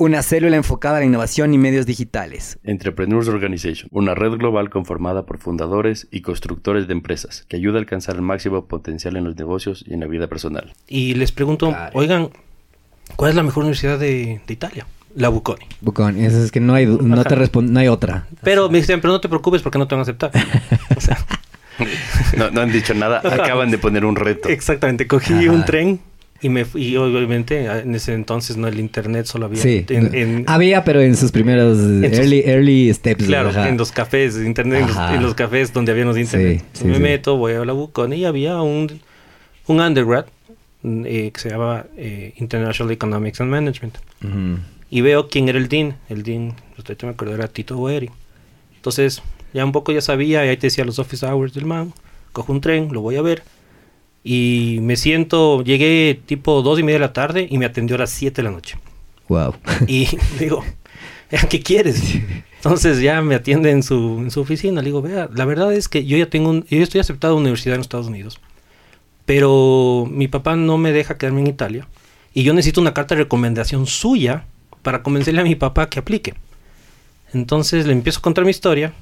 [0.00, 2.58] una célula enfocada a la innovación y medios digitales.
[2.64, 7.80] Entrepreneurs Organization, una red global conformada por fundadores y constructores de empresas que ayuda a
[7.80, 10.72] alcanzar el máximo potencial en los negocios y en la vida personal.
[10.88, 11.90] Y les pregunto, Claro.
[11.94, 12.30] oigan,
[13.16, 14.86] ¿cuál es la mejor universidad de, de Italia?
[15.16, 15.66] La Bocconi.
[15.82, 18.26] Bucón, eso es que no hay, no te no hay otra.
[18.42, 20.30] Pero me dicen, pero no te preocupes porque no te van a aceptar.
[20.96, 21.18] O sea,
[22.38, 24.48] No, no han dicho nada, acaban de poner un reto.
[24.48, 25.52] exactamente, cogí Ajá.
[25.52, 26.00] un tren
[26.42, 30.44] y me y obviamente en ese entonces no el internet solo había Sí, en, en-
[30.48, 33.24] había, pero en sus primeros sus- early, early steps.
[33.26, 33.68] claro, ajá.
[33.68, 36.62] en los cafés, internet, en los, en los cafés donde había los internet.
[36.72, 37.00] Sí, sí, me sí.
[37.00, 39.00] meto, voy a la Bocconi y había un,
[39.66, 40.24] un undergrad
[40.82, 43.98] mm, eh, que se llamaba eh, International Economics and Management.
[44.24, 44.58] Ujú.
[44.90, 45.96] y veo quién era el dean.
[46.08, 48.10] El dean, usted me acuerdo, era Tito Boeri.
[48.76, 51.92] Entonces, ya un poco ya sabía, y ahí te decía los office hours del man.
[52.32, 53.42] Cojo un tren, lo voy a ver.
[54.22, 58.00] Y me siento, llegué tipo dos y media de la tarde y me atendió a
[58.00, 58.76] las 7 de la noche.
[59.28, 59.54] Wow.
[59.86, 60.62] Y digo,
[61.48, 62.02] ¿qué quieres?
[62.56, 64.82] Entonces ya me atiende en su, en su oficina.
[64.82, 67.32] Le digo, vea, la verdad es que yo ya tengo un, yo ya estoy aceptado
[67.32, 68.40] a una universidad en Estados Unidos.
[69.24, 71.88] Pero mi papá no me deja quedarme en Italia.
[72.34, 74.44] Y yo necesito una carta de recomendación suya
[74.82, 76.34] para convencerle a mi papá que aplique.
[77.32, 78.92] Entonces le empiezo a contar mi historia.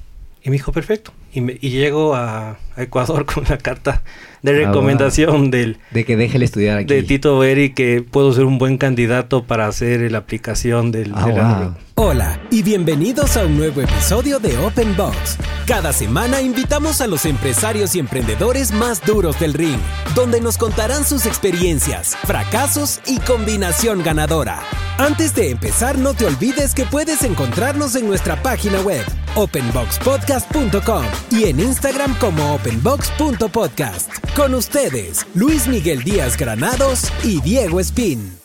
[0.43, 1.11] Y me dijo, perfecto.
[1.33, 4.01] Y, me- y llego a, a Ecuador con una carta
[4.41, 6.93] de Ah, recomendación del, De que déjele estudiar aquí.
[6.93, 11.25] de Tito Beri que puedo ser un buen candidato para hacer la aplicación del, Ah,
[11.25, 11.43] del wow.
[11.43, 11.71] Android.
[12.01, 15.37] Hola y bienvenidos a un nuevo episodio de Open Box.
[15.67, 19.77] Cada semana invitamos a los empresarios y emprendedores más duros del ring,
[20.15, 24.61] donde nos contarán sus experiencias, fracasos y combinación ganadora.
[24.97, 29.03] Antes de empezar, no te olvides que puedes encontrarnos en nuestra página web,
[29.35, 34.11] openboxpodcast.com y en Instagram como openbox.podcast.
[34.35, 38.37] Con ustedes, Luis Miguel Díaz Granados y Diego Espín.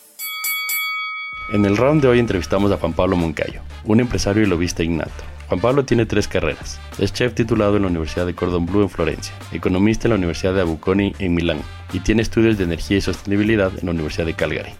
[1.53, 5.11] En el round de hoy entrevistamos a Juan Pablo Moncayo, un empresario y lobista innato.
[5.47, 6.79] Juan Pablo tiene tres carreras.
[6.97, 10.55] Es chef titulado en la Universidad de Cordon Bleu en Florencia, economista en la Universidad
[10.55, 11.59] de Abuconi en Milán
[11.93, 14.73] y tiene estudios de energía y sostenibilidad en la Universidad de Calgary.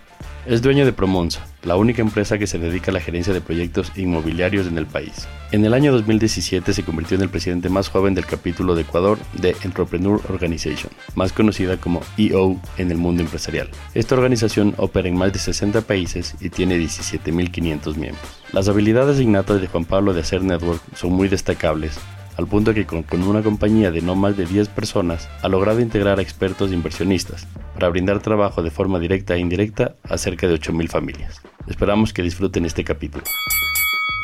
[0.46, 3.92] Es dueño de Promonza, la única empresa que se dedica a la gerencia de proyectos
[3.96, 5.28] inmobiliarios en el país.
[5.52, 9.18] En el año 2017 se convirtió en el presidente más joven del capítulo de Ecuador
[9.34, 13.70] de Entrepreneur Organization, más conocida como EO en el mundo empresarial.
[13.96, 18.24] Esta organización opera en más de 60 países y tiene 17.500 miembros.
[18.52, 21.98] Las habilidades innatas de Juan Pablo de hacer network son muy destacables,
[22.38, 26.20] al punto que con, una compañía de no más de 10 personas ha logrado integrar
[26.20, 30.56] a expertos e inversionistas para brindar trabajo de forma directa e indirecta a cerca de
[30.56, 31.42] 8.000 familias.
[31.68, 33.24] Esperamos que disfruten este capítulo.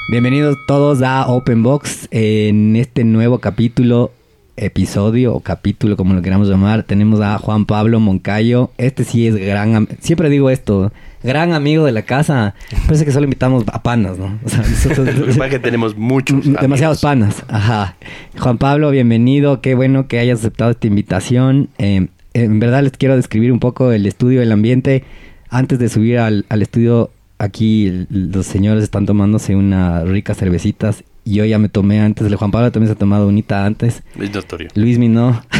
[0.09, 2.07] Bienvenidos todos a Open Box.
[2.11, 4.11] En este nuevo capítulo,
[4.57, 8.71] episodio o capítulo, como lo queramos llamar, tenemos a Juan Pablo Moncayo.
[8.77, 10.91] Este sí es gran, siempre digo esto,
[11.23, 12.53] gran amigo de la casa.
[12.85, 14.37] Parece que solo invitamos a panas, ¿no?
[14.43, 16.43] O sea, nosotros- que pasa es que tenemos muchos.
[16.61, 17.35] Demasiados amigos.
[17.35, 17.95] panas, ajá.
[18.39, 19.61] Juan Pablo, bienvenido.
[19.61, 21.69] Qué bueno que hayas aceptado esta invitación.
[21.77, 25.03] Eh, en verdad les quiero describir un poco el estudio, el ambiente.
[25.49, 31.03] Antes de subir al, al estudio, aquí el- los señores están tomándose unas ricas cervecitas.
[31.23, 32.25] Y yo ya me tomé antes.
[32.25, 34.01] El Juan Pablo también se ha tomado unita antes.
[34.19, 34.69] Es notorio.
[34.75, 35.39] Luis no.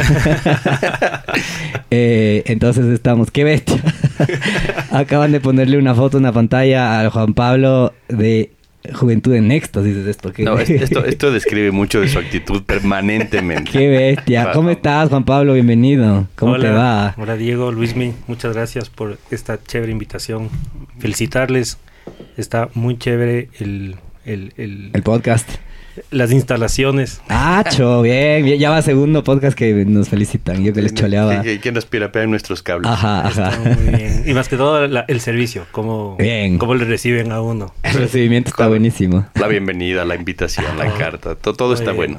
[1.90, 3.76] Eh, entonces estamos, qué bestia.
[4.90, 8.50] Acaban de ponerle una foto en la pantalla a Juan Pablo de
[8.94, 9.96] Juventud en Éxtasis.
[9.96, 10.32] ¿Es esto?
[10.32, 13.70] ¿Qué, No, es- esto, esto describe mucho de su actitud permanentemente.
[13.70, 14.50] qué bestia.
[14.52, 15.54] ¿Cómo estás, Juan Pablo?
[15.54, 16.26] Bienvenido.
[16.36, 17.14] ¿Cómo Hola, te va?
[17.18, 20.50] Hola Diego, Luismi, muchas gracias por esta chévere invitación.
[20.98, 21.78] Felicitarles,
[22.36, 25.48] está muy chévere el, el- el- El podcast.
[26.10, 27.20] Las instalaciones.
[27.28, 28.58] Acho, bien, bien.
[28.58, 30.62] Ya va segundo podcast que nos felicitan.
[30.64, 31.42] Yo que les choleaba.
[31.42, 32.90] Que, que nos pirapean nuestros cables.
[32.90, 33.58] Ajá, Está ajá.
[33.60, 34.22] muy bien.
[34.26, 36.58] Y más que todo la- el servicio, cómo, Bien.
[36.58, 37.74] cómo le reciben a uno.
[37.82, 39.26] El recibimiento está buenísimo.
[39.34, 42.16] La bienvenida, la invitación, la carta, to- todo, está bueno.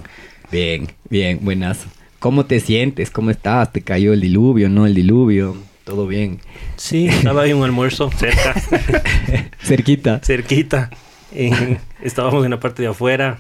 [0.52, 0.88] bien.
[1.10, 1.88] Bien, buenazo.
[2.20, 3.10] ¿Cómo te sientes?
[3.12, 3.72] ¿Cómo estás?
[3.74, 5.58] ¿Te cayó el diluvio, no el diluvio?
[5.84, 6.40] Todo bien.
[6.78, 8.54] Sí, estaba ahí un almuerzo cerca,
[9.62, 10.20] Cerquita.
[10.24, 10.90] cerquita.
[11.34, 13.40] En- estábamos en la parte de afuera,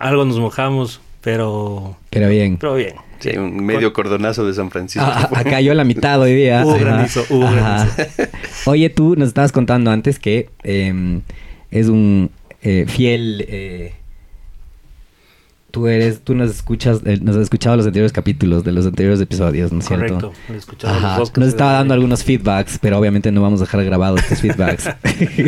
[0.00, 2.58] algo nos mojamos, pero, Pero bien.
[2.58, 2.94] pero bien.
[3.20, 5.06] Sí, un medio cordonazo de San Francisco.
[5.10, 6.62] Ah, ah, acá yo la mitad hoy día.
[6.64, 7.88] Hubo granizo, hubo Ajá.
[8.66, 11.20] Oye, tú nos estabas contando antes que eh,
[11.70, 12.30] es un
[12.60, 13.94] eh, fiel eh,
[15.74, 19.20] tú eres, tú nos escuchas, eh, nos has escuchado los anteriores capítulos de los anteriores
[19.20, 20.14] episodios, ¿no es cierto?
[20.20, 20.32] Correcto.
[20.48, 21.20] los Ajá.
[21.34, 24.88] que Nos estaba dando algunos feedbacks, pero obviamente no vamos a dejar grabados estos feedbacks.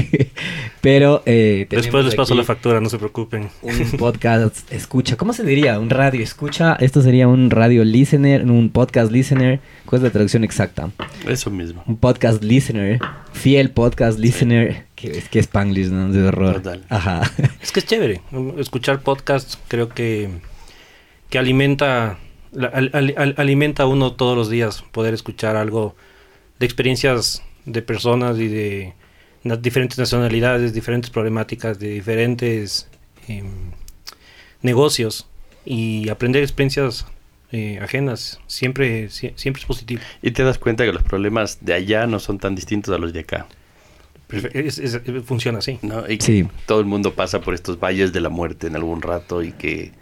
[0.81, 3.51] pero eh, Después les paso la factura, no se preocupen.
[3.63, 5.79] Un podcast escucha, ¿cómo se diría?
[5.79, 6.75] Un radio escucha.
[6.81, 9.61] Esto sería un radio listener, un podcast listener.
[9.85, 10.91] ¿Cuál es la traducción exacta?
[11.29, 11.85] Eso mismo.
[11.87, 12.99] Un podcast listener,
[13.37, 14.87] fiel podcast listener.
[14.97, 16.11] Que es que Spanglish, ¿no?
[16.11, 16.55] De horror.
[16.63, 16.85] Total.
[16.89, 17.23] Ajá.
[17.63, 18.21] Es que es chévere.
[18.59, 20.31] Escuchar podcasts creo que,
[21.31, 22.19] que alimenta,
[22.59, 25.95] al- al- al- alimenta a uno todos los días poder escuchar algo
[26.59, 28.95] de experiencias de personas y de
[29.61, 32.89] diferentes nacionalidades, diferentes problemáticas, de diferentes
[33.29, 33.71] em,
[34.63, 35.27] negocios
[35.65, 37.07] y aprender experiencias
[37.53, 40.01] eh, ajenas siempre, sie- siempre es positivo.
[40.23, 43.13] Y te das cuenta que los problemas de allá no son tan distintos a los
[43.13, 43.47] de acá.
[44.53, 45.79] Es- es- funciona así.
[45.83, 46.05] ¿no?
[46.11, 46.49] Y que Sí.
[46.67, 49.93] todo el mundo pasa por estos valles de la muerte en algún rato y que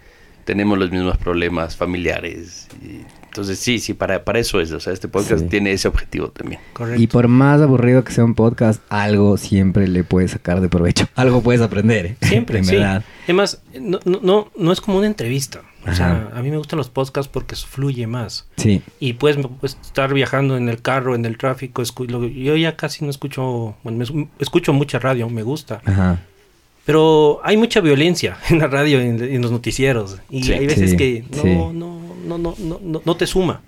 [0.47, 2.69] tenemos los mismos problemas familiares.
[2.83, 3.01] Y
[3.35, 4.71] entonces sí, sí, para, para eso es.
[4.71, 5.49] O sea, este podcast Sí.
[5.49, 6.61] tiene ese objetivo también.
[6.73, 7.03] Correcto.
[7.03, 11.09] Y por más aburrido que sea un podcast, algo siempre le puedes sacar de provecho.
[11.17, 12.07] Algo puedes aprender.
[12.07, 12.17] ¿eh?
[12.23, 12.77] Siempre, en sí.
[12.77, 13.05] verdad.
[13.25, 15.63] Además, no, no, no, no es como una entrevista.
[15.87, 18.47] O sea, a mí me gustan los podcasts porque fluye más.
[18.57, 18.81] Sí.
[19.01, 21.83] Y puedes, puedes estar viajando en el carro, en el tráfico.
[21.83, 25.83] escu- lo- yo ya casi no escucho, bueno, me es- escucho mucha radio, me gusta.
[25.85, 26.21] Ajá.
[26.87, 30.19] Pero hay mucha violencia en la radio, en, en los noticieros.
[30.31, 30.53] Y Sí.
[30.53, 31.49] hay veces Sí, que no, sí.
[31.55, 33.61] no, no, no, no, no, no te suma.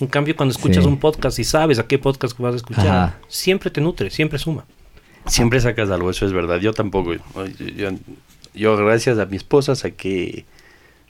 [0.00, 0.88] En cambio, cuando escuchas Sí.
[0.90, 3.18] un podcast y sabes a qué podcast vas a escuchar, Ajá.
[3.28, 4.64] siempre te nutre, siempre suma.
[5.26, 6.58] Siempre sacas algo, eso es verdad.
[6.60, 7.14] Yo tampoco.
[7.14, 7.20] Yo,
[7.76, 7.90] yo-
[8.54, 10.44] yo, gracias a mi esposa saqué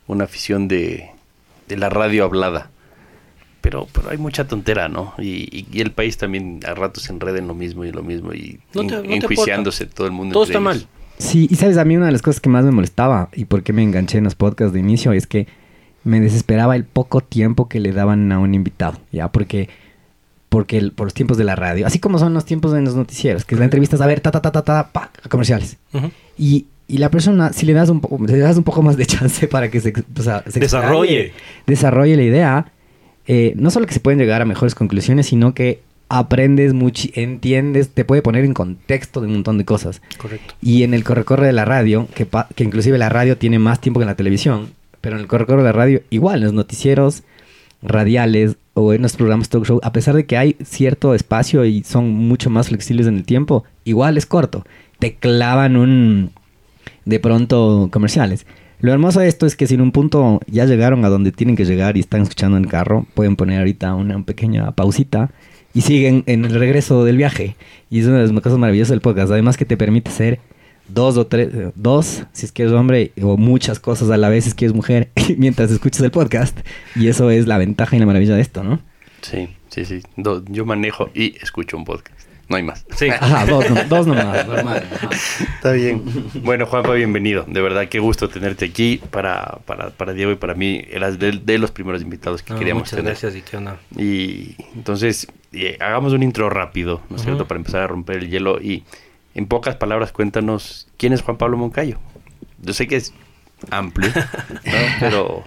[0.07, 1.11] una afición de,
[1.69, 2.71] de la radio hablada.
[3.61, 5.15] Pero, pero hay mucha tontera, ¿no?
[5.19, 8.03] Y, y- y el país también a ratos se enreda en lo mismo y lo
[8.03, 10.35] mismo y No en- te- no te enjuiciándose todo el mundo.
[10.35, 10.63] Todo está ellos.
[10.65, 10.87] mal.
[11.17, 13.63] Sí, y sabes, a mí una de las cosas que más me molestaba y por
[13.63, 15.47] qué me enganché en los podcasts de inicio es que
[16.05, 19.29] me desesperaba el poco tiempo que le daban a un invitado, ¿ya?
[19.33, 19.69] Porque,
[20.49, 22.95] porque el- por los tiempos de la radio, así como son los tiempos en los
[22.95, 25.29] noticieros, que es la entrevista es a ver, ta, ta, ta, ta, ta, pa, a
[25.29, 25.77] comerciales.
[25.93, 26.11] Ujú.
[26.39, 29.06] Y, y la persona, si le das un poco, le das un poco más de
[29.06, 31.33] chance para que se, o sea, se Desarrolle.
[31.67, 32.73] desarrolle la idea,
[33.27, 35.81] eh, no solo que se pueden llegar a mejores conclusiones, sino que
[36.11, 40.03] aprendes mucho, entiendes, te puede poner en contexto de un montón de cosas.
[40.19, 40.55] Correcto.
[40.61, 43.99] Y en el corre-corre de la radio, que, que inclusive la radio tiene más tiempo
[43.99, 44.69] que en la televisión,
[45.05, 47.25] pero en el corre-corre de radio, igual, en los noticieros
[47.83, 51.85] radiales o en los programas talk show, a pesar de que hay cierto espacio y
[51.85, 54.65] son mucho más flexibles en el tiempo, igual es corto.
[54.99, 56.31] Te clavan un...
[57.05, 58.47] de pronto comerciales.
[58.81, 61.55] Lo hermoso de esto es que si en un punto ya llegaron a donde tienen
[61.55, 65.33] que llegar y están escuchando en el carro, pueden poner ahorita una pequeña pausita
[65.75, 67.56] y siguen en el regreso del viaje.
[67.91, 69.31] Y es una de las cosas maravillosas del podcast.
[69.31, 70.41] Además que te permite hacer
[70.89, 74.29] dos o tres, eh, dos, si es que eres hombre, o muchas cosas a la
[74.29, 76.59] vez si es que eres mujer, mientras escuchas el podcast.
[76.97, 78.81] Y eso es la ventaja y la maravilla de esto, ¿no?
[79.23, 80.01] Sí, sí, sí.
[80.17, 82.13] Do- yo manejo y escucho un podcast.
[82.47, 82.85] No hay más.
[82.95, 83.09] Sí.
[83.21, 84.85] Ajá, dos, no- dos nomás, normal.
[85.57, 86.03] Está bien.
[86.43, 87.47] Bueno, Juanpa, bienvenido.
[87.49, 89.01] De verdad, qué gusto tenerte aquí.
[89.11, 92.59] Para, para, para Diego y para mí, eras de, de los primeros invitados que No,
[92.59, 93.13] queríamos muchas tener.
[93.13, 93.79] gracias y qué onda.
[93.97, 97.49] Y entonces, eh, hagamos un intro rápido, ¿no es cierto?
[97.49, 98.61] Para empezar a romper el hielo.
[98.61, 98.85] Y
[99.35, 101.99] en pocas palabras, cuéntanos quién es Juan Pablo Moncayo.
[102.63, 103.13] Yo sé que es
[103.71, 104.73] amplio, ¿no?
[105.01, 105.45] Pero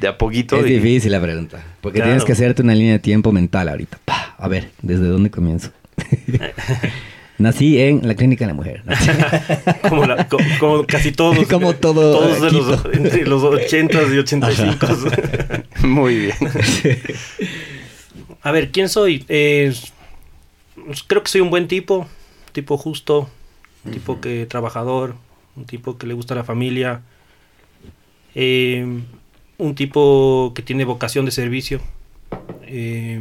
[0.00, 0.56] de a poquito.
[0.56, 1.62] Es y- difícil la pregunta.
[1.80, 2.10] Porque Claro.
[2.10, 3.98] tienes que hacerte una línea de tiempo mental ahorita.
[4.38, 5.70] A ver, ¿desde dónde comienzo?
[7.38, 8.82] Nací en la clínica de la mujer.
[9.88, 11.46] Como, la- co- como casi todos.
[11.50, 14.86] Como todo Todos de los, entre los 80 y 85.
[15.82, 16.36] Muy bien.
[18.42, 19.24] A ver, ¿quién soy?
[19.28, 19.74] Eh,
[21.06, 22.08] creo que soy un buen tipo.
[22.56, 23.28] Tipo justo.
[23.84, 25.14] Un tipo que trabajador.
[25.56, 27.02] Un tipo que le gusta la familia.
[28.34, 29.02] eh,
[29.58, 31.80] un tipo que tiene vocación de servicio.
[32.62, 33.20] eh,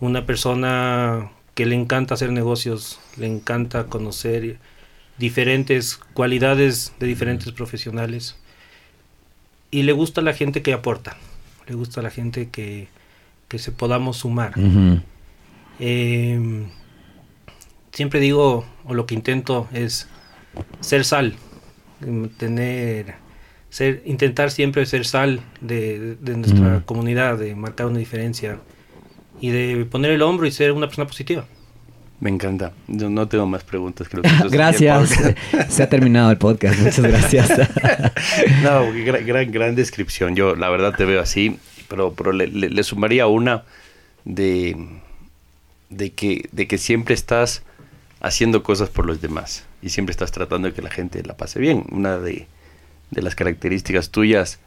[0.00, 4.56] una persona que le encanta hacer negocios, le encanta conocer
[5.18, 8.36] diferentes cualidades de diferentes profesionales
[9.70, 11.16] y le gusta la gente que aporta,
[11.66, 12.88] le gusta la gente que,
[13.48, 14.52] que se podamos sumar.
[15.80, 16.66] Eh,
[17.98, 20.08] siempre digo, o lo que intento es
[20.80, 21.34] ser sal,
[22.06, 23.14] em, tener,
[23.70, 28.58] ser, intentar siempre ser sal de, de nuestra comunidad, de marcar una diferencia
[29.40, 31.44] y de poner el hombro y ser una persona positiva.
[32.20, 32.72] Me encanta.
[32.88, 34.08] Yo no tengo más preguntas.
[34.08, 35.10] Creo que Gracias.
[35.68, 36.78] Se ha terminado el podcast.
[36.80, 37.50] Muchas gracias.
[38.62, 40.34] No, gran, gran, gran descripción.
[40.36, 43.64] Yo la verdad te veo así, pero, pero le, le- le sumaría una
[44.24, 44.76] de,
[45.90, 47.62] de, que, de que siempre estás
[48.20, 51.60] haciendo cosas por los demás y siempre estás tratando de que la gente la pase
[51.60, 51.84] bien.
[51.90, 52.46] Una de,
[53.10, 54.58] de las características tuyas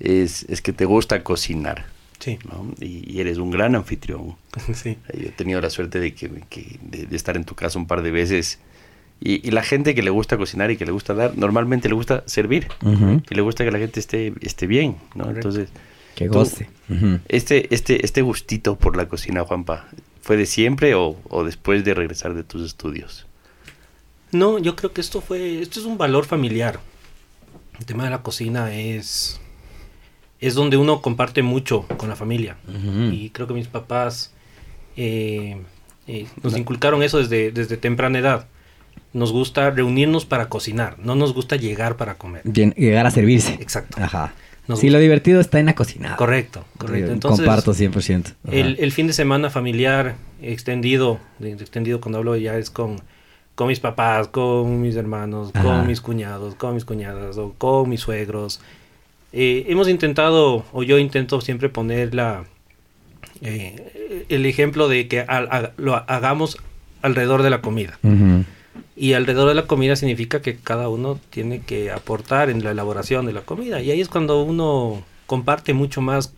[0.00, 1.86] es, es que te gusta cocinar.
[2.18, 2.72] Sí, ¿no?
[2.80, 4.34] Y, y eres un gran anfitrión.
[4.74, 4.98] sí.
[5.08, 7.78] Eh, Yo he tenido la suerte de, que, que- de, de estar en tu casa
[7.78, 8.58] un par de veces.
[9.20, 11.94] Y, y la gente que le gusta cocinar y que le gusta dar, normalmente le
[11.94, 12.68] gusta servir.
[13.30, 15.24] Y le gusta que la gente esté, esté bien, ¿no?
[15.24, 15.48] Correcto.
[15.48, 15.70] Entonces,
[16.16, 16.68] Que Tú- goce.
[17.28, 19.88] Este, este, este gustito por la cocina, Juanpa,
[20.28, 23.24] ¿fue de siempre o, o después de regresar de tus estudios?
[24.30, 26.80] No, yo creo que esto fue, esto es un valor familiar.
[27.78, 29.40] El tema de la cocina es,
[30.38, 32.58] es donde uno comparte mucho con la familia.
[33.10, 34.34] Y creo que mis papás
[34.98, 35.62] eh,
[36.06, 38.48] eh, nos inculcaron eso desde, desde temprana edad.
[39.14, 42.42] Nos gusta reunirnos para cocinar, no nos gusta llegar para comer.
[42.44, 43.54] Bien, llegar a servirse.
[43.54, 43.96] Exacto.
[43.98, 44.34] Ajá.
[44.68, 46.14] Nos sí, lo divertido está en la cocina.
[46.16, 47.10] Correcto, correcto.
[47.10, 48.26] Entonces, Comparto 100%.
[48.26, 48.34] Ajá.
[48.54, 53.00] El, el fin de semana familiar extendido, extendido cuando hablo ya es con,
[53.54, 55.64] con mis papás, con mis hermanos, Ajá.
[55.64, 58.60] con mis cuñados, con mis cuñadas o con mis suegros.
[59.32, 62.44] Eh, hemos intentado, o yo intento siempre poner la,
[63.40, 65.24] eh, el ejemplo de que
[65.76, 66.58] lo hagamos
[67.02, 67.98] alrededor de la comida.
[69.00, 73.26] Y alrededor de la comida significa que cada uno tiene que aportar en la elaboración
[73.26, 73.80] de la comida.
[73.80, 76.34] Y ahí es cuando uno comparte mucho más.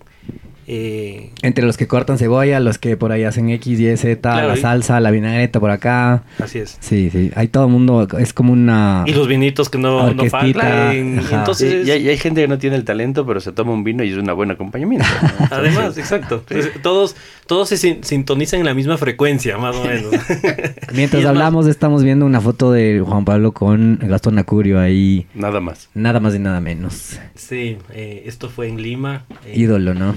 [0.73, 4.47] Eh, Entre los que cortan cebolla, los que por ahí hacen X, Y, Z, Claro,
[4.49, 6.23] la y- salsa, la vinagreta por acá.
[6.39, 6.77] así es.
[6.79, 7.33] Sí, sí.
[7.35, 9.03] Hay todo el mundo, es como una...
[9.07, 11.19] Y los vinitos que no, no faltan.
[11.33, 13.83] Entonces, y, hay, y hay gente que no tiene el talento, pero se toma un
[13.83, 15.07] vino y es una buena acompañamiento.
[15.41, 15.47] ¿no?
[15.51, 16.45] además, exacto.
[16.49, 17.17] Entonces, todos,
[17.49, 20.13] todos se sin- sintonizan en la misma frecuencia, más o menos.
[20.95, 25.27] Mientras más- hablamos, estamos viendo una foto de Juan Pablo con Gastón Acurio ahí.
[25.35, 25.89] Nada más.
[25.95, 27.19] Nada más y nada menos.
[27.35, 29.25] Sí, eh, esto fue en Lima.
[29.47, 30.15] eh, Ídolo, ¿no?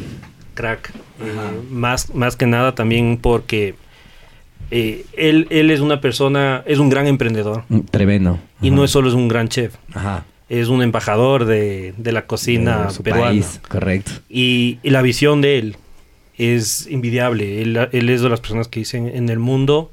[0.54, 0.92] Crack.
[1.22, 3.76] eh, más, más que nada también porque
[4.72, 7.64] eh, él, él es una persona, es un gran emprendedor.
[7.70, 8.40] Mm, Tremendo.
[8.62, 8.76] Y Ajá.
[8.76, 10.26] no es solo es un gran chef, Ajá.
[10.50, 13.28] es un embajador de, de la cocina De su peruana.
[13.28, 14.12] país, correcto.
[14.30, 15.76] Y, y la visión de él
[16.38, 17.62] es invidiable.
[17.62, 19.92] Él, él es de las personas que dicen en el mundo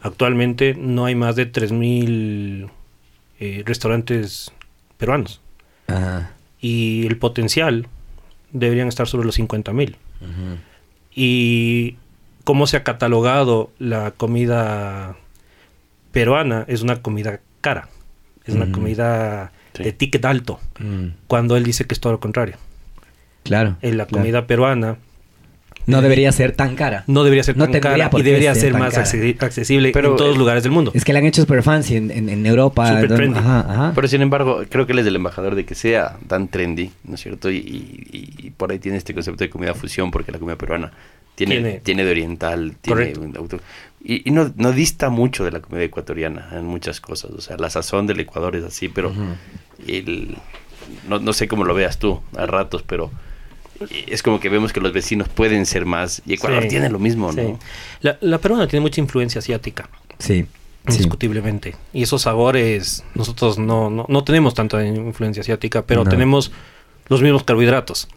[0.00, 2.68] actualmente no hay más de 3.000
[3.40, 4.52] eh, restaurantes
[4.98, 5.40] peruanos.
[5.88, 6.32] Ajá.
[6.60, 7.86] Y el potencial
[8.52, 9.96] deberían estar sobre los 50.000.
[10.20, 10.58] Ujú.
[11.14, 11.96] Y
[12.44, 15.16] cómo se ha catalogado la comida
[16.12, 17.88] peruana es una comida cara.
[18.44, 19.84] Es una comida Sí.
[19.84, 20.60] de ticket alto.
[21.28, 22.56] Cuando él dice que es todo lo contrario.
[23.42, 23.76] Claro.
[23.80, 24.20] En la claro.
[24.22, 24.98] comida peruana
[25.86, 27.04] No debería ser tan cara.
[27.06, 30.36] no debería ser No tan cara y debería ser más accesi- accesible Pero, en todos
[30.36, 30.92] eh, lugares del mundo.
[30.94, 32.86] Es que la han hecho super fancy en, en, en Europa.
[32.88, 33.38] Super donde- trendy.
[33.38, 33.92] Ajá, ajá.
[33.94, 37.14] Pero sin embargo, creo que él es el embajador de que sea tan trendy, ¿no
[37.16, 37.50] es cierto?
[37.50, 40.92] Y, y- y por ahí tiene este concepto de comida fusión, porque la comida peruana
[41.34, 43.58] tiene, Tiene- tiene, de oriental, tiene auto-
[44.04, 47.30] y, y no, no dista mucho de la comida ecuatoriana en muchas cosas.
[47.30, 49.12] O sea, la sazón del Ecuador es así, pero
[49.86, 50.36] el,
[51.08, 53.10] no, no sé cómo lo veas tú a ratos, pero
[54.06, 56.22] es como que vemos que los vecinos pueden ser más.
[56.26, 56.68] Y Ecuador Sí.
[56.68, 57.40] tiene lo mismo, Sí.
[57.40, 57.58] ¿no?
[58.00, 59.88] La, la peruana tiene mucha influencia asiática,
[60.18, 60.46] Sí.
[60.86, 60.92] sí.
[60.94, 61.74] indiscutiblemente.
[61.92, 66.10] Y esos sabores, nosotros no, no, no tenemos tanta influencia asiática, pero No.
[66.10, 66.52] tenemos
[67.08, 68.08] los mismos carbohidratos.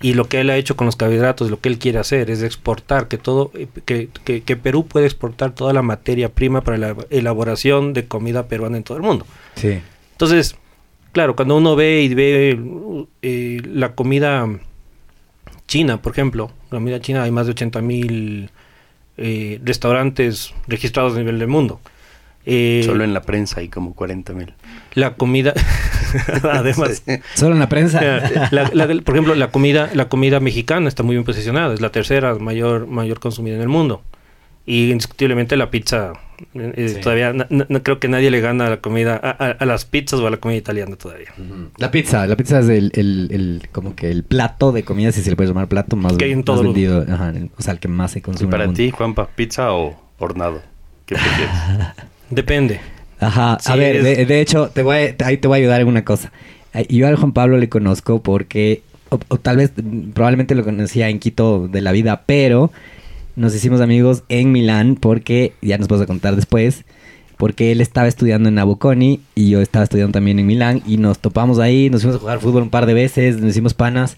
[0.00, 2.42] Y lo que él ha hecho con los carbohidratos, lo que él quiere hacer es
[2.42, 3.52] exportar, que todo,
[3.84, 8.48] que, que- que Perú puede exportar toda la materia prima para la elaboración de comida
[8.48, 9.24] peruana en todo el mundo.
[9.54, 9.78] Sí.
[10.10, 10.56] Entonces,
[11.12, 14.48] claro, cuando uno ve y ve eh, la comida
[15.72, 18.50] china, por ejemplo, la comida china hay más de 80 mil
[19.16, 21.80] eh, restaurantes registrados a nivel del mundo.
[22.44, 24.52] Eh, Solo en la prensa hay como 40 mil.
[24.94, 25.54] la comida,
[26.42, 27.02] además,
[27.34, 28.00] Solo en la prensa.
[28.50, 31.90] la- la- por ejemplo, la comida, la comida mexicana está muy bien posicionada, es la
[31.90, 34.02] tercera mayor, mayor consumida en el mundo.
[34.66, 36.12] Y indiscutiblemente la pizza,
[36.54, 37.00] Sí.
[37.02, 39.84] todavía no, no creo que nadie le gana a la comida, a, a- a las
[39.84, 41.28] pizzas o a la comida italiana todavía.
[41.78, 45.22] La pizza, la pizza es el, el, el- como que el plato de comida, si
[45.22, 47.04] se le puede llamar plato, más, Que hay en más todo el vendido.
[47.08, 48.46] Ajá, el- o sea, el que más se ¿Y consume.
[48.46, 50.62] en para ti, Juanpa, pizza o hornado?
[51.06, 51.54] ¿Qué prefieres?
[52.30, 52.80] Depende.
[53.20, 55.80] Ajá, a ver, es- de, de hecho, te voy a- ahí te voy a ayudar
[55.80, 56.32] en una cosa.
[56.88, 61.08] Yo al Juan Pablo le conozco porque, o, o tal vez, mm, probablemente lo conocía
[61.10, 62.72] en Quito de la vida, pero
[63.36, 66.84] nos hicimos amigos en Milán porque, ya nos vas a contar después,
[67.36, 71.18] porque él estaba estudiando en Nabuconi y yo estaba estudiando también en Milán y nos
[71.18, 74.16] topamos ahí, nos fuimos a jugar fútbol un par de veces, nos hicimos panas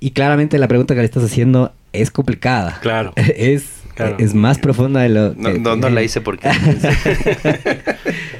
[0.00, 2.78] y claramente la pregunta que le estás haciendo es complicada.
[2.82, 3.12] Claro.
[3.16, 4.14] Es, Claro.
[4.20, 6.48] es más profunda de lo No, que- no, no la hice porque...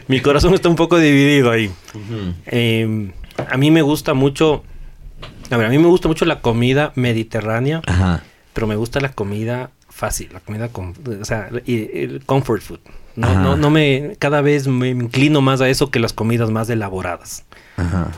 [0.08, 1.70] Mi corazón está un poco dividido ahí.
[2.46, 3.10] Eh,
[3.50, 4.62] a mí me gusta mucho.
[5.50, 8.22] A ver, a mí me gusta mucho la comida mediterránea, Ajá.
[8.52, 12.78] pero me gusta la comida fácil, la comida con, o sea, el comfort food.
[13.16, 13.42] No, Ajá.
[13.42, 17.44] no, no me, cada vez me inclino más a eso que las comidas más elaboradas.
[17.76, 18.12] Ajá.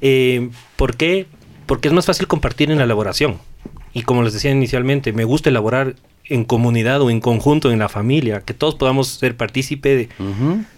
[0.00, 1.26] Eh, ¿Por qué?
[1.66, 3.38] Porque es más fácil compartir en la elaboración.
[3.92, 5.94] Y como les decía inicialmente, me gusta elaborar
[6.24, 10.08] en comunidad o en conjunto, en la familia, que todos podamos ser partícipe de-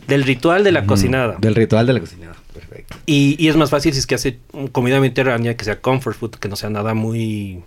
[0.06, 1.37] del ritual de la cocinada.
[1.40, 2.37] Del ritual de la cocinada.
[2.54, 2.97] Perfecto.
[3.06, 4.38] Y, y es más fácil si es que hace
[4.73, 7.61] comida mediterránea que sea comfort food, que no sea nada muy,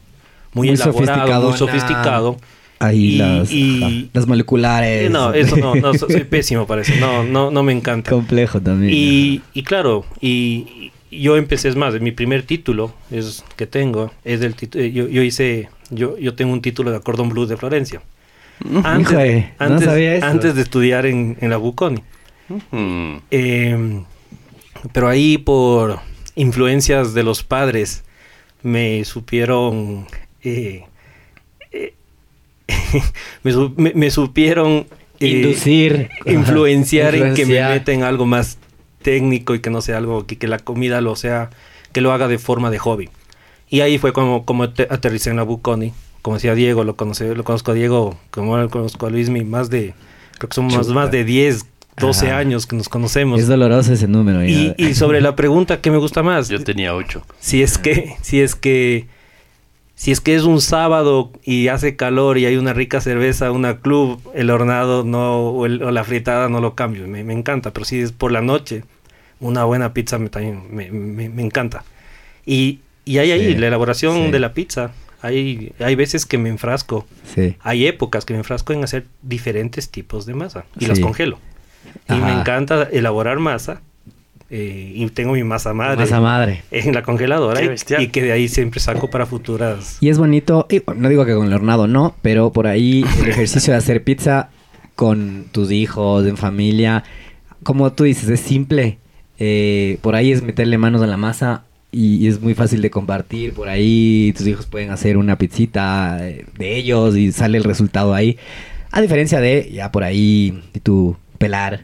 [0.54, 2.38] muy, Muy elaborado, muy sofisticado.
[2.80, 5.08] Ahí Y- las, y- ajá, las moleculares.
[5.08, 6.94] Eh, No, eso no, no, so- soy pésimo para eso.
[7.00, 8.12] No, no, no me encanta.
[8.12, 8.92] Complejo también.
[8.94, 14.12] Y, y claro, y, y yo empecé, es más, mi primer título es que tengo,
[14.26, 17.58] es del título, yo, yo hice, yo, yo tengo un título de Acordón Blues de
[17.58, 18.02] Florencia.
[18.84, 20.26] Antes, Híjole, no antes, sabía eso.
[20.26, 22.02] antes de estudiar en, en la Buconi.
[23.32, 24.02] Eh,
[24.92, 26.00] pero ahí por
[26.36, 28.04] influencias de los padres
[28.64, 30.08] me supieron...
[30.44, 30.86] eh, eh,
[33.44, 34.88] me, su- me- me supieron...
[35.20, 36.10] eh, Inducir.
[36.26, 37.72] influenciar en que me Influenciar.
[37.72, 38.58] meta en algo más
[39.02, 41.50] técnico y que no sea algo que, que la comida lo sea
[41.94, 43.10] que lo haga de forma de hobby
[43.70, 45.94] y ahí fue como como te- aterricé en la Buconi
[46.24, 49.70] como decía Diego lo conocí lo conozco a Diego como lo conozco a Luismi más
[49.70, 49.94] de
[50.40, 50.94] creo que son más, Chuta.
[50.94, 51.66] más de 10
[51.98, 52.38] 12 Ajá.
[52.40, 54.44] años que nos conocemos Es doloroso ese número.
[54.44, 56.50] y, y sobre la pregunta ¿qué me gusta más?
[56.50, 57.24] Yo tenía ocho.
[57.40, 59.08] si es que si es que
[59.96, 63.78] si es que es un sábado y hace calor y hay una rica cerveza, una
[63.80, 67.72] club, el hornado no o, el- o la fritada no lo cambio, me, me encanta,
[67.72, 68.84] pero si es por la noche,
[69.40, 71.84] una buena pizza me, también me, me- me encanta.
[72.46, 74.32] Y, y hay ahí Sí, la elaboración sí.
[74.32, 77.56] de la pizza, hay, hay veces que me enfrasco, Sí.
[77.62, 81.40] hay épocas que me enfrasco en hacer diferentes tipos de masa y las congelo.
[82.10, 83.82] Y me encanta elaborar masa
[84.58, 86.64] eh, y tengo mi masa madre Masa madre.
[86.72, 89.98] en la congeladora y, que de ahí siempre saco para futuras.
[90.00, 93.28] Y es bonito, y no digo que con el hornado no, pero por ahí el
[93.28, 94.52] ejercicio de hacer pizza
[94.96, 97.04] con tus hijos, en familia,
[97.64, 98.98] como tú dices, es simple.
[99.40, 102.90] Eh, por ahí es meterle manos a la masa y, y es muy fácil de
[102.90, 103.52] compartir.
[103.52, 108.14] Por ahí tus hijos pueden hacer una pizzita eh, de ellos y sale el resultado
[108.14, 108.38] ahí.
[108.90, 111.84] A diferencia de ya por ahí y tú pelar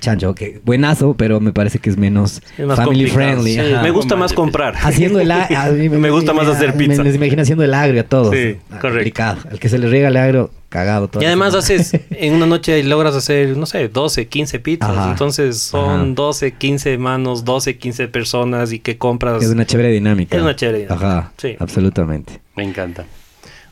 [0.00, 3.42] chancho, que buenazo, pero me parece que es menos Es más family complicado.
[3.42, 3.52] friendly.
[3.54, 4.74] Sí, me gusta más comprar.
[4.76, 6.98] Haciendo el a- a mí Me gusta más hacer me- pizza.
[7.02, 8.34] Me, les imagino haciendo el agrio a todos.
[8.34, 8.88] Sí, Ah, correcto.
[8.88, 9.38] complicado.
[9.50, 11.22] Al que se le riega el agrio, cagado todo.
[11.22, 14.90] Y además haces, en una noche logras hacer, no sé, 12, 15 pizzas.
[14.90, 15.10] Ajá.
[15.12, 16.06] Entonces son Ajá.
[16.14, 19.42] 12, 15 manos, 12, 15 personas y que compras.
[19.42, 20.36] Es una chévere dinámica.
[20.36, 21.06] Es una chévere dinámica.
[21.20, 21.54] Ajá, Sí.
[21.60, 22.40] absolutamente.
[22.56, 23.04] Me encanta.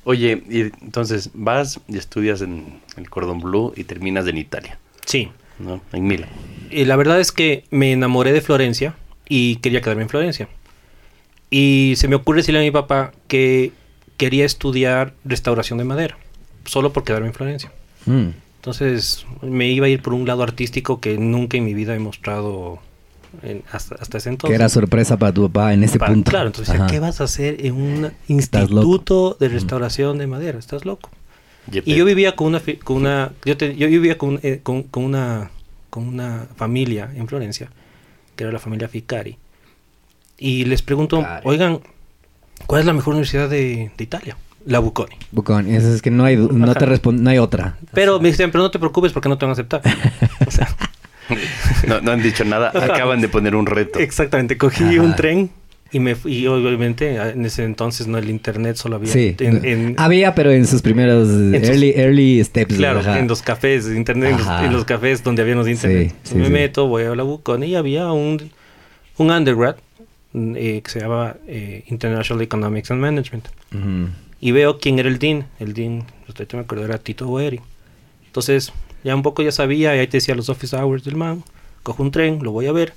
[0.05, 5.29] Oye, y entonces vas y estudias en el Cordon Bleu y terminas en Italia, Sí.
[5.61, 5.81] ¿No?
[5.93, 6.29] En Milán.
[6.71, 8.95] Y la verdad es que me enamoré de Florencia
[9.29, 10.49] y quería quedarme en Florencia.
[11.51, 13.73] Y se me ocurre decirle a mi papá que
[14.17, 16.17] quería estudiar restauración de madera,
[16.65, 17.73] solo por quedarme en Florencia.
[18.07, 18.29] Mm.
[18.57, 21.99] Entonces me iba a ir por un lado artístico que nunca en mi vida he
[21.99, 22.79] mostrado
[23.43, 24.51] en- hasta, hasta ese entonces.
[24.51, 26.31] que era sorpresa para tu papá en ese punto.
[26.31, 26.87] Claro, entonces, Ajá.
[26.87, 30.59] ¿qué vas a hacer en un instituto de restauración de madera?
[30.59, 31.11] Estás loco.
[31.73, 34.83] Y yo vivía con una, fi- con una yo, te- yo vivía con, eh, con,
[34.85, 35.51] con una,
[35.91, 37.71] con una familia en Florencia,
[38.37, 39.37] que era la familia Ficari.
[40.39, 41.43] Y les pregunto, Ficari.
[41.45, 41.81] oigan,
[42.67, 44.37] ¿cuál es la mejor universidad de, de Italia?
[44.67, 45.17] La Bocconi.
[45.33, 46.75] Bucón, eso es que no hay, no Ajá.
[46.75, 47.77] te no hay otra.
[47.95, 49.81] Pero me dicen, pero no te preocupes porque no te van a aceptar.
[50.47, 50.69] O sea,
[51.87, 53.99] No, no han dicho nada, acaban de poner un reto.
[53.99, 55.03] exactamente, cogí Ajá.
[55.03, 55.51] un tren
[55.93, 59.35] y me y obviamente en ese entonces no el internet solo había Sí.
[59.41, 62.77] en- en- Había, pero en sus primeros eh, En sus- early, early steps.
[62.77, 63.19] Claro, ajá.
[63.19, 66.15] en los cafés, internet, en los, en los cafés donde había los internet.
[66.23, 68.51] Sí, sí, me meto, voy a la Bucon y había un,
[69.17, 69.77] un undergrad
[70.33, 73.49] mm, eh, que se llamaba eh, International Economics and Management.
[73.75, 74.09] Ujú.
[74.41, 75.47] Y veo quién era el dean.
[75.59, 77.61] El dean, usted me acuerdo, era Tito Boeri.
[78.27, 78.73] Entonces,
[79.03, 81.43] ya un poco ya sabía, y ahí te decía los office hours del man.
[81.83, 82.93] Cojo un tren, lo voy a ver.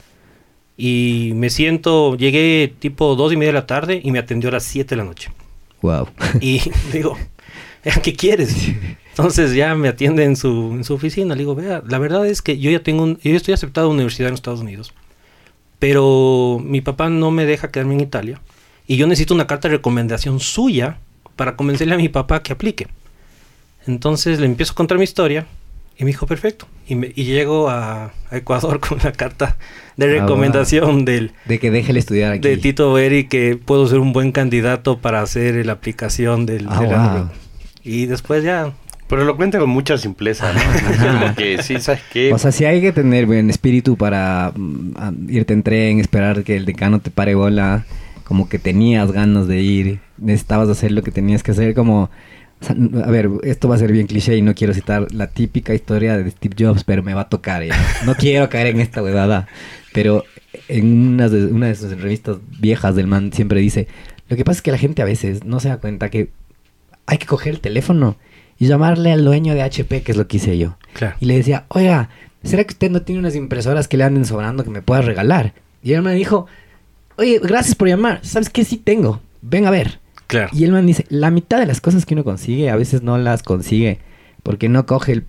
[0.78, 4.54] Y me siento, llegué tipo dos y media de la tarde y me atendió a
[4.54, 5.32] las 7 de la noche.
[5.82, 6.08] Wow.
[6.42, 7.18] Y digo,
[8.02, 8.56] ¿qué quieres?
[9.10, 11.36] Entonces ya me atiende en su, en su oficina.
[11.36, 13.90] Le digo, vea, la verdad es que yo ya tengo un, yo estoy aceptado a
[13.90, 14.94] una universidad en Estados Unidos.
[15.78, 18.42] Pero mi papá no me deja quedarme en Italia.
[18.88, 20.98] Y yo necesito una carta de recomendación suya
[21.36, 22.88] para convencerle a mi papá que aplique.
[23.86, 25.46] Entonces le empiezo a contar mi historia.
[25.98, 26.68] Y me dijo, perfecto.
[26.88, 29.58] Y, me- y llego a, a Ecuador con una carta
[29.96, 30.20] de Ah, wow.
[30.22, 32.48] recomendación del, De que déjele estudiar aquí.
[32.48, 36.80] de Tito Beri que puedo ser un buen candidato para hacer la aplicación del, Ah,
[36.80, 36.98] del wow.
[36.98, 37.26] Android.
[37.84, 38.74] Y después ya,
[39.08, 40.60] Pero lo cuenta con mucha simpleza, ¿no?
[41.22, 42.34] Como que sí, ¿sabes qué?
[42.34, 46.56] O sea, sí hay que tener buen espíritu para mm, irte en tren, esperar que
[46.56, 47.86] el decano te pare bola,
[48.24, 52.10] como que tenías ganas de ir, necesitabas hacer lo que tenías que hacer, como
[52.64, 55.74] sea, a ver, esto va a ser bien cliché y no quiero citar la típica
[55.74, 57.64] historia de Steve Jobs, pero me va a tocar.
[57.64, 57.76] ya.
[58.06, 59.48] No quiero caer en esta huevada.
[59.94, 60.24] Pero
[60.68, 63.88] en una de, una de sus revistas viejas del man siempre dice,
[64.30, 66.30] lo que pasa es que la gente a veces no se da cuenta que
[67.06, 68.16] hay que coger el teléfono
[68.58, 70.78] y llamarle al dueño de HP, que es lo que hice yo.
[70.94, 71.16] Claro.
[71.20, 72.10] Y le decía, oiga,
[72.44, 75.54] ¿será que usted no tiene unas impresoras que le anden sobrando que me pueda regalar?
[75.84, 76.48] Y él me dijo,
[77.18, 78.20] oye, gracias por llamar.
[78.24, 78.64] ¿Sabes qué?
[78.64, 79.22] Sí tengo.
[79.42, 80.00] Ven a ver.
[80.34, 80.50] Claro.
[80.52, 83.18] Y el man dice, la mitad de las cosas que uno consigue a veces no
[83.18, 84.00] las consigue
[84.42, 85.26] porque no coge el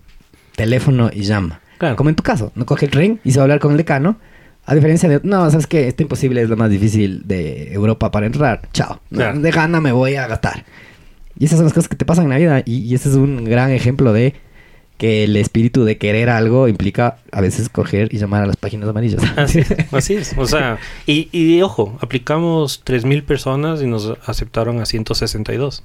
[0.55, 1.61] teléfono y llama.
[1.77, 1.95] Claro.
[1.95, 3.77] Como en tu caso, no coge el ring y se va a hablar con el
[3.77, 4.17] decano.
[4.65, 8.25] A diferencia de, no, sabes que está imposible, es lo más difícil de Europa para
[8.25, 8.67] entrar.
[8.73, 8.99] Chao.
[9.11, 9.39] Claro.
[9.39, 10.65] De gana me voy a gastar.
[11.37, 12.63] Y esas son las cosas que te pasan en la vida.
[12.65, 14.33] Y, y ese es un gran ejemplo de
[14.97, 18.87] que el espíritu de querer algo implica a veces coger y llamar a las páginas
[18.89, 19.21] amarillas.
[19.37, 20.33] Así es, así es.
[20.37, 25.83] O sea, y, y ojo, aplicamos 3.000 personas y nos aceptaron a 162.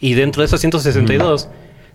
[0.00, 1.48] Y dentro de esas 162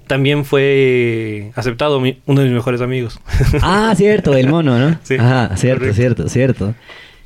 [0.08, 3.20] también fue aceptado mi- uno de mis mejores amigos.
[3.62, 4.98] Ah, cierto, el mono, ¿no?
[5.04, 5.96] Sí, Ajá, cierto, correcto.
[5.96, 6.76] cierto, cierto.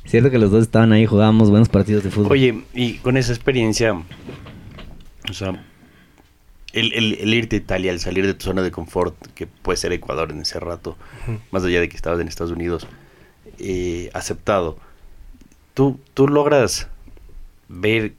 [0.04, 2.30] Cierto que los dos estaban ahí, jugábamos buenos partidos de fútbol.
[2.30, 5.64] Oye, y con esa experiencia, o sea,
[6.76, 9.76] el, el- el irte a Italia, el salir de tu zona de confort, que puede
[9.76, 10.96] ser Ecuador en ese rato,
[11.50, 12.86] más allá de que estabas en Estados Unidos,
[13.58, 14.76] eh, aceptado,
[15.74, 16.88] ¿tú, tú logras
[17.68, 18.12] ver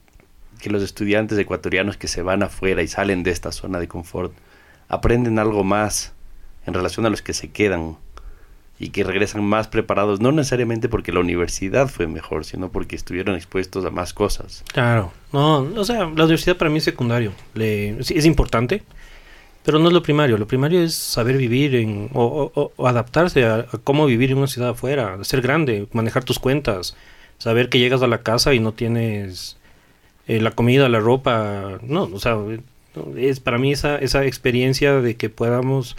[0.60, 4.32] que los estudiantes ecuatorianos que se van afuera y salen de esta zona de confort
[4.88, 6.12] aprenden algo más
[6.66, 7.96] en relación a los que se quedan
[8.78, 13.34] y que regresan más preparados, no necesariamente porque la universidad fue mejor, sino porque estuvieron
[13.34, 14.64] expuestos a más cosas.
[14.72, 17.32] Claro, no, o sea, la universidad para mí es secundario.
[17.56, 18.82] Es importante,
[19.64, 20.38] pero no es lo primario.
[20.38, 24.70] Lo primario es saber vivir en, o, adaptarse a, a cómo vivir en una ciudad
[24.70, 26.96] afuera, ser grande, manejar tus cuentas,
[27.38, 29.58] saber que llegas a la casa y no tienes
[30.28, 31.78] eh, la comida, la ropa.
[31.82, 32.36] No, o sea,
[33.16, 35.96] es para mí esa, esa experiencia de que podamos,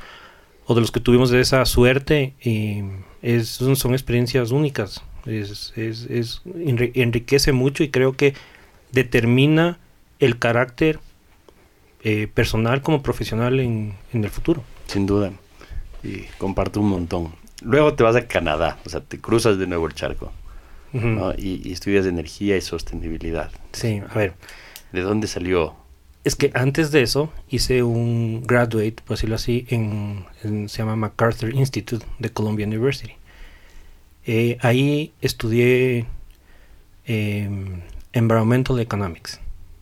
[0.70, 2.84] o de los que tuvimos de esa suerte, y
[3.24, 5.02] es, son, son experiencias únicas.
[5.26, 8.36] Es, es, es- enri- enriquece mucho y creo que
[8.92, 9.80] determina
[10.20, 11.00] el carácter
[12.04, 14.64] eh, personal como profesional en, en el futuro.
[14.86, 15.32] Sin duda.
[16.04, 17.34] Y comparto un montón.
[17.64, 20.32] Luego te vas a Canadá, o sea, te cruzas de nuevo el charco
[20.94, 21.08] Ujú.
[21.08, 21.34] ¿no?
[21.34, 23.52] y, y estudias energía y sostenibilidad.
[23.74, 24.34] Sí, a ver,
[24.92, 25.76] ¿De dónde salió?
[26.30, 30.96] Es que antes de eso hice un graduate, por decirlo así, en, en- se llama
[30.96, 33.14] MacArthur Institute de Columbia University.
[34.26, 36.06] Eh, ahí estudié
[37.06, 37.82] em,
[38.14, 39.40] Environmental Economics.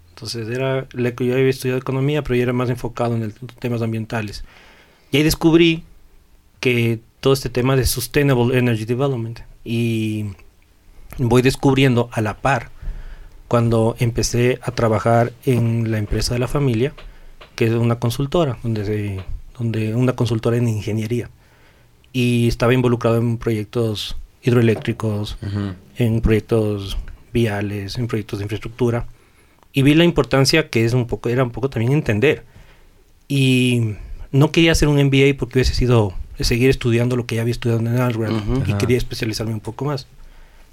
[0.09, 4.43] Entonces era, yo había estudiado economía, pero yo era más enfocado en el- temas ambientales.
[5.11, 5.83] Y ahí descubrí
[6.59, 9.39] que todo este tema de Sustainable Energy Development.
[9.63, 10.25] Y
[11.17, 12.71] voy descubriendo a la par
[13.47, 16.93] cuando empecé a trabajar en la empresa de la familia,
[17.55, 19.19] que es una consultora, donde, se-
[19.57, 21.29] donde una consultora en ingeniería.
[22.13, 25.37] Y estaba involucrado en proyectos hidroeléctricos,
[25.97, 26.97] en proyectos
[27.33, 29.07] viales, en proyectos de infraestructura.
[29.73, 32.43] Y vi la importancia que es un poco, era un poco también entender.
[33.27, 33.95] Y
[34.31, 37.79] no quería hacer un MBA porque hubiese sido seguir estudiando lo que ya había estudiado
[37.81, 38.59] en Algrad Ujú.
[38.65, 38.77] y Ajá.
[38.77, 40.07] quería especializarme un poco más.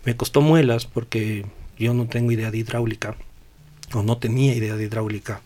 [0.05, 1.45] Me costó muelas porque
[1.79, 3.17] yo no tengo idea de hidráulica
[3.93, 5.41] o no tenía idea de hidráulica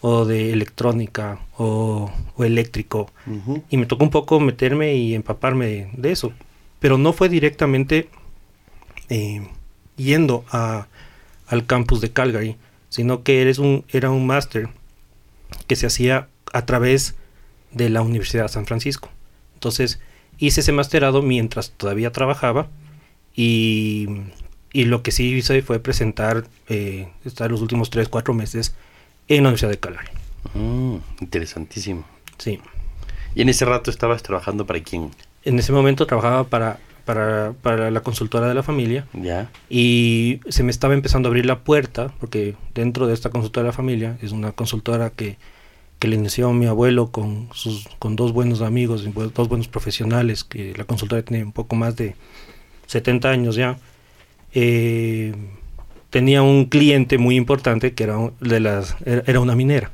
[0.00, 3.10] o de electrónica o, o eléctrico
[3.68, 6.32] y me tocó un poco meterme y empaparme de, de eso.
[6.78, 8.08] Pero no fue directamente
[9.08, 9.46] eh,
[9.96, 10.86] yendo a,
[11.48, 12.56] al campus de Calgary,
[12.88, 14.68] sino que eres un, era un máster
[15.66, 17.16] que se hacía a través
[17.72, 19.10] de la Universidad de San Francisco.
[19.54, 20.00] Entonces
[20.38, 22.68] hice ese masterado mientras todavía trabajaba
[23.34, 24.06] y,
[24.72, 28.74] y lo que sí hice fue presentar, eh, estar los últimos 3, 4 meses
[29.28, 30.08] en la Universidad de Calgary.
[30.54, 32.04] Mm, interesantísimo.
[32.38, 32.60] Sí.
[33.34, 35.10] ¿Y en ese rato estabas trabajando para quién?
[35.44, 39.50] En ese momento trabajaba para, para, para la consultora de la familia ¿Ya?
[39.70, 43.68] y se me estaba empezando a abrir la puerta porque dentro de esta consultora de
[43.68, 45.36] la familia es una consultora que,
[45.98, 49.04] que le inició mi abuelo con, sus, con dos buenos amigos,
[49.34, 52.14] dos buenos profesionales, que la consultora tiene un poco más de
[52.86, 53.78] 70 años ya.
[54.54, 55.34] Eh,
[56.10, 59.90] tenía un cliente muy importante que era, un- de las, era, una minera.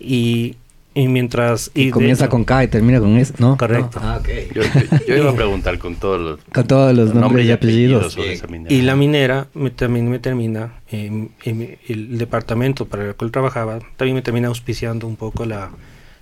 [0.00, 0.56] Y,
[0.94, 1.70] y mientras...
[1.74, 3.56] Y comienza con K y termina con S, ¿no?
[3.56, 4.00] Correcto.
[4.00, 4.06] No.
[4.08, 4.28] Ah, ok.
[4.54, 8.16] Yo, yo- yo iba a preguntar con todos los Con todos los nombres y apellidos.
[8.16, 8.46] esa.
[8.68, 13.78] Y la minera me, también me termina, eh, en el departamento para el cual trabajaba,
[13.96, 15.70] también me termina auspiciando un poco la,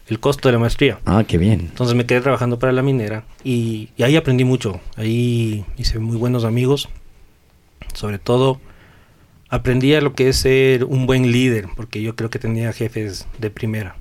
[0.08, 0.98] el costo de la maestría.
[1.06, 1.60] Ah, qué bien.
[1.60, 4.80] Entonces me quedé trabajando para la minera y, y ahí aprendí mucho.
[4.96, 6.88] Ahí hice muy buenos amigos,
[7.94, 8.60] sobre todo
[9.52, 13.26] aprendí a lo que es ser un buen líder, porque yo creo que tenía jefes
[13.38, 13.96] de primera.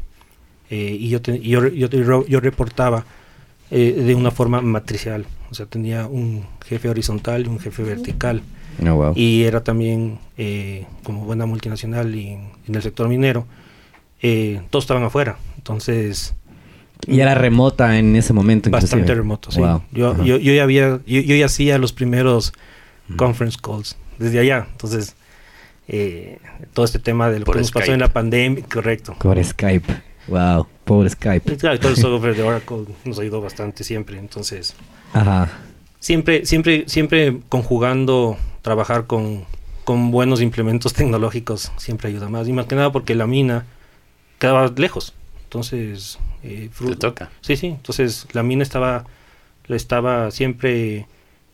[0.70, 3.04] Eh, y yo, te- yo, yo, reportaba
[3.70, 5.26] eh, de una forma matricial.
[5.50, 8.42] O sea, tenía un jefe horizontal y un jefe vertical.
[8.80, 9.12] Wow.
[9.18, 13.46] Y era también, eh, como buena multinacional y en, el sector minero,
[14.70, 15.38] todos estaban afuera.
[15.58, 16.34] Entonces,
[17.06, 18.70] Y era remota en ese momento.
[18.70, 19.16] bastante inclusive.
[19.16, 19.60] remoto, sí.
[19.60, 19.84] Wow.
[19.92, 22.54] Yo, yo, yo ya había, yo, yo ya hacía los primeros
[23.15, 24.67] conference calls desde allá.
[24.71, 25.15] Entonces,
[25.88, 26.39] eh,
[26.74, 27.93] todo este tema de lo Por que nos pasó Skype.
[27.93, 29.15] en la pandemia, correcto.
[29.19, 29.93] Por Skype.
[30.28, 30.67] Wow.
[30.86, 31.54] Por Skype.
[31.54, 34.17] Y claro, todo el software de Oracle nos ayudó bastante siempre.
[34.19, 34.76] Entonces,
[35.13, 35.50] Ajá.
[36.00, 39.45] siempre, siempre, siempre conjugando, trabajar con,
[39.84, 42.47] con buenos implementos tecnológicos siempre ayuda más.
[42.47, 43.65] Y más que nada porque la mina
[44.39, 45.13] quedaba lejos.
[45.43, 47.30] Entonces, eh, Te toca.
[47.41, 47.67] Sí, sí.
[47.67, 49.06] Entonces la mina estaba,
[49.67, 51.08] estaba siempre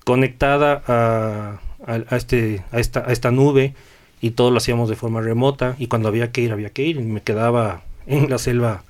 [0.07, 3.73] conectada a, a, este, a, esta, a esta nube
[4.21, 6.95] y todo lo hacíamos de forma remota y cuando había que ir, había que ir.
[6.95, 8.83] Y me quedaba en la selva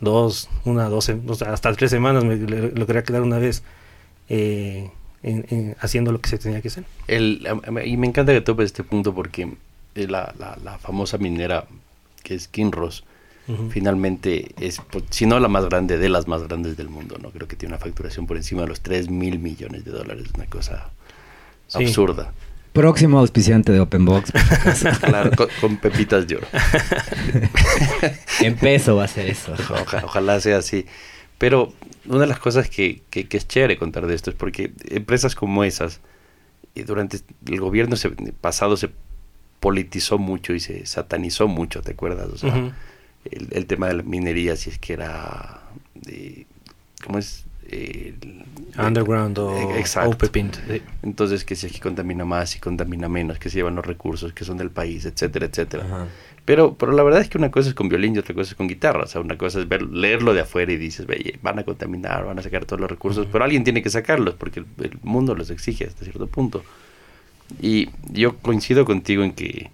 [0.00, 1.10] dos, una, dos,
[1.46, 3.62] hasta tres semanas me logré quedar una vez
[4.30, 4.90] eh,
[5.22, 6.84] en- en- haciendo lo que se tenía que hacer.
[7.06, 9.52] Y me encanta que topes este punto porque
[9.94, 11.66] eh, la, la, la famosa minera
[12.22, 13.04] que es Kinross
[13.70, 17.30] Finalmente es, pues, si no la más grande, de las más grandes del mundo, ¿no?
[17.30, 20.46] Creo que tiene una facturación por encima de los 3 mil millones de dólares, una
[20.46, 20.90] cosa
[21.68, 21.84] Sí.
[21.84, 22.32] absurda.
[22.72, 24.32] Próximo auspiciante de Open Box.
[25.00, 26.46] claro, con, con pepitas de oro.
[28.40, 29.52] en peso va a ser eso.
[29.82, 30.86] Oja- ojalá sea así.
[31.38, 31.72] Pero
[32.06, 35.34] una de las cosas que, que- que es chévere contar de esto es porque empresas
[35.34, 36.00] como esas,
[36.74, 38.90] y durante el gobierno se- pasado se
[39.58, 42.28] politizó mucho y se satanizó mucho, ¿te acuerdas?
[42.32, 42.72] O sea.
[43.24, 45.60] El, el tema de la minería, si es que era...
[45.94, 46.46] de-
[47.04, 47.44] ¿Cómo es?
[47.68, 48.44] El-
[48.78, 50.10] Underground o Eh, Exacto.
[50.68, 50.82] Sí.
[51.02, 54.32] Entonces, que si es que contamina más y contamina menos, que se llevan los recursos
[54.32, 56.08] que son del país, etcétera, etcétera.
[56.44, 58.54] Pero, pero la verdad es que una cosa es con violín y otra cosa es
[58.56, 59.04] con guitarra.
[59.04, 62.24] O sea, una cosa es ver, leerlo de afuera y dices, "Ve, van a contaminar,
[62.24, 65.34] van a sacar todos los recursos, pero alguien tiene que sacarlos porque el, el mundo
[65.34, 66.64] los exige hasta cierto punto.
[67.60, 69.70] Y yo coincido contigo en que,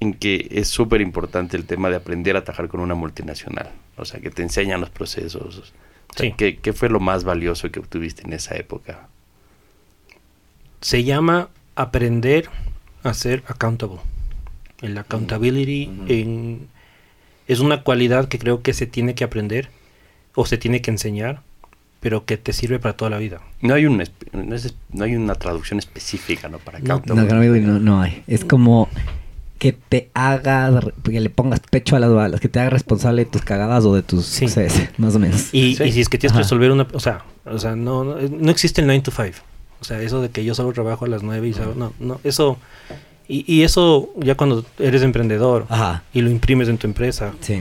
[0.00, 3.70] en que es súper importante el tema de aprender a trabajar con una multinacional.
[3.96, 5.58] O sea, que te enseñan los procesos.
[5.58, 5.72] O sea,
[6.16, 6.32] Sí.
[6.36, 9.08] ¿qué, qué fue lo más valioso que obtuviste en esa época?
[10.80, 12.48] se llama aprender
[13.02, 13.98] a ser accountable.
[14.80, 16.68] El accountability en-
[17.48, 19.70] es una cualidad que creo que se tiene que aprender
[20.36, 21.42] o se tiene que enseñar,
[22.00, 23.40] pero que te sirve para toda la vida.
[23.60, 23.96] No hay, un,
[24.32, 26.58] no, es- no hay una traducción específica ¿no?
[26.58, 27.60] para No, accountable.
[27.60, 28.22] no, no, no hay.
[28.28, 28.88] Es como
[29.58, 33.30] que te hagas, que le pongas pecho a las balas, que te hagas responsable de
[33.30, 34.46] tus cagadas o de tus Sí.
[34.98, 35.52] más o menos.
[35.52, 35.84] Y, Sí.
[35.84, 36.86] y si es que tienes que resolver una...
[36.92, 39.36] O sea, o sea no, no, no existe el 9 to 5.
[39.80, 41.74] O sea, eso de que yo solo trabajo a las 9 y salgo...
[41.74, 42.56] No, no, eso...
[43.30, 46.02] Y, y eso ya cuando eres emprendedor Ajá.
[46.14, 47.60] y lo imprimes en tu empresa, Sí.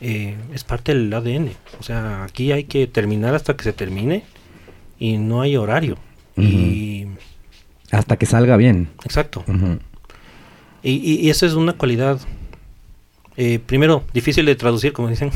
[0.00, 1.50] eh, es parte del ADN.
[1.80, 4.22] O sea, aquí hay que terminar hasta que se termine
[4.98, 5.96] y no hay horario.
[6.36, 7.06] Y
[7.90, 8.88] Hasta que salga bien.
[9.04, 9.42] exacto.
[9.48, 9.78] Ujú.
[10.82, 12.20] Y, y, y eso es una cualidad,
[13.36, 15.30] eh, primero, difícil de traducir, como dicen.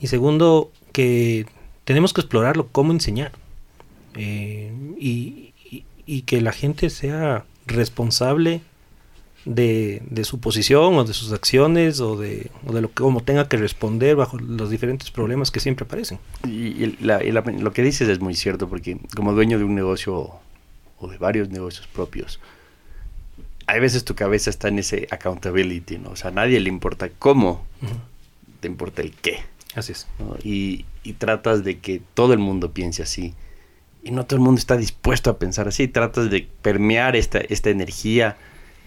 [0.00, 1.46] Y segundo, que
[1.84, 3.32] tenemos que explorarlo, cómo enseñar.
[4.14, 8.60] Eh, y, y- y que la gente sea responsable
[9.44, 13.22] de, de su posición o de sus acciones o de, o de lo que como
[13.22, 16.18] tenga que responder bajo los diferentes problemas que siempre aparecen.
[16.46, 16.50] Y,
[16.84, 19.74] y la- y la- lo que dices es muy cierto, porque como dueño de un
[19.74, 20.30] negocio
[20.98, 22.38] o de varios negocios propios,
[23.66, 26.10] hay veces tu cabeza está en ese accountability, ¿no?
[26.10, 27.64] O sea, a nadie le importa cómo,
[28.60, 29.40] te importa el qué,
[29.74, 30.06] Así es.
[30.18, 30.36] ¿no?
[30.42, 33.34] Y, y tratas de que todo el mundo piense así.
[34.02, 35.88] Y no todo el mundo está dispuesto a pensar así.
[35.88, 38.36] Tratas de permear esta, esta energía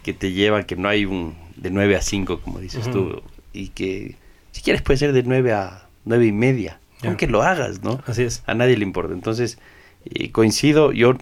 [0.03, 3.21] que te lleva, que no hay un de 9 a 5, como dices tú.
[3.53, 4.15] Y que
[4.51, 6.79] si quieres puede ser de 9 a 9 y media.
[7.03, 8.01] Aunque lo hagas, ¿no?
[8.07, 8.43] Así es.
[8.47, 9.13] A nadie le importa.
[9.13, 9.59] Entonces,
[10.05, 11.15] eh, coincido, yo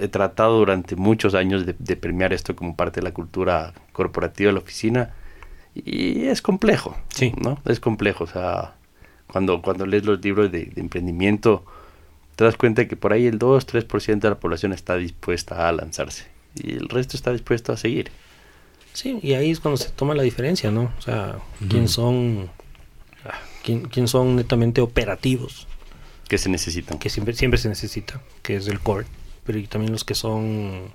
[0.00, 4.48] he tratado durante muchos años de, de premiar esto como parte de la cultura corporativa
[4.48, 5.14] de la oficina
[5.74, 7.32] y es complejo, Sí.
[7.36, 7.58] ¿no?
[7.66, 8.74] Es complejo, o sea,
[9.28, 11.64] cuando, cuando lees los libros de, de emprendimiento,
[12.36, 16.24] te das cuenta que por ahí el 2-3% de la población está dispuesta a lanzarse
[16.54, 18.10] y el resto está dispuesto a seguir.
[18.92, 20.90] Sí, y ahí es cuando se toma la diferencia, ¿no?
[20.98, 22.50] O sea, quién son
[23.62, 25.68] quién, quién son netamente operativos,
[26.28, 26.98] que se necesitan.
[26.98, 29.06] que siempre siempre se necesita, que es el core,
[29.50, 30.92] pero y también los que son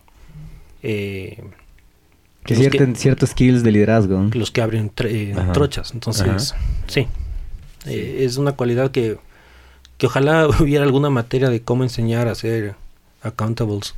[0.82, 1.44] eh,
[2.46, 4.30] Que cierten ciertos skills de liderazgo.
[4.34, 5.92] los que abren eh, trochas.
[5.94, 6.56] Entonces,
[6.88, 7.08] sí,
[7.86, 9.18] Eh, es una cualidad que,
[9.98, 12.76] que ojalá hubiera alguna materia de cómo enseñar a ser
[13.22, 13.94] accountables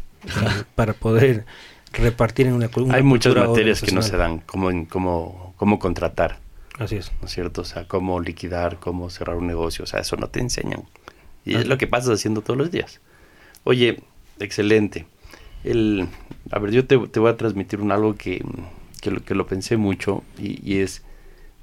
[0.76, 1.46] para poder
[1.94, 5.78] repartir en una, una Hay muchas materias que no se dan, como en cómo, cómo
[5.78, 6.40] contratar,
[6.80, 7.12] Así es.
[7.22, 7.62] ¿no es cierto?
[7.62, 10.84] O sea, cómo liquidar, cómo cerrar un negocio, o sea, eso no te enseñan.
[11.46, 11.60] Y Ah.
[11.62, 13.00] es lo que pasas haciendo todos los días.
[13.64, 14.02] Oye,
[14.40, 15.06] excelente.
[15.64, 16.08] El,
[16.52, 18.44] a ver, yo te, te voy a transmitir un algo que,
[19.02, 21.04] que, lo, que lo pensé mucho y, y es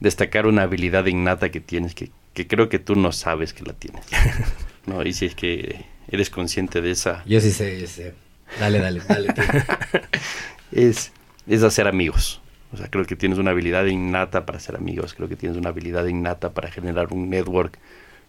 [0.00, 3.72] destacar una habilidad innata que tienes, que, que creo que tú no sabes que la
[3.72, 4.04] tienes.
[4.86, 5.02] ¿no?
[5.02, 8.14] Y si es que eres consciente de esa, Yo sí sé, yo sé.
[8.60, 9.34] Dale, dale, dale.
[10.72, 11.12] es,
[11.46, 12.40] es hacer amigos.
[12.72, 15.68] O sea, creo que tienes una habilidad innata para hacer amigos, creo que tienes una
[15.70, 17.78] habilidad innata para generar un network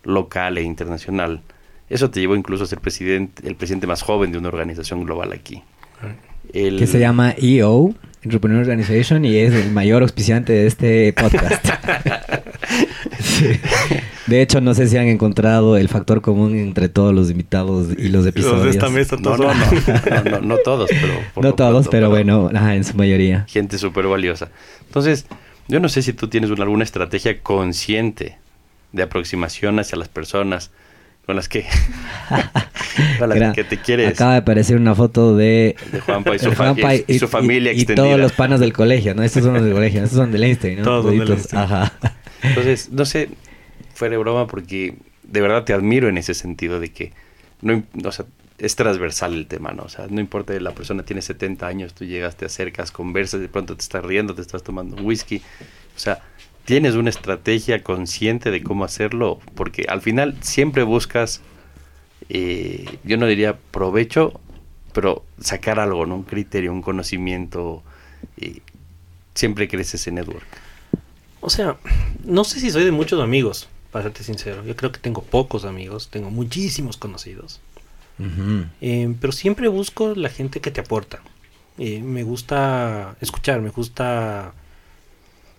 [0.04, 1.42] local e internacional.
[1.90, 5.32] Eso te llevó incluso a ser presidente, el presidente más joven de una organización global
[5.34, 5.62] aquí.
[6.54, 7.94] El- que se llama EO,
[8.24, 11.66] Entrepreneur Organization, y es el mayor auspiciante de este podcast.
[13.20, 13.60] Sí.
[14.28, 18.10] De hecho, no sé si han encontrado el factor común entre todos los invitados y
[18.10, 18.76] los episodios.
[19.22, 21.14] No, no, no, no, no, no todos, pero...
[21.34, 23.46] por No todos, pronto, pero bueno, ajá, en su mayoría.
[23.48, 24.50] Gente súper valiosa.
[24.86, 25.26] Entonces,
[25.68, 28.38] yo no sé si tú tienes una- alguna estrategia consciente
[28.92, 30.72] de aproximación hacia las personas
[31.26, 31.66] con las que,
[33.20, 34.10] con las que te quieres.
[34.14, 37.78] Acaba de aparecer una foto de, De Juanpa y su, Juanpa y- y familia y
[37.82, 38.06] extendida.
[38.08, 39.24] todos los panas del colegio, ¿no?
[39.24, 40.84] Estos son los del colegio, estos son del Einstein, ¿no?
[40.84, 41.62] Todos del Einstein.
[41.62, 41.94] Ajá.
[42.44, 43.30] Entonces, no sé,
[43.94, 47.12] fuera de broma, porque de verdad te admiro en ese sentido de que
[47.62, 48.26] no, o sea,
[48.58, 49.84] es transversal el tema, ¿no?
[49.84, 53.50] O sea, no importa, la persona tiene 70 años, tú llegas, te acercas, conversas, de
[53.50, 55.38] pronto te estás riendo, te estás tomando un whisky.
[55.96, 56.20] O sea,
[56.66, 61.42] tienes una estrategia consciente de cómo hacerlo, porque al final siempre buscas,
[62.30, 64.40] eh, yo no diría provecho,
[64.94, 66.16] pero sacar algo, ¿no?
[66.16, 67.84] Un criterio, un conocimiento.
[68.38, 68.62] eh,
[69.36, 70.48] siempre creces ese network.
[71.42, 71.78] O sea,
[72.24, 74.66] no sé si soy de muchos amigos, para serte sincero.
[74.66, 77.60] Yo creo que tengo pocos amigos, tengo muchísimos conocidos.
[78.82, 81.20] Eh, pero siempre busco la gente que te aporta.
[81.78, 84.54] Eh, me gusta escuchar, me gusta...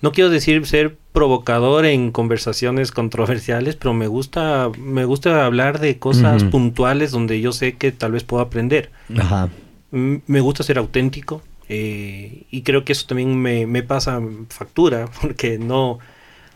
[0.03, 5.99] No quiero decir ser provocador en conversaciones controversiales, pero me gusta, me gusta hablar de
[5.99, 8.91] cosas puntuales donde yo sé que tal vez puedo aprender.
[9.19, 9.49] Ajá.
[9.91, 15.59] Me gusta ser auténtico eh, y creo que eso también me, me pasa factura porque
[15.59, 15.99] no,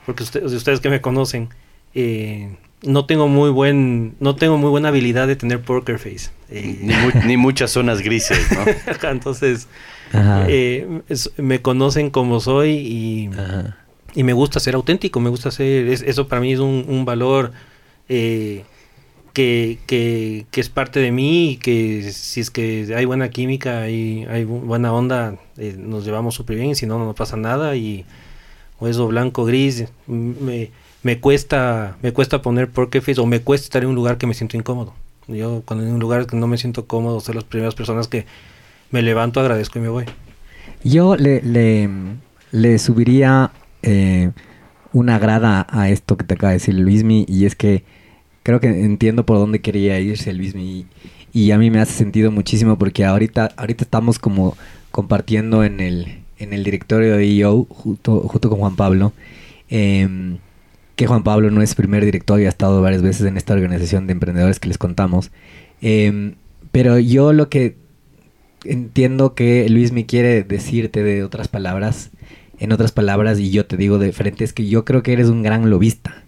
[0.07, 1.49] porque ustedes, ustedes que me conocen,
[1.95, 6.31] eh, no tengo muy buen, no tengo muy buena habilidad de tener poker face.
[6.51, 8.65] Eh, Ni, mu- ni muchas zonas grises, ¿no?
[9.11, 9.69] Entonces,
[10.49, 13.31] eh, es- me conocen como soy y,
[14.15, 17.05] y me gusta ser auténtico, me gusta ser, es- eso para mí es un, un
[17.05, 17.53] valor
[18.09, 18.65] eh,
[19.33, 23.89] que, que, que es parte de mí y que si es que hay buena química
[23.89, 27.37] y hay bu- buena onda, eh, nos llevamos súper bien y si no, no pasa
[27.37, 28.05] nada y
[28.81, 30.71] o eso blanco, gris, me,
[31.03, 34.27] me cuesta me cuesta poner poker face o me cuesta estar en un lugar que
[34.27, 34.95] me siento incómodo.
[35.29, 38.27] Yo cuando en un lugar que no me siento cómodo, soy las primeras personas que
[38.91, 40.05] me levanto, agradezco y me voy.
[40.83, 41.41] Yo le,
[42.51, 44.31] le, subiría eh,
[44.93, 47.85] una grada a esto que te acaba de decir Luismi y es que
[48.43, 50.87] creo que entiendo por dónde quería irse Luismi y,
[51.33, 54.57] y a mí me hace sentido muchísimo porque ahorita, ahorita estamos como
[54.91, 59.13] compartiendo en el, en el directorio de EO junto, junto con Juan Pablo
[59.69, 60.39] em,
[61.01, 64.07] que Juan Pablo no es primer director y ha estado varias veces en esta organización
[64.07, 65.31] de emprendedores que les contamos
[65.81, 66.35] Em,
[66.73, 67.77] pero yo lo que
[68.65, 72.11] entiendo que Luis me quiere decirte de otras palabras,
[72.59, 75.29] en otras palabras, y yo te digo de frente, es que yo creo que eres
[75.29, 76.23] un gran lobista.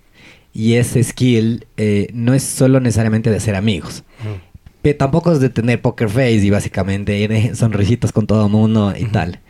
[0.54, 4.04] Y ese skill eh, no es solo necesariamente de ser amigos.
[4.80, 8.94] Pe- tampoco es de tener poker face y básicamente ir sonrisitas con todo el mundo
[8.98, 9.40] y tal.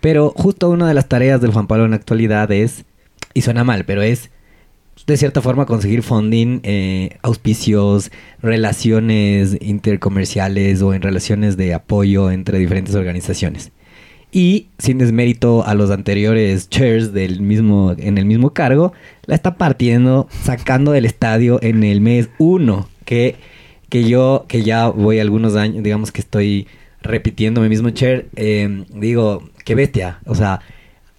[0.00, 2.84] Pero justo una de las tareas del Juan Pablo en la actualidad es,
[3.34, 4.30] y suena mal, pero es
[5.08, 12.58] de cierta forma conseguir funding, eh, auspicios, relaciones intercomerciales o en relaciones de apoyo entre
[12.58, 13.72] diferentes organizaciones.
[14.30, 18.92] Y sin desmérito a los anteriores chairs del mismo, en el mismo cargo,
[19.24, 23.36] la está partiendo, sacando del estadio en el mes 1, que,
[23.88, 26.66] que yo, que ya voy algunos años, digamos que estoy
[27.00, 30.60] repitiendo mi mismo chair, eh, digo, qué bestia, o sea,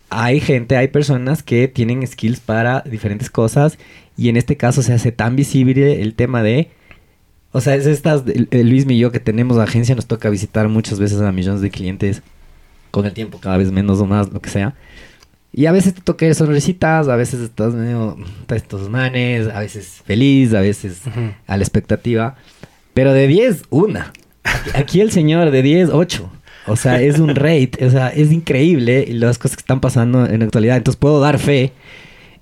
[0.10, 3.78] hay gente, hay personas que tienen skills para diferentes cosas
[4.18, 6.70] y en este caso se hace tan visible el tema de...
[7.52, 11.20] O sea, es estas, Luis y yo que tenemos agencia, nos toca visitar muchas veces
[11.22, 12.22] a millones de clientes
[12.92, 14.76] con el tiempo, cada vez menos o más, lo que sea.
[15.52, 20.02] Y a veces te toca sonrisitas, a veces estás medio "Puta, estos manes, a veces
[20.06, 21.02] feliz, a veces
[21.48, 22.36] a la expectativa.
[22.94, 24.14] Pero de 10, una.
[24.76, 26.32] Aquí el señor de 10, 8.
[26.70, 30.40] O sea, es un rate, o sea, es increíble las cosas que están pasando en
[30.40, 30.78] la actualidad.
[30.78, 31.74] Entonces puedo dar fe,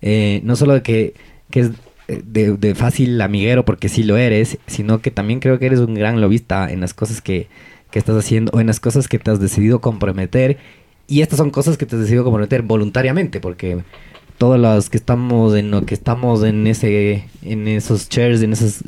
[0.01, 1.13] eh, no solo de que,
[1.49, 1.71] que es
[2.07, 6.21] de, fácil amiguero, porque sí lo eres, sino que también creo que eres un gran
[6.21, 7.47] lobista en las cosas que,
[7.91, 10.57] que estás haciendo o en las cosas que te has decidido comprometer.
[11.07, 13.83] Y estas son cosas que te has decidido comprometer voluntariamente, porque
[14.37, 18.83] todos los que estamos en lo que estamos en ese en esos chairs, en esos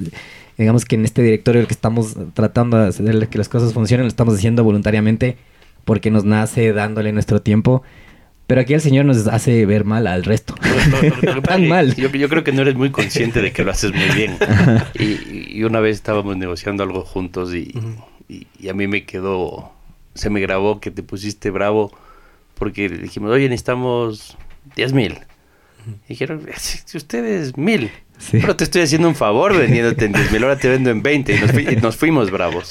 [0.59, 4.03] digamos que en este directorio el que estamos tratando de hacer que las cosas funcionen,
[4.03, 5.37] lo estamos haciendo voluntariamente
[5.85, 7.81] porque nos nace dándole nuestro tiempo.
[8.45, 10.55] Pero aquí el Señor nos hace ver mal al resto.
[11.43, 11.95] Tan mal.
[11.95, 14.37] Yo, yo, creo que no eres muy consciente de que lo haces muy bien.
[14.95, 17.71] Y, y una vez estábamos negociando algo juntos y,
[18.27, 19.71] y, y, a mí me quedó,
[20.13, 21.91] se me grabó que te pusiste bravo
[22.55, 24.35] porque dijimos, oye, necesitamos
[24.75, 25.19] 10 mil.
[26.09, 27.91] Dijeron, si ustedes mil.
[28.31, 31.35] Pero te estoy haciendo un favor vendiéndote en 10 mil, ahora te vendo en 20
[31.71, 32.69] y nos, fuimos bravos.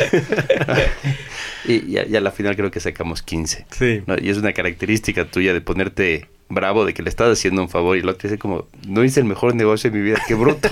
[1.65, 3.67] y, ya, a la final creo que sacamos 15.
[3.71, 4.03] Sí.
[4.21, 7.97] Y es una característica tuya de ponerte bravo de que le estás haciendo un favor
[7.97, 10.71] y lo otro dice como, no hice el mejor negocio de mi vida, qué bruto.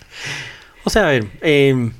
[0.84, 1.90] o sea, a ver, eh,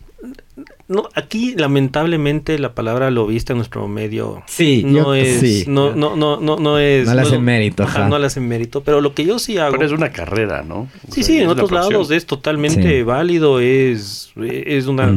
[0.91, 6.41] no, aquí lamentablemente la palabra lobista en nuestro medio sí, no es no, no, no,
[6.41, 9.39] no, no es no le hacen mérito, no le hacen mérito, pero lo que yo
[9.39, 10.89] sí hago Pero es una carrera, ¿no?
[11.09, 15.15] sí, sí, en otros lados es totalmente válido, es es una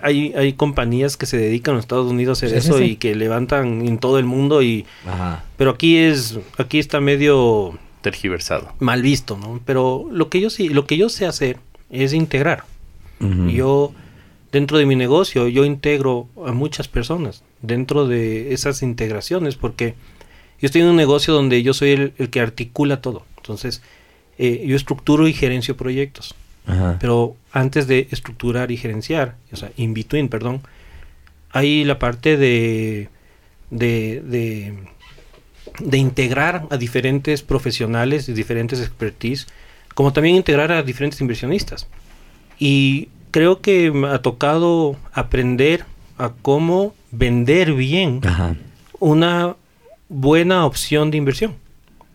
[0.00, 3.84] hay hay compañías que se dedican en Estados Unidos a hacer eso y que levantan
[3.88, 4.86] en todo el mundo y
[5.56, 8.72] pero aquí es aquí está medio tergiversado.
[8.78, 9.60] Mal visto, ¿no?
[9.64, 11.56] Pero lo que yo sí lo que yo sé hacer
[11.90, 12.62] es integrar.
[13.48, 13.92] Yo
[14.52, 19.94] dentro de mi negocio yo integro a muchas personas dentro de esas integraciones porque
[20.60, 23.24] yo estoy en un negocio donde yo soy el, que articula todo.
[23.38, 23.82] Entonces,
[24.38, 26.34] eh, yo estructuro y gerencio proyectos.
[27.00, 30.60] Pero antes de estructurar y gerenciar, o sea, in between, perdón,
[31.50, 33.08] hay la parte de,
[33.70, 34.74] de, de,
[35.80, 39.48] de integrar a diferentes profesionales y diferentes expertise,
[39.96, 41.88] como también integrar a diferentes inversionistas.
[42.60, 45.84] Y creo que me ha tocado aprender
[46.18, 48.20] a cómo vender bien
[48.98, 49.56] una
[50.08, 51.54] buena opción de inversión.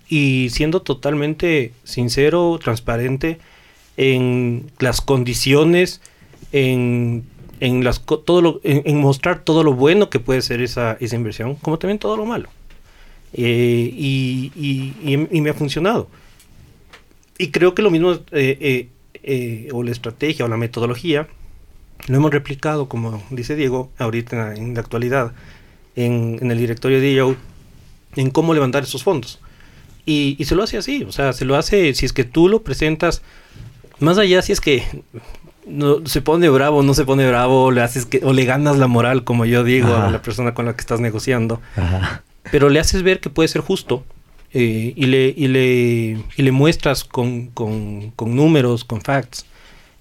[0.07, 3.39] Y siendo totalmente sincero, transparente
[3.97, 6.01] en las condiciones,
[6.51, 7.25] en,
[7.59, 11.55] en las, todo lo, en, mostrar todo lo bueno que puede ser esa, esa inversión,
[11.55, 12.49] como también todo lo malo.
[13.33, 16.07] Eh, y, y, me ha funcionado.
[17.37, 18.89] Y creo que lo mismo eh, eh,
[19.23, 21.27] eh, o la estrategia o la metodología,
[22.07, 25.33] lo hemos replicado, como dice Diego, ahorita en la actualidad,
[25.95, 27.35] en, el directorio de IO,
[28.15, 29.39] en cómo levantar esos fondos.
[30.05, 32.61] Y, se lo hace así, o sea, se lo hace, si es que tú lo
[32.61, 33.23] presentas,
[33.99, 34.83] más allá si es que
[35.65, 38.85] no, se pone bravo, no se pone bravo, le haces que, o le ganas la
[38.85, 41.59] moral, como yo digo, a la persona con la que estás negociando,
[42.51, 44.03] pero le haces ver que puede ser justo
[44.53, 49.45] eh, y, le, y, le, y le muestras con, con, con números, con facts,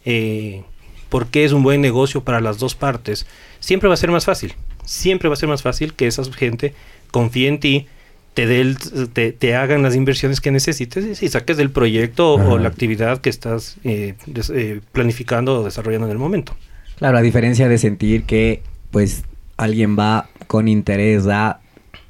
[0.05, 0.63] eh,
[1.09, 3.27] por qué es un buen negocio para las dos partes,
[3.61, 4.55] siempre va a ser más fácil.
[4.85, 6.75] Siempre va a ser más fácil que esa gente
[7.11, 7.87] confíe en ti,
[8.35, 8.75] te, dé
[9.13, 13.31] te, te, hagan las inversiones que necesites y saques del proyecto o la actividad que
[13.31, 14.15] estás eh,
[14.53, 16.55] eh, planificando o desarrollando en el momento.
[16.97, 19.25] Claro, a diferencia de sentir que pues
[19.57, 21.61] alguien va con interés a,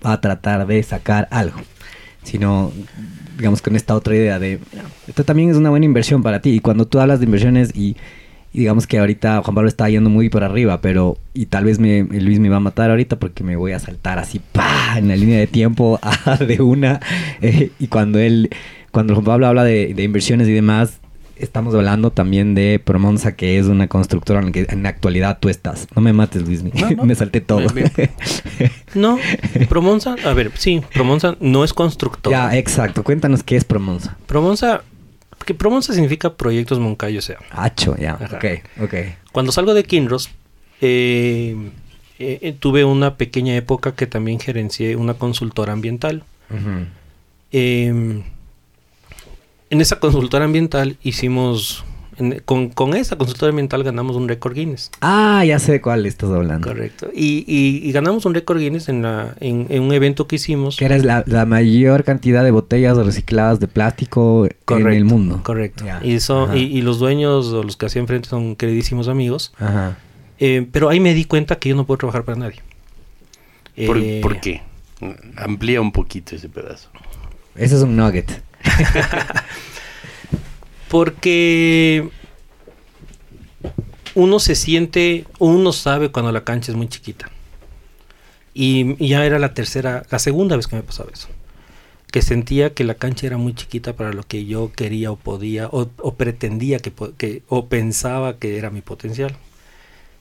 [0.02, 1.60] a tratar de sacar algo
[2.24, 2.72] sino
[3.36, 4.60] digamos con esta otra idea de
[5.06, 6.50] esto también es una buena inversión para ti.
[6.50, 7.96] Y cuando tú hablas de inversiones y,
[8.52, 12.04] digamos que ahorita Juan Pablo está yendo muy por arriba pero y tal vez me,
[12.04, 15.16] Luis me va a matar ahorita porque me voy a saltar así pa en la
[15.16, 15.98] línea de tiempo
[16.46, 17.00] de una.
[17.40, 18.50] Eh, y cuando él
[18.90, 21.00] cuando Juan Pablo habla de, de inversiones y demás
[21.36, 25.38] estamos hablando también de Promonza, que es una constructora en la que en la actualidad
[25.40, 25.86] tú estás.
[25.94, 26.62] No me mates, Luis.
[27.02, 27.66] me salté todo.
[28.94, 29.18] no,
[29.68, 32.50] Promonza, a ver, sí, Promonza no es constructora.
[32.50, 33.02] Ya, exacto.
[33.02, 34.16] Cuéntanos qué es Promonza.
[34.26, 34.82] Promonza,
[35.44, 37.38] que Promonza significa Proyectos Moncayo sea.
[37.50, 38.14] Hacho, ya.
[38.14, 38.44] Ok,
[38.82, 38.94] ok.
[39.32, 40.30] Cuando salgo de Kinross,
[40.80, 41.56] eh,
[42.18, 46.22] eh, tuve una pequeña época que también gerencié una consultora ambiental.
[47.52, 48.22] eh,
[49.74, 51.84] en esa consultora ambiental hicimos
[52.44, 54.92] con, con, esa consultora ambiental ganamos un récord Guinness.
[55.00, 56.68] Ah, ya sé de cuál estás hablando.
[56.68, 57.10] Correcto.
[57.12, 60.76] Y, y, ganamos un récord Guinness en, la, en, un evento que hicimos.
[60.76, 65.40] Que era la, la, mayor cantidad de botellas recicladas de plástico en el mundo.
[65.42, 65.84] Correcto.
[66.02, 69.52] Y, son, y, los dueños o los que hacían frente son queridísimos amigos.
[69.58, 69.98] Ajá.
[70.38, 72.60] Eh, pero ahí me di cuenta que yo no puedo trabajar para nadie.
[73.86, 74.62] ¿Por, eh, ¿Por qué?
[75.34, 76.90] Amplía un poquito ese pedazo.
[77.56, 78.40] Ese es un nugget.
[80.88, 82.08] Porque
[84.14, 87.30] uno se siente, uno sabe cuando la cancha es muy chiquita.
[88.54, 91.28] Y, ya era la tercera, la segunda vez que me pasaba eso.
[92.12, 95.68] Que sentía que la cancha era muy chiquita para lo que yo quería o podía,
[95.72, 99.36] o, pretendía que, o pensaba que era mi potencial.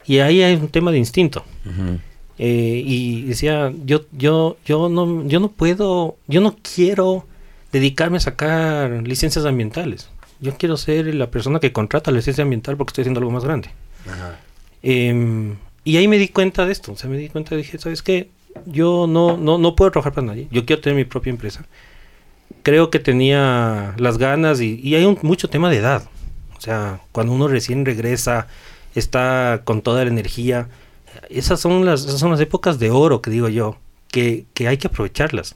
[0.05, 1.45] Y ahí hay un tema de instinto.
[2.39, 7.27] Eh, y decía, yo, yo, yo no, yo no puedo, yo no quiero
[7.73, 10.09] dedicarme a sacar licencias ambientales.
[10.39, 13.43] Yo quiero ser la persona que contrata la licencia ambiental porque estoy haciendo algo más
[13.43, 13.69] grande.
[14.83, 16.93] Em, y ahí me di cuenta de esto.
[16.93, 18.29] O sea, me di cuenta, dije, ¿sabes qué?
[18.67, 20.47] Yo no, no, no puedo trabajar para nadie.
[20.51, 21.65] Yo quiero tener mi propia empresa.
[22.61, 26.03] Creo que tenía las ganas y, y hay un, mucho tema de edad.
[26.55, 28.47] O sea, cuando uno recién regresa,
[28.93, 30.69] está con toda la energía.
[31.29, 33.77] Esas son las, esas son las épocas de oro que digo yo,
[34.11, 35.55] que, que hay que aprovecharlas.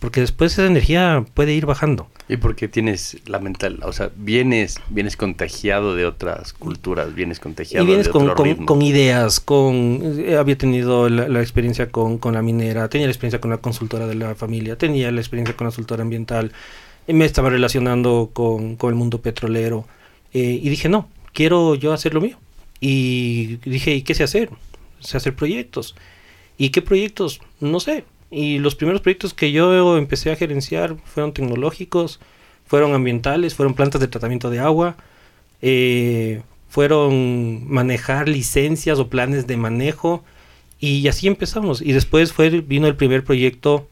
[0.00, 2.08] Porque después esa energía puede ir bajando.
[2.28, 7.84] Y porque tienes la mental, o sea, vienes, vienes contagiado de otras culturas, vienes contagiado
[7.84, 8.66] y vienes de con, otro con, ritmo.
[8.66, 13.12] con ideas, con eh, había tenido la, la experiencia con, con la minera, tenía la
[13.12, 16.52] experiencia con la consultora de la familia, tenía la experiencia con la consultora ambiental,
[17.06, 19.86] y me estaba relacionando con, con el mundo petrolero.
[20.34, 22.38] eh, y dije, no, quiero yo hacer lo mío.
[22.80, 24.50] Y dije, ¿y qué sé hacer?
[25.00, 25.96] Sé hacer proyectos.
[26.58, 27.40] ¿Y qué proyectos?
[27.60, 28.04] No sé.
[28.30, 32.20] Y los primeros proyectos que yo empecé a gerenciar fueron tecnológicos,
[32.66, 34.96] fueron ambientales, fueron plantas de tratamiento de agua,
[35.62, 40.22] eh, fueron manejar licencias o planes de manejo
[40.78, 41.80] y así empezamos.
[41.80, 43.88] Y después fue, vino el primer proyecto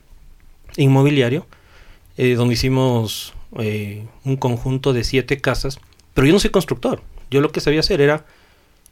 [0.76, 1.46] inmobiliario,
[2.18, 5.78] eh, donde hicimos eh, un conjunto de siete casas,
[6.12, 7.02] pero yo no soy constructor.
[7.30, 8.26] Yo lo que sabía hacer era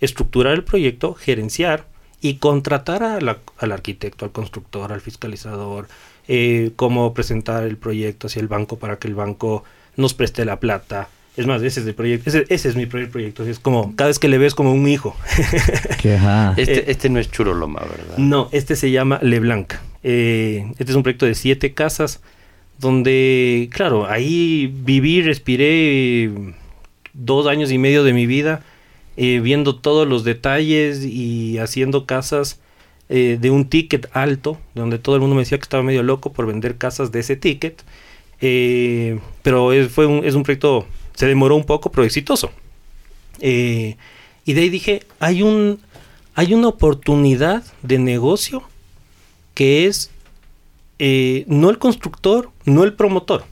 [0.00, 1.86] estructurar el proyecto, gerenciar
[2.24, 5.88] y contratar a la- al arquitecto, al constructor, al fiscalizador,
[6.26, 9.62] eh, cómo presentar el proyecto hacia el banco para que el banco
[9.96, 11.08] nos preste la plata.
[11.36, 13.44] Es más, ese es el proyecto, ese, ese es mi primer proyecto.
[13.44, 15.14] Es como, cada vez que le ves como un hijo.
[16.56, 18.16] Este, Eh, este no es Churoloma, ¿verdad?
[18.16, 19.74] No, este se llama Leblanc.
[20.02, 22.20] Eh, este es un proyecto de siete casas
[22.78, 26.30] donde, claro, ahí viví, respiré
[27.12, 28.62] dos años y medio de mi vida
[29.16, 32.58] eh, viendo todos los detalles y haciendo casas
[33.08, 36.32] eh, de un ticket alto, donde todo el mundo me decía que estaba medio loco
[36.32, 37.82] por vender casas de ese ticket.
[38.40, 42.50] Eh, pero es, fue un, es un proyecto, se demoró un poco, pero exitoso.
[43.40, 43.96] Eh,
[44.44, 45.80] y de ahí dije, hay un,
[46.34, 48.62] hay una oportunidad de negocio
[49.54, 50.10] que es
[51.46, 53.44] no el constructor, no el promotor,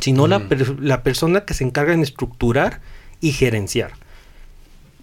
[0.00, 2.80] sino la, per- la persona que se encarga en estructurar
[3.20, 3.92] y gerenciar.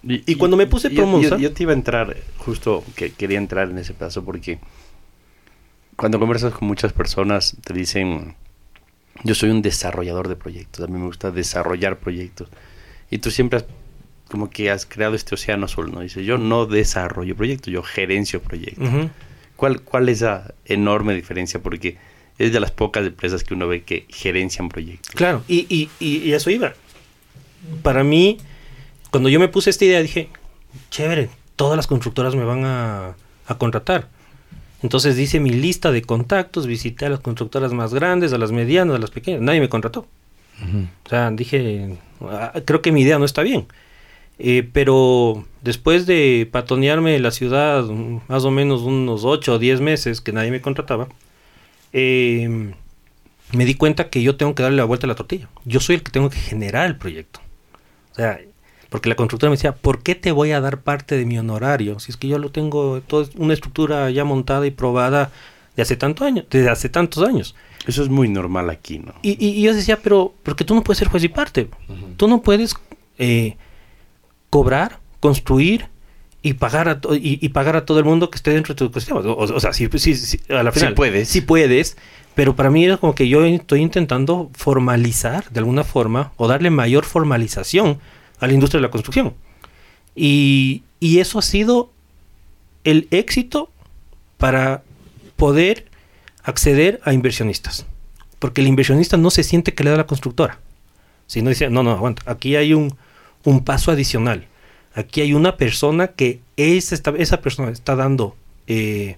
[0.02, 3.38] Y cuando me puse yo- Promonsa- Yo, yo te iba a entrar, justo que quería
[3.38, 4.58] entrar en ese pedazo porque
[5.96, 8.34] cuando conversas con muchas personas te dicen,
[9.24, 12.48] yo soy un desarrollador de proyectos, a mí me gusta desarrollar proyectos.
[13.10, 13.64] Y tú siempre has,
[14.30, 16.00] como que has creado este océano azul, ¿no?
[16.00, 18.86] Dices, yo no desarrollo proyectos, yo gerencio proyectos.
[18.88, 19.10] Ujú.
[19.56, 21.60] ¿Cuál, ¿Cuál es la enorme diferencia?
[21.60, 21.96] Porque
[22.38, 25.10] es de las pocas empresas que uno ve que gerencian proyectos.
[25.16, 26.74] Claro, y, y, y, y eso iba.
[27.82, 28.38] Para mí,
[29.10, 30.28] cuando yo me puse esta idea, dije,
[30.90, 33.14] chévere, todas las constructoras me van a,
[33.46, 34.08] a contratar.
[34.82, 38.96] Entonces dice mi lista de contactos, visité a las constructoras más grandes, a las medianas,
[38.96, 40.06] a las pequeñas, nadie me contrató.
[41.04, 43.66] O sea, dije, "Ah, creo que mi idea no está bien.
[44.40, 47.84] Eh, pero después de patonearme la ciudad
[48.28, 51.08] más o menos unos 8 o 10 meses que nadie me contrataba,
[51.92, 52.72] eh,
[53.52, 55.48] me di cuenta que yo tengo que darle la vuelta a la tortilla.
[55.64, 57.40] Yo soy el que tengo que generar el proyecto.
[58.12, 58.40] O sea,
[58.88, 61.98] porque la constructora me decía, ¿por qué te voy a dar parte de mi honorario?
[62.00, 65.30] Si es que yo lo tengo, toda una estructura ya montada y probada
[65.76, 67.54] de hace tanto años, desde hace tantos años.
[67.86, 69.14] Eso es muy normal aquí, ¿no?
[69.22, 71.68] Y, y- y yo decía, pero porque tú no puedes ser juez y parte.
[72.16, 72.74] Tú no puedes
[73.18, 73.56] eh,
[74.50, 75.86] cobrar, construir
[76.42, 78.84] y pagar a y, y pagar a todo el mundo que esté dentro de tu
[78.86, 79.20] ecosistema.
[79.20, 80.94] O, sea, sí, sí, sí, a la Sí final.
[80.94, 81.28] puedes.
[81.28, 81.96] Sí puedes,
[82.34, 86.70] pero para mí era como que yo estoy intentando formalizar de alguna forma o darle
[86.70, 87.98] mayor formalización
[88.40, 89.34] a la industria de la construcción.
[90.14, 91.90] Y, y eso ha sido
[92.84, 93.70] el éxito
[94.36, 94.82] para
[95.36, 95.86] poder
[96.42, 97.86] acceder a inversionistas.
[98.38, 100.58] Porque el inversionista no se siente que le da la constructora.
[101.26, 102.96] Sino dice, no, no, aguanta, aquí hay un,
[103.44, 104.46] un paso adicional.
[104.94, 108.34] Aquí hay una persona que es esta- esa persona está dando
[108.66, 109.16] eh,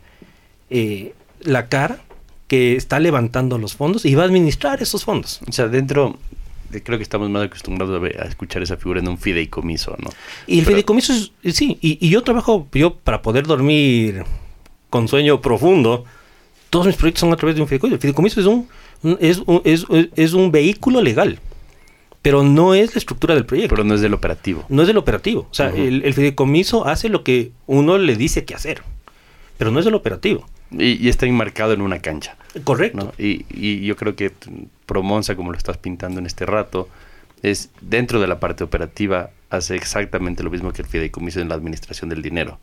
[0.70, 2.00] eh, la cara,
[2.48, 5.40] que está levantando los fondos y va a administrar esos fondos.
[5.48, 6.29] O sea, dentro, de-
[6.84, 10.10] creo que estamos más acostumbrados a, ver- a escuchar esa figura en un fideicomiso, ¿no?
[10.46, 14.24] Y el Pero- fideicomiso es, eh, sí, y, y yo trabajo, yo para poder dormir
[14.88, 16.04] con sueño profundo,
[16.70, 17.94] todos mis proyectos son a través de un fideicomiso.
[17.96, 18.68] El fideicomiso es un,
[19.20, 19.84] es, un, es,
[20.16, 21.38] es un vehículo legal,
[22.22, 23.74] pero no es la estructura del proyecto.
[23.74, 24.64] Pero no es del operativo.
[24.68, 25.48] no es del operativo.
[25.50, 28.82] O sea, el fideicomiso hace lo que uno le dice que hacer,
[29.60, 30.48] pero no es del operativo.
[30.72, 32.96] Y, y está enmarcado en una cancha, Correcto.
[32.96, 33.12] ¿no?
[33.18, 34.32] Y, y yo creo que
[34.86, 36.88] Promonsa, como lo estás pintando en este rato,
[37.42, 41.54] es dentro de la parte operativa, hace exactamente lo mismo que el fideicomiso en la
[41.56, 42.58] administración del dinero.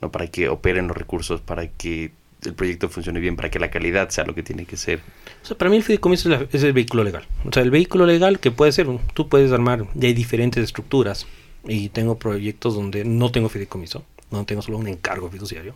[0.00, 0.10] ¿no?
[0.12, 2.12] para que operen los recursos, para que
[2.44, 5.00] el proyecto funcione bien, para que la calidad sea lo que tiene que ser.
[5.42, 7.26] O sea, para mí el fideicomiso es, la- es el vehículo legal.
[7.44, 11.26] O sea, el vehículo legal que puede ser, tú puedes armar, hay diferentes estructuras.
[11.66, 15.74] Y tengo proyectos donde no tengo fideicomiso, donde tengo solo un encargo fiduciario.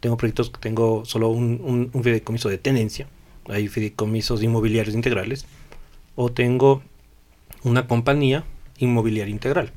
[0.00, 3.08] Tengo proyectos que tengo solo un, fideicomiso de tenencia.
[3.48, 5.46] Hay fideicomisos inmobiliarios integrales.
[6.14, 6.82] O tengo
[7.62, 8.44] una compañía
[8.78, 9.72] inmobiliaria integral.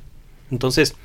[0.51, 0.95] Entonces,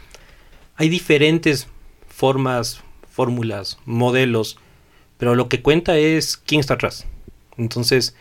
[0.76, 1.68] hay diferentes
[2.08, 4.58] formas, fórmulas, modelos,
[5.18, 7.06] pero lo que cuenta es quién está atrás.
[7.56, 8.14] Entonces,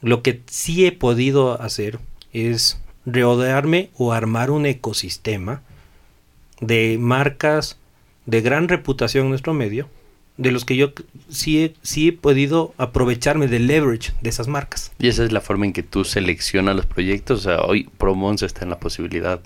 [0.00, 1.98] lo que sí he podido hacer
[2.32, 5.62] es rodearme o armar un ecosistema
[6.60, 7.78] de marcas
[8.26, 9.88] de gran reputación en nuestro medio,
[10.38, 10.92] de los que yo
[11.28, 14.92] sí he, sí he podido aprovecharme del leverage de esas marcas.
[14.98, 17.40] Y esa es la forma en que tú seleccionas los proyectos.
[17.40, 19.40] O sea, hoy Promonza está en la posibilidad,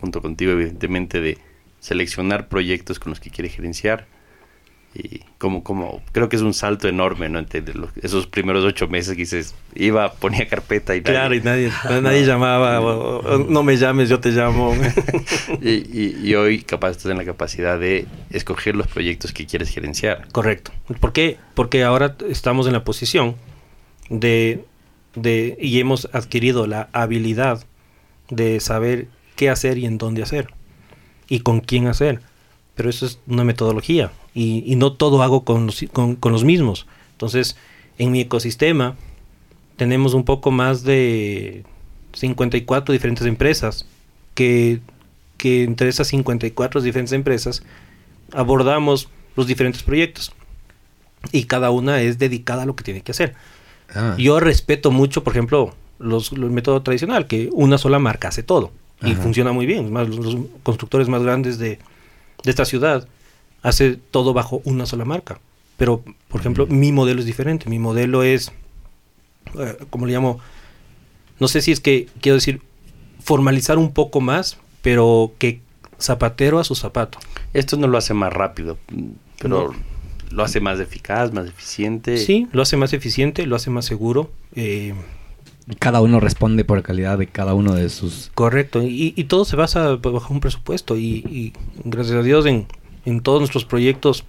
[0.00, 1.38] junto contigo evidentemente, de
[1.78, 4.06] seleccionar proyectos con los que quiere gerenciar.
[4.92, 7.40] Y como, como, creo que es un salto enorme, ¿no?
[7.40, 12.02] Los- esos primeros ocho meses que dices, iba, ponía carpeta y Claro, y nadie- nadie,
[12.02, 14.74] nadie llamaba, o- o- no me llames, yo te llamo.
[15.62, 19.68] y, y- y hoy capaz estás en la capacidad de escoger los proyectos que quieres
[19.70, 20.26] gerenciar.
[20.32, 20.72] Correcto.
[20.98, 21.36] ¿Por qué?
[21.54, 23.36] Porque ahora estamos en la posición
[24.08, 24.64] de,
[25.14, 27.64] de y hemos adquirido la habilidad
[28.28, 30.48] de saber qué hacer y en dónde hacer
[31.28, 32.20] y con quién hacer.
[32.74, 36.44] Pero eso es una metodología y, y no todo hago con los, con, con los
[36.44, 36.86] mismos.
[37.12, 37.56] Entonces,
[37.98, 38.96] en mi ecosistema
[39.76, 41.64] tenemos un poco más de
[42.12, 43.86] 54 diferentes empresas
[44.34, 44.80] que,
[45.36, 47.62] que entre esas 54 diferentes empresas
[48.32, 50.32] abordamos los diferentes proyectos
[51.32, 53.34] y cada una es dedicada a lo que tiene que hacer.
[53.94, 54.14] Ah.
[54.18, 58.72] Yo respeto mucho, por ejemplo, los, el método tradicional, que una sola marca hace todo
[59.02, 59.22] y Ajá.
[59.22, 59.92] funciona muy bien.
[59.92, 61.78] Más, los, los constructores más grandes de,
[62.42, 63.06] de esta ciudad
[63.62, 65.40] hace todo bajo una sola marca.
[65.76, 67.68] Pero, por ejemplo, mi modelo es diferente.
[67.70, 68.52] Mi modelo es,
[69.58, 70.38] eh, como le llamo,
[71.38, 72.60] no sé si es que quiero decir
[73.22, 75.60] formalizar un poco más, pero que
[75.98, 77.18] zapatero a su zapato.
[77.54, 78.78] Esto no lo hace más rápido,
[79.38, 79.74] pero No.
[80.30, 82.16] lo hace más eficaz, más eficiente.
[82.18, 84.30] Sí, lo hace más eficiente, lo hace más seguro.
[84.54, 84.94] eh,
[85.78, 88.30] Cada uno responde por calidad de cada uno de sus...
[88.34, 91.52] Correcto, y, y todo se basa bajo un presupuesto y, y
[91.84, 92.66] gracias a Dios en,
[93.04, 94.24] en todos nuestros proyectos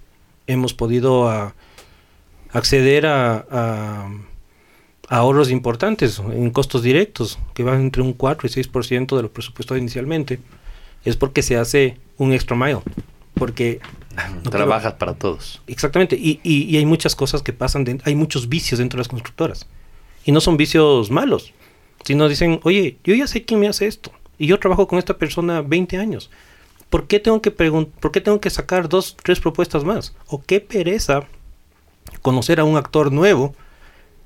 [0.46, 1.54] hemos podido a-
[2.52, 4.10] acceder a, a-
[5.08, 9.32] a ahorros importantes en costos directos que van entre un 4 y 6% de lo
[9.32, 10.38] presupuestado inicialmente.
[11.04, 12.80] Es porque se hace un extra mile,
[13.34, 13.80] porque
[14.44, 15.60] no Trabajas para todos.
[15.66, 19.00] Exactamente, y, y- y hay muchas cosas que pasan, den- hay muchos vicios dentro de
[19.00, 19.66] las constructoras.
[20.24, 21.52] Y no son vicios malos,
[22.04, 25.18] sino dicen, oye, yo ya sé quién me hace esto, y yo trabajo con esta
[25.18, 26.30] persona 20 años.
[26.92, 30.14] ¿Por qué tengo que, ¿por qué tengo que sacar dos, tres propuestas más?
[30.26, 31.22] ¿O qué pereza
[32.20, 33.54] conocer a un actor nuevo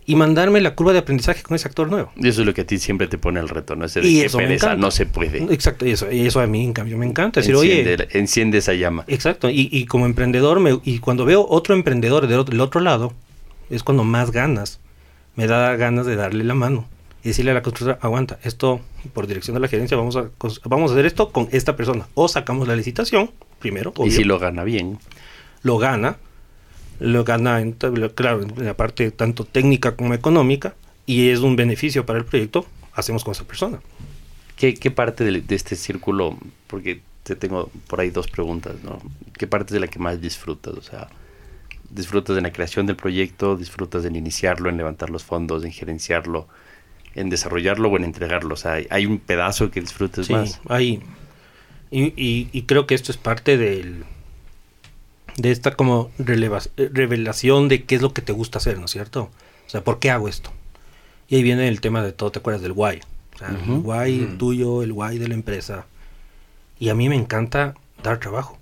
[0.04, 2.10] y mandarme la curva de aprendizaje con ese actor nuevo?
[2.16, 3.84] Y eso es lo que a ti siempre te pone el reto, ¿no?
[3.84, 5.44] Ese de Y que eso pereza, no se puede.
[5.54, 7.38] Exacto, y eso, y eso a mí en cambio me encanta.
[7.38, 9.04] Decir, enciende, oye, enciende esa llama.
[9.06, 12.80] Exacto, y, y como emprendedor, me- y cuando veo otro emprendedor del otro, del otro
[12.80, 13.12] lado,
[13.70, 14.80] es cuando más ganas,
[15.36, 16.88] me da ganas de darle la mano
[17.26, 18.80] y decirle a la constructora, aguanta, esto
[19.12, 20.30] por dirección de la gerencia, vamos a,
[20.62, 22.06] vamos a hacer esto con esta persona.
[22.14, 25.00] O sacamos la licitación, primero, Y obvio, si lo gana bien.
[25.62, 26.18] lo gana,
[27.00, 32.06] lo gana, en, claro, en la parte tanto técnica como económica, y es un beneficio
[32.06, 32.64] para el proyecto,
[32.94, 33.80] hacemos con esa persona.
[34.54, 36.38] ¿Qué, qué parte de, de este círculo?
[36.68, 39.00] Porque te tengo por ahí dos preguntas, ¿no?
[39.36, 40.74] ¿Qué parte es de la que más disfrutas?
[40.74, 41.08] O sea,
[41.90, 43.56] ¿disfrutas en la creación del proyecto?
[43.56, 46.46] ¿Disfrutas en iniciarlo, en levantar los fondos, en gerenciarlo,
[47.16, 48.54] en desarrollarlo o en entregarlo?
[48.54, 50.60] O sea, ¿hay- ¿hay un pedazo que disfrutes Sí, más?
[50.68, 51.02] ahí.
[51.90, 54.04] Y, y- y creo que esto es parte del
[55.36, 58.90] de esta como releva- revelación de qué es lo que te gusta hacer, ¿no es
[58.92, 59.22] cierto?
[59.66, 60.50] O sea, ¿por qué hago esto?
[61.28, 63.00] Y ahí viene el tema de todo, ¿te acuerdas del why?
[63.34, 65.84] O sea, el why tuyo, el why de la empresa.
[66.78, 68.58] Y a mí me encanta dar trabajo.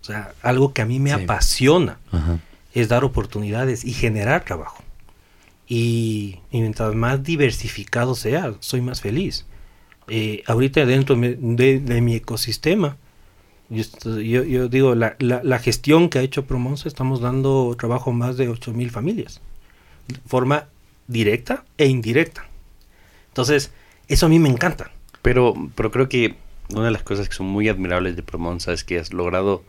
[0.00, 1.22] O sea, algo que a mí me Sí.
[1.24, 2.38] apasiona Ajá.
[2.74, 4.83] es dar oportunidades y generar trabajo.
[5.66, 9.46] Y, mientras más diversificado sea, soy más feliz.
[10.08, 12.98] Eh, ahorita dentro de, de mi ecosistema,
[13.70, 18.72] yo, digo, la, gestión que ha hecho Promonza, estamos dando trabajo a más de 8
[18.72, 19.40] mil familias,
[20.08, 20.68] de forma
[21.08, 22.46] directa e indirecta.
[23.28, 23.72] Entonces,
[24.08, 24.90] eso a mí me encanta.
[25.22, 26.36] Pero, pero creo que
[26.70, 29.64] una de las cosas que son muy admirables de Promonza es que has logrado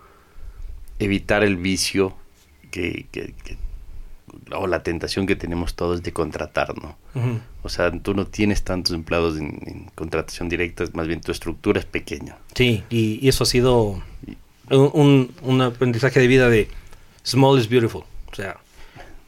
[1.00, 2.16] evitar el vicio
[2.72, 3.06] que-
[4.52, 6.98] o la tentación que tenemos todos de contratar, ¿no?
[7.16, 7.40] Ujú.
[7.64, 11.80] O sea, tú no tienes tantos empleados en, en contratación directa, más bien tu estructura
[11.80, 12.38] es pequeña.
[12.54, 14.02] Sí, y, y eso ha sido
[14.70, 16.68] un, un- un aprendizaje de vida de
[17.24, 18.04] small is beautiful.
[18.32, 18.58] O sea,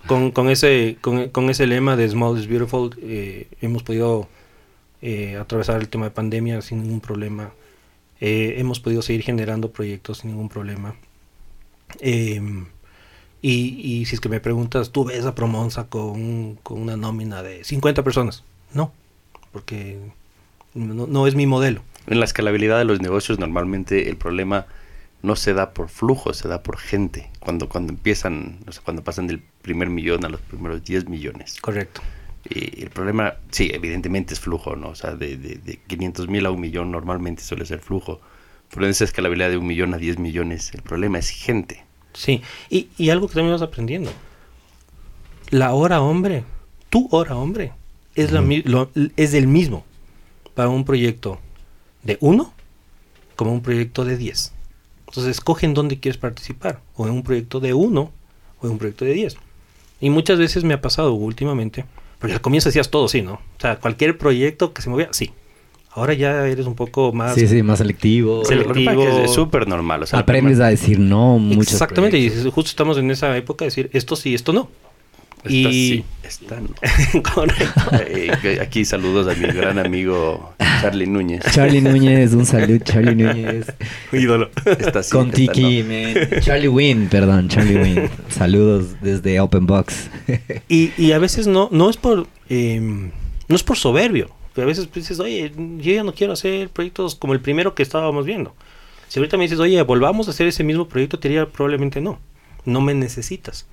[0.07, 4.27] con, con ese, con, con ese lema de small is beautiful, eh, hemos podido
[5.01, 7.51] eh, atravesar el tema de pandemia sin ningún problema.
[8.19, 10.95] Eh, hemos podido seguir generando proyectos sin ningún problema.
[11.99, 12.41] Eh,
[13.49, 17.41] y, y si es que me preguntas, ¿tú ves a Promonza con, con una nómina
[17.41, 18.43] de 50 personas?
[18.73, 18.91] No,
[19.53, 19.97] porque
[20.73, 21.81] no, no es mi modelo.
[22.07, 24.65] En la escalabilidad de los negocios normalmente el problema
[25.21, 27.29] no se da por flujo, se da por gente.
[27.39, 31.55] Cuando, cuando empiezan, o sea, cuando pasan del primer millón a los primeros 10 millones.
[31.61, 32.01] Correcto.
[32.49, 34.89] Y el problema, sí, evidentemente es flujo, ¿no?
[34.89, 38.19] O sea, de, de, de 500 mil a un millón normalmente suele ser flujo.
[38.73, 41.86] Pero en esa escalabilidad de un millón a 10 millones, el problema es gente.
[42.17, 44.09] Sí, y, y algo que también vas aprendiendo.
[45.51, 46.43] La hora hombre,
[46.89, 47.71] tu hora hombre,
[48.15, 49.85] es, la, lo- es el mismo
[50.55, 51.39] para un proyecto
[52.03, 52.53] de uno
[53.35, 54.51] como un proyecto de 10.
[55.07, 58.11] Entonces, escogen dónde quieres participar, o en un proyecto de uno
[58.61, 59.37] o en un proyecto de 10.
[60.01, 61.85] Y muchas veces me ha pasado últimamente,
[62.19, 63.33] porque al comienzo hacías todo, sí, ¿no?
[63.33, 65.31] O sea, cualquier proyecto que se movía, sí.
[65.97, 67.33] Ahora ya eres un poco más...
[67.33, 68.45] Sí, sí, más selectivo.
[68.45, 69.23] Selectivo.
[69.23, 70.03] Es súper normal.
[70.03, 73.69] O sea, Aprendes a decir no muchos Exactamente, y justo estamos en esa época de
[73.69, 74.69] decir esto sí, esto no.
[75.37, 76.69] Esta y sí, esta no.
[77.33, 77.81] Correcto.
[77.99, 81.43] Eh, aquí saludos a mi gran amigo Charlie Núñez.
[81.51, 83.65] Charlie Núñez, un saludo, Charlie Núñez.
[84.13, 84.51] ídolo.
[84.65, 85.89] Esta sí, Con esta Tiki, no.
[85.89, 86.41] man.
[86.41, 88.09] Charlie Win, perdón, Charlie Win.
[88.29, 90.11] Saludos desde Open Box.
[90.69, 92.79] Y, y a veces no, no es por eh,
[93.47, 94.36] no es por soberbio.
[94.57, 97.75] Pero a veces pues, dices, oye, yo ya no quiero hacer proyectos como el primero
[97.75, 98.55] que estábamos viendo.
[99.07, 102.17] Si ahorita me dices, oye, volvamos a hacer ese mismo proyecto, te diría probablemente no.
[102.65, 103.67] No me necesitas.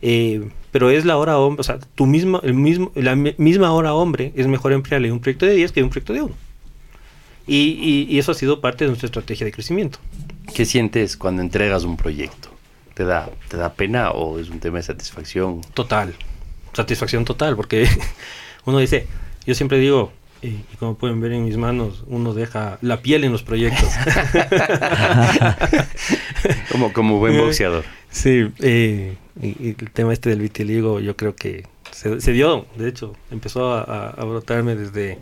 [0.00, 3.70] Eh, pero es la hora hombre, o sea, tu misma, el mismo, la mi- misma
[3.74, 6.34] hora hombre es mejor emplearle un proyecto de 10 que un proyecto de 1.
[7.46, 9.98] Y, y- y eso ha sido parte de nuestra estrategia de crecimiento.
[10.54, 12.48] ¿Qué sientes cuando entregas un proyecto?
[12.94, 15.60] ¿Te da, ¿Te da pena o es un tema de satisfacción?
[15.74, 16.14] Total,
[16.72, 17.86] satisfacción total, porque
[18.64, 19.06] uno dice,
[19.46, 23.32] yo siempre digo, y, como pueden ver en mis manos, uno deja la piel en
[23.32, 23.88] los proyectos.
[26.70, 27.84] Como, como buen boxeador.
[28.10, 32.66] sí, eh, y, y el tema este del vitiligo, yo creo que se, se dio,
[32.76, 35.18] de hecho, empezó a, a- a brotarme desde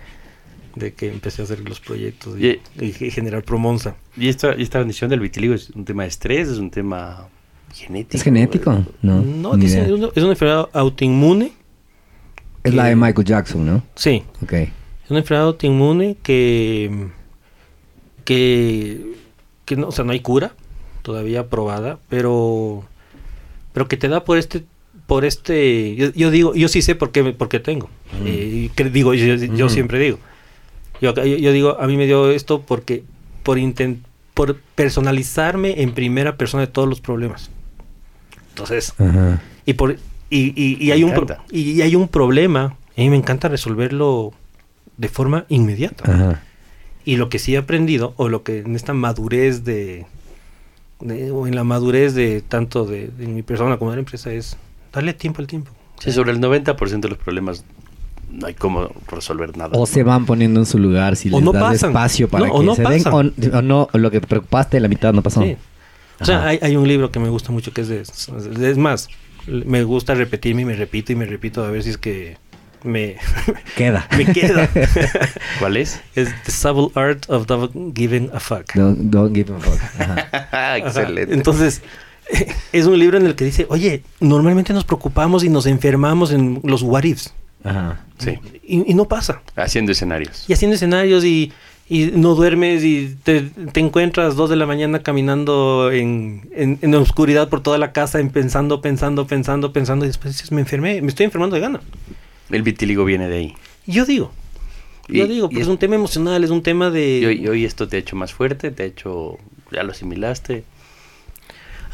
[0.75, 3.95] de que empecé a hacer los proyectos y, y generar promonza.
[4.17, 6.49] ¿Y esta, y esta condición del vitiligo es un tema de estrés?
[6.49, 7.29] ¿Es un tema
[7.75, 8.17] genético?
[8.17, 8.85] ¿Es genético?
[9.03, 11.53] No, No, es una, es una enfermedad autoinmune.
[12.65, 13.83] Es la de Michael Jackson, ¿no?
[13.97, 14.53] Sí, Ok.
[14.53, 17.09] Es una enfermedad autoinmune que,
[18.25, 19.15] que,
[19.65, 20.53] que no, o sea, no hay cura
[21.03, 22.85] todavía probada, pero,
[23.73, 24.65] pero que te da por este,
[25.07, 27.91] por este, yo, yo digo, yo sí sé por qué, por qué tengo.
[28.25, 29.75] Eh, y que digo, yo, yo Ujú.
[29.75, 30.19] siempre digo,
[31.01, 33.03] yo, yo, yo digo, a mí me dio esto porque,
[33.43, 34.05] por intent,
[34.35, 37.51] por personalizarme en primera persona de todos los problemas.
[38.51, 39.43] Entonces, Ajá.
[39.67, 39.97] y por
[40.37, 41.13] y, y- y hay un
[41.51, 44.33] y, y hay un problema y a mí me encanta resolverlo
[44.97, 46.43] de forma inmediata Ajá.
[47.05, 50.07] y lo que sí he aprendido o lo que en esta madurez de,
[51.01, 54.33] de- o en la madurez de tanto de, de mi persona como de la empresa
[54.33, 54.57] es
[54.93, 55.71] darle tiempo al tiempo
[56.01, 57.65] Sí, sobre el 90% de los problemas
[58.31, 59.71] no hay cómo resolver nada.
[59.79, 61.91] O se van poniendo en su lugar si O les no das pasan.
[61.91, 63.03] espacio para No, o que no se den.
[63.05, 63.35] pasan.
[63.53, 65.43] O, o no, o lo que te preocupaste, la mitad no pasó.
[65.43, 65.55] Sí.
[66.19, 69.09] o sea hay, hay un libro que me gusta mucho que es de es más
[69.47, 72.37] me gusta repetirme y me repito y me repito a ver si es que
[72.85, 73.17] me,
[73.77, 74.07] Queda.
[74.17, 74.69] me queda
[75.59, 76.01] ¿Cuál es?
[76.15, 79.81] es The Subtle Art of Not Giving a Fuck Don't, don't give a fuck.
[80.01, 80.29] Ajá.
[80.51, 80.77] Ajá.
[80.79, 81.33] Excelente.
[81.35, 81.83] Entonces,
[82.73, 86.61] es un libro en el que dice, oye, normalmente nos preocupamos y nos enfermamos en
[86.65, 87.33] los what ifs.
[87.65, 88.01] Ajá.
[88.19, 89.43] sí, Y, y no pasa.
[89.55, 90.45] haciendo escenarios.
[90.49, 91.53] Y haciendo escenarios y,
[91.99, 96.95] y no duermes y te, te encuentras dos de la mañana caminando en, en, en
[96.95, 100.05] oscuridad por toda la casa, en pensando, pensando, pensando, pensando.
[100.05, 101.81] Y después dices, me enfermé, me estoy enfermando de gana.
[102.51, 103.55] El vitiligo viene de ahí.
[103.87, 104.33] Yo digo,
[105.09, 107.37] yo digo, porque es- es un tema emocional, es un tema de...
[107.39, 109.39] Y hoy esto te ha hecho más fuerte, te ha hecho...
[109.71, 110.65] Ya lo asimilaste.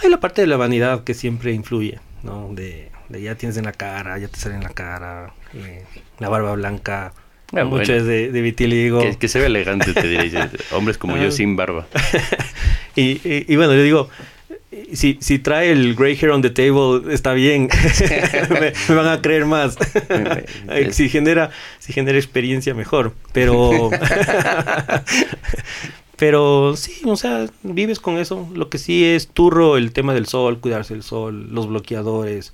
[0.02, 2.50] Hay la parte de la vanidad que siempre influye, ¿no?
[2.52, 5.84] De, de ya tienes en la cara, ya te sale en la cara, eh,
[6.20, 7.12] la barba blanca,
[7.52, 7.94] Ah, mucho bueno.
[7.94, 9.00] es de, de vitiligo.
[9.00, 10.30] Que, que se ve elegante, te diré.
[10.72, 11.22] Hombres como Ah.
[11.24, 11.86] yo sin barba.
[12.96, 14.10] y, y- y bueno, yo digo,
[14.92, 17.68] si, si trae el gray hair on the table, está bien.
[18.50, 19.76] me, me van a creer más.
[20.90, 23.14] si genera, si genera experiencia, mejor.
[23.32, 23.90] Pero,
[26.16, 28.48] pero sí, o sea, vives con eso.
[28.54, 32.52] Lo que sí es turro el tema del sol, cuidarse del sol, los bloqueadores,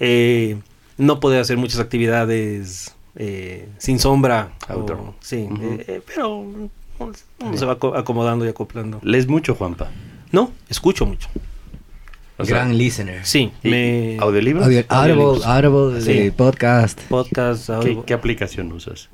[0.00, 0.56] eh,
[0.96, 4.50] no poder hacer muchas actividades eh, sin sombra.
[4.68, 6.70] o- sí, eh, eh, pero uno
[7.56, 9.00] se va aco- acomodando y acoplando.
[9.02, 9.90] ¿Lees mucho, Juanpa?
[10.32, 11.28] No, escucho mucho.
[12.38, 13.24] O sea, Gran listener.
[13.24, 14.16] Sí, ¿y me...
[14.20, 14.66] ¿Audiolibros?
[14.66, 15.44] Audio- Audible.
[15.44, 16.12] Audible, Sí.
[16.12, 17.00] de podcast.
[17.08, 17.70] Podcast,
[18.04, 19.08] ¿Qué, aplicación usas?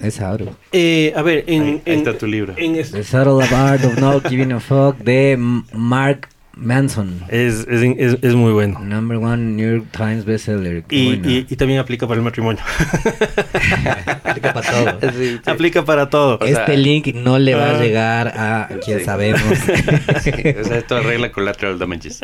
[0.00, 0.52] Es Audible.
[0.72, 1.62] Eh, a ver, en...
[1.62, 2.54] Ahí- ahí en- está tu libro.
[2.56, 5.36] en es- The Subtle Art of Not Giving a Fuck de
[5.74, 7.20] Mark Manson.
[7.28, 8.78] es, es, es- es muy bueno.
[8.80, 10.84] Number one New York Times bestseller.
[10.90, 11.30] Y, bueno.
[11.30, 12.62] y- y también aplica para el matrimonio.
[14.24, 14.98] Aplica para todo.
[15.46, 16.38] aplica para todo.
[16.40, 17.78] O sea- este link no le va Ah.
[17.78, 19.04] a llegar a quien Sí.
[19.04, 19.42] sabemos.
[20.60, 22.20] o sea, esto arregla collateral damages.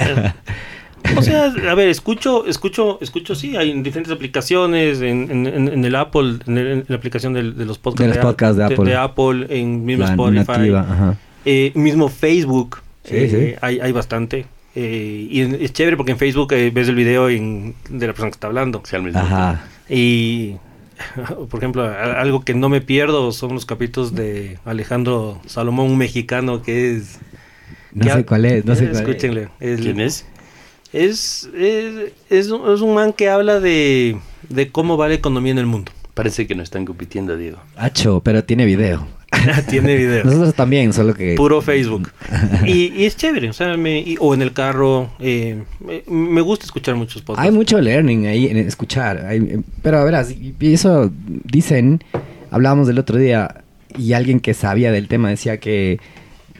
[1.17, 5.69] O sea, a ver, escucho, escucho, escucho, sí, hay en diferentes aplicaciones, en, en- en-
[5.69, 8.65] en el Apple, en, el- en la aplicación de, los podcasts De los podcasts de
[8.65, 8.85] Apple.
[8.85, 11.17] de Apple, en mismo La Spotify, nativa, ajá.
[11.45, 13.59] eh, mismo Facebook, Sí, eh, sí.
[13.61, 14.47] Hay, hay bastante.
[14.75, 18.31] eh, y es chévere porque en Facebook eh, ves el video en- de la persona
[18.31, 18.83] que está hablando.
[18.85, 19.65] Sí, al mismo Ajá.
[19.89, 20.57] Y,
[21.51, 25.99] por ejemplo, a- algo que no me pierdo son los capítulos de Alejandro Salomón, un
[25.99, 27.19] mexicano que es...
[27.93, 29.01] No que sé ha- cuál es, no sé cuál es.
[29.01, 29.49] Escúchenle.
[29.61, 30.27] es- ¿Quién es?
[30.93, 34.17] es, es, es, un, es un man que habla de,
[34.49, 35.93] de cómo va la economía en el mundo.
[36.15, 37.59] Parece que no están compitiendo, Diego.
[37.77, 39.07] Hacho, pero tiene video.
[39.69, 40.25] Tiene videos.
[40.25, 41.35] Nosotros también, solo que...
[41.35, 42.11] Puro Facebook.
[42.67, 45.11] Y, y es chévere, o sea, me- y- o en el carro.
[45.21, 47.49] eh, me, me gusta escuchar muchos podcasts.
[47.49, 49.25] Hay mucho learning ahí en escuchar.
[49.27, 51.11] hay- pero verás, y eso
[51.45, 52.03] dicen,
[52.51, 53.63] hablábamos del otro día,
[53.97, 55.99] y alguien que sabía del tema decía que,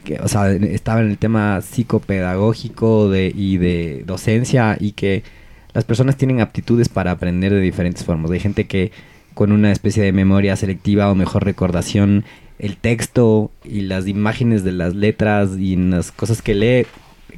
[0.03, 5.23] que, o sea, estaba en el tema psicopedagógico de, y de docencia y que
[5.73, 8.31] las personas tienen aptitudes para aprender de diferentes formas.
[8.31, 8.91] Hay gente que
[9.33, 12.25] con una especie de memoria selectiva o mejor recordación,
[12.59, 16.85] el texto y las imágenes de las letras y las cosas que lee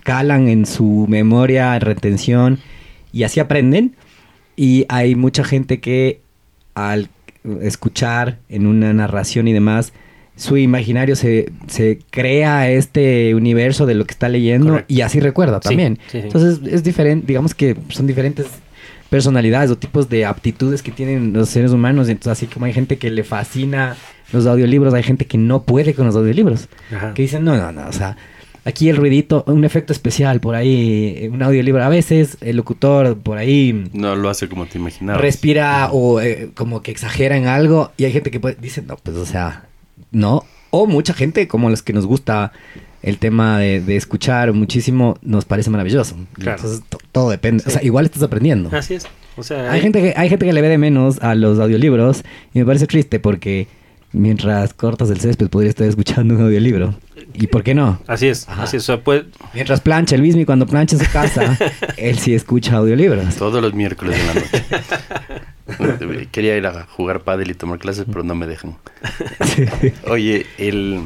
[0.04, 2.60] calan en su memoria, retención
[3.14, 3.96] y así aprenden.
[4.56, 6.22] Y hay mucha gente que
[6.74, 7.10] al
[7.62, 9.94] escuchar en una narración y demás,
[10.36, 14.94] su imaginario se, se crea este universo de lo que está leyendo Correcto.
[14.94, 16.00] y así recuerda Sí, también.
[16.08, 16.18] sí, sí.
[16.20, 18.48] Entonces es diferente, digamos que son diferentes
[19.10, 22.08] personalidades o tipos de aptitudes que tienen los seres humanos.
[22.10, 23.96] Entonces así como hay gente que le fascina
[24.32, 26.68] los audiolibros, hay gente que no puede con los audiolibros.
[26.96, 27.14] Ajá.
[27.14, 28.18] Que dicen, no, no, no, o sea,
[28.66, 31.84] aquí el ruidito, un efecto especial por ahí, eh, un audiolibro.
[31.84, 35.22] A veces el locutor por ahí No lo hace como te imaginabas.
[35.22, 38.98] respira o eh, como que exagera en algo y hay gente que puede, dice, no,
[38.98, 39.66] pues o sea,
[40.12, 40.44] no.
[40.70, 42.54] O mucha gente como los que nos gusta
[43.02, 46.16] el tema de, de escuchar muchísimo, nos parece maravilloso.
[46.34, 46.58] Claro.
[46.58, 47.64] Entonces to- todo depende.
[47.66, 48.70] O sea, igual estás aprendiendo.
[48.72, 49.08] Así es.
[49.38, 52.24] O sea, Hay gente, que, hay gente que le ve de menos a los audiolibros
[52.54, 53.68] y me parece triste porque
[54.14, 56.96] mientras cortas el césped podría estar escuchando un audiolibro.
[57.34, 58.00] ¿Y por qué no?
[58.08, 58.48] Así es.
[58.50, 58.64] Ajá.
[58.64, 58.84] Así es.
[58.84, 61.58] O sea, puede, Mientras plancha el Luismi cuando plancha en su casa,
[61.98, 63.36] él sí escucha audiolibros.
[63.36, 66.28] Todos los miércoles en la noche.
[66.32, 68.76] Quería ir a jugar pádel y tomar clases, pero no me dejan.
[70.10, 71.02] Oye, el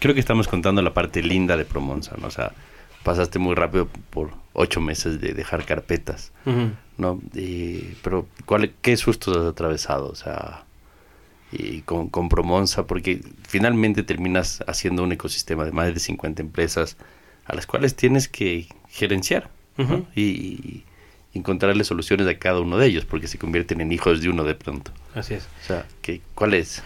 [0.00, 2.26] creo que estamos contando la parte linda de Promonza, ¿no?
[2.26, 2.52] O sea,
[3.04, 6.32] pasaste muy rápido por ocho meses de dejar carpetas.
[6.98, 7.20] ¿no?
[7.34, 10.08] Y- pero ¿cuál, ¿qué sustos has atravesado?
[10.08, 10.64] O sea,
[11.52, 16.96] y con, con Promonza, porque finalmente terminas haciendo un ecosistema de más de 50 empresas
[17.44, 19.50] a las cuales tienes que gerenciar
[20.14, 20.84] y, y
[21.34, 24.54] encontrarle soluciones a cada uno de ellos, porque se convierten en hijos de uno de
[24.54, 24.92] pronto.
[25.14, 25.48] Así es.
[25.62, 26.82] O sea, ¿qué, ¿cuál es?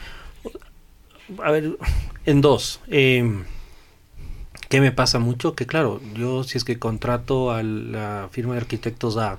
[1.43, 1.77] A ver,
[2.27, 2.81] en dos.
[2.89, 3.43] eh,
[4.69, 5.55] ¿Qué me pasa mucho?
[5.55, 9.39] Que claro, yo si es que contrato a la firma de arquitectos A,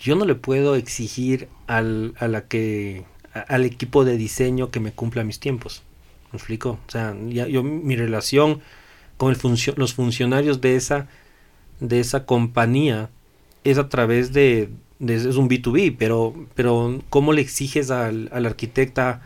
[0.00, 3.04] yo no le puedo exigir al, a la que,
[3.34, 5.82] a- al equipo de diseño que me cumpla mis tiempos.
[6.32, 6.78] ¿Me explico?
[6.86, 8.60] O sea, ya, yo mi relación
[9.16, 11.06] con el funcio- los funcionarios de esa,
[11.80, 13.10] de esa compañía
[13.64, 14.68] es a través de,
[14.98, 19.22] de- es un B2B, pero, pero ¿cómo le exiges al, al arquitecta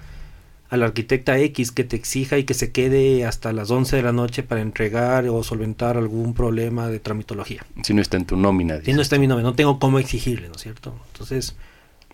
[0.71, 4.13] al arquitecta X que te exija y que se quede hasta las 11 de la
[4.13, 7.65] noche para entregar o solventar algún problema de tramitología.
[7.83, 8.83] Si no está en tu nómina.
[8.83, 10.95] Si no está en mi nombre, no tengo cómo exigirle, ¿no es cierto?
[11.15, 11.57] Entonces,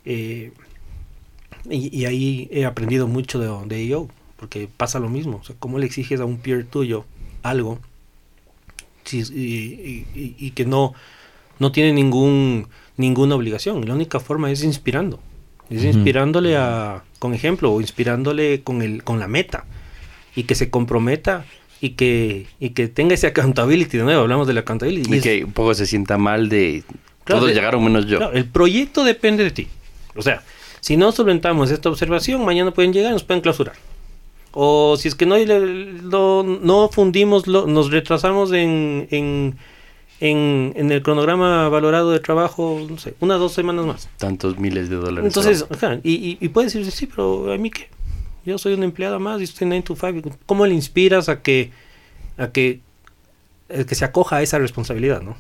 [0.05, 0.53] eh,
[1.71, 4.07] y, y ahí he aprendido mucho de, de
[4.37, 5.39] porque pasa lo mismo.
[5.43, 7.05] O sea, ¿cómo le exiges a un peer tuyo
[7.43, 7.79] algo
[9.11, 10.95] y, y- y- y que no,
[11.59, 13.87] no tiene ningún, ninguna obligación?
[13.87, 15.21] La única forma es inspirando.
[15.71, 19.65] Es inspirándole a, con ejemplo, o inspirándole con, el, con la meta.
[20.37, 21.47] Y que se comprometa
[21.81, 23.97] y que, y que tenga ese accountability.
[23.99, 25.11] De nuevo, hablamos de la accountability.
[25.15, 26.83] Y es- que un poco se sienta mal de
[27.25, 28.19] Claro, todos de- llegaron menos yo.
[28.19, 29.69] Claro, el proyecto depende de ti.
[30.17, 30.43] O sea,
[30.85, 33.75] si no solventamos esta observación, mañana pueden llegar y nos pueden clausurar.
[34.53, 39.57] O si es que no, no fundimos, nos retrasamos en, en,
[40.21, 44.11] en, en el cronograma valorado de trabajo, no sé, una o dos semanas más.
[44.19, 45.25] Tantos miles de dólares.
[45.25, 47.89] Entonces, ajá, y, y, y puedes decir, sí, pero a mí qué.
[48.45, 50.37] Yo soy una empleada más y estoy 9 to 5.
[50.45, 51.71] ¿Cómo le inspiras a que,
[52.37, 52.81] a que
[53.71, 55.35] eh, que se acoja a esa responsabilidad, ¿no?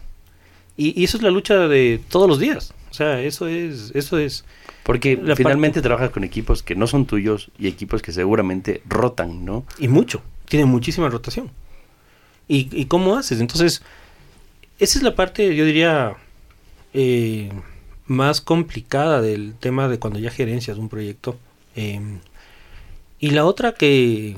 [0.78, 2.72] Y, y eso es la lucha de todos los días.
[2.90, 4.46] O sea, eso es, eso es.
[4.84, 9.44] Porque La finalmente trabajas con equipos que no son tuyos y equipos que seguramente rotan,
[9.44, 9.64] ¿no?
[9.78, 10.22] Y mucho.
[10.46, 11.50] Tiene muchísima rotación.
[12.48, 13.40] ¿Y, y cómo haces?
[13.40, 13.82] Entonces,
[14.78, 16.16] esa es la parte, yo diría,
[16.92, 17.50] eh,
[18.06, 21.38] más complicada del tema de cuando ya gerencias un proyecto.
[21.76, 22.00] Eh,
[23.18, 24.36] y la otra que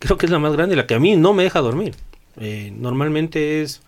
[0.00, 1.94] creo que es la más grande, la que a mí no me deja dormir.
[2.40, 3.80] eh, normalmente es,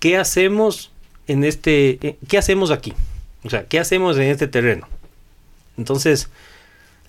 [0.00, 0.90] ¿qué hacemos
[1.28, 2.92] en este, eh, qué hacemos aquí?
[3.44, 4.88] O sea, ¿qué hacemos en este terreno?
[5.76, 6.28] Entonces,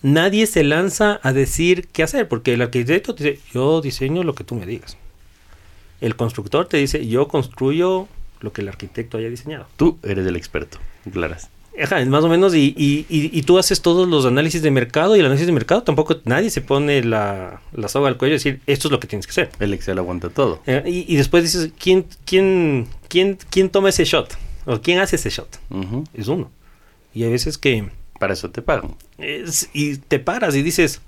[0.02, 4.36] nadie se lanza a decir qué hacer, porque el arquitecto te dice, yo diseño lo
[4.36, 4.98] que tú me digas.
[6.02, 8.08] El constructor te dice, yo construyo
[8.42, 9.68] lo que el arquitecto haya diseñado.
[9.78, 10.78] Tú eres el experto,
[11.12, 11.50] claras.
[11.82, 15.16] Ajá, más o menos, y, y, y, y tú haces todos los análisis de mercado,
[15.16, 18.38] y el análisis de mercado tampoco nadie se pone la, la soga al cuello y
[18.38, 19.50] decir, esto es lo que tienes que hacer.
[19.60, 20.62] El Excel aguanta todo.
[20.66, 24.38] Eh, y, después dices, ¿quién, quién, quién, ¿quién toma ese shot?
[24.66, 25.60] ¿O quién hace ese shot?
[25.70, 26.06] Ujú.
[26.14, 26.50] Es uno.
[27.14, 27.90] Y hay veces que...
[28.26, 28.96] Para eso te pagan.
[29.20, 31.00] Es- y te paras y dices,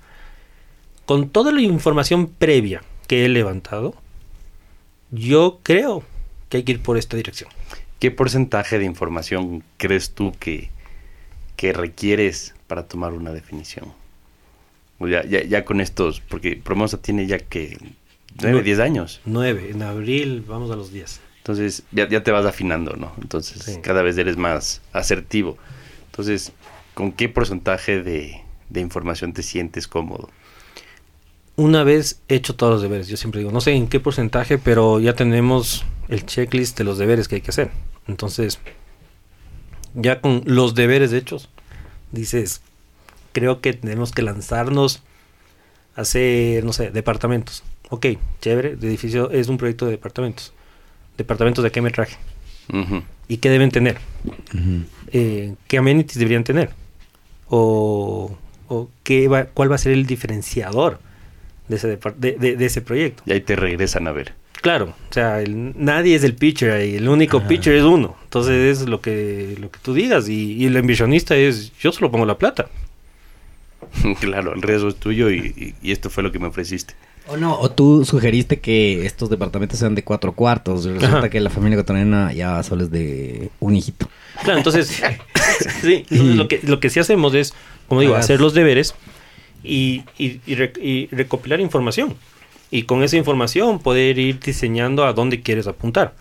[1.04, 3.92] con toda la información previa que he levantado,
[5.10, 6.04] yo creo
[6.48, 7.50] que hay que ir por esta dirección.
[7.98, 10.70] ¿Qué porcentaje de información crees tú que,
[11.56, 13.92] que requieres para tomar una definición?
[15.00, 17.78] Ya, ya, ya con estos, porque Promosa tiene ya que
[18.40, 18.62] 9, No.
[18.62, 19.20] 10 años.
[19.24, 21.20] 9, en abril vamos a los 10.
[21.38, 23.12] Entonces ya, ya te vas afinando, ¿no?
[23.20, 23.80] Entonces Sí.
[23.82, 25.58] cada vez eres más asertivo.
[26.10, 26.52] Entonces,
[26.98, 28.40] ¿con qué porcentaje de,
[28.70, 30.30] de información te sientes cómodo?
[31.54, 34.98] Una vez hecho todos los deberes, yo siempre digo, no sé en qué porcentaje, pero
[34.98, 37.70] ya tenemos el checklist de los deberes que hay que hacer.
[38.08, 38.58] Entonces,
[39.94, 41.48] ya con los deberes hechos,
[42.10, 42.62] dices,
[43.30, 45.00] creo que tenemos que lanzarnos
[45.94, 47.62] a hacer, no sé, departamentos.
[47.90, 48.06] Ok,
[48.40, 50.52] chévere, de edificio es un proyecto de departamentos.
[51.16, 52.16] ¿Departamentos de qué metraje?
[53.28, 53.98] ¿Y qué deben tener?
[55.12, 56.87] Eh, qué amenities deberían tener
[57.48, 58.36] o,
[58.68, 60.98] o qué va- cuál va a ser el diferenciador
[61.68, 63.22] de ese, de, de- de ese proyecto.
[63.26, 64.34] Y ahí te regresan a ver.
[64.60, 67.48] Claro, o sea, el- nadie es el pitcher ahí, el único Ajá.
[67.48, 68.16] pitcher es uno.
[68.24, 72.10] Entonces es lo que, lo que tú digas y, y el inversionista es yo solo
[72.10, 72.68] pongo la plata.
[74.20, 76.94] claro, el riesgo es tuyo y, y- y esto fue lo que me ofreciste.
[77.28, 80.84] O no, o tú sugeriste que estos departamentos sean de cuatro cuartos.
[80.84, 81.28] Resulta Ajá.
[81.30, 84.08] que la familia cotonera ya solo es de un hijito.
[84.42, 84.86] Claro, entonces,
[85.82, 87.52] sí, entonces lo, que, lo que sí hacemos es,
[87.86, 88.94] como digo, hacer los deberes
[89.62, 92.14] y, y- y rec- y recopilar información.
[92.70, 96.14] Y con esa información poder ir diseñando a dónde quieres apuntar.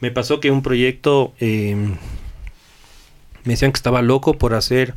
[0.00, 1.74] Me pasó que un proyecto eh,
[3.44, 4.94] me decían que estaba loco por hacer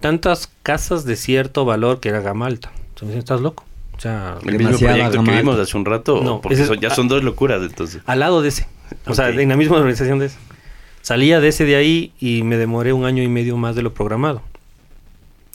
[0.00, 2.70] tantas casas de cierto valor que era gama alta.
[2.76, 3.64] Entonces me decían, estás loco.
[3.96, 6.90] O sea, El mismo proyecto que vimos hace un rato, No, porque ese son- ya
[6.90, 8.02] son dos locuras entonces.
[8.06, 8.66] al lado de ese.
[9.06, 10.36] O sea, en la misma organización de ese.
[11.02, 13.92] Salía de ese de ahí y me demoré un año y medio más de lo
[13.94, 14.42] programado.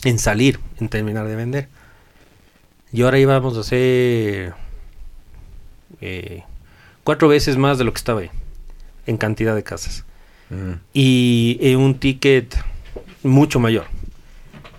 [0.04, 1.68] En salir, en terminar de vender.
[2.94, 4.54] Y ahora íbamos a hacer
[6.02, 6.44] eh,
[7.04, 8.30] cuatro veces más de lo que estaba ahí.
[9.06, 10.06] En cantidad de casas.
[10.94, 12.56] Y en un ticket
[13.24, 13.86] mucho mayor.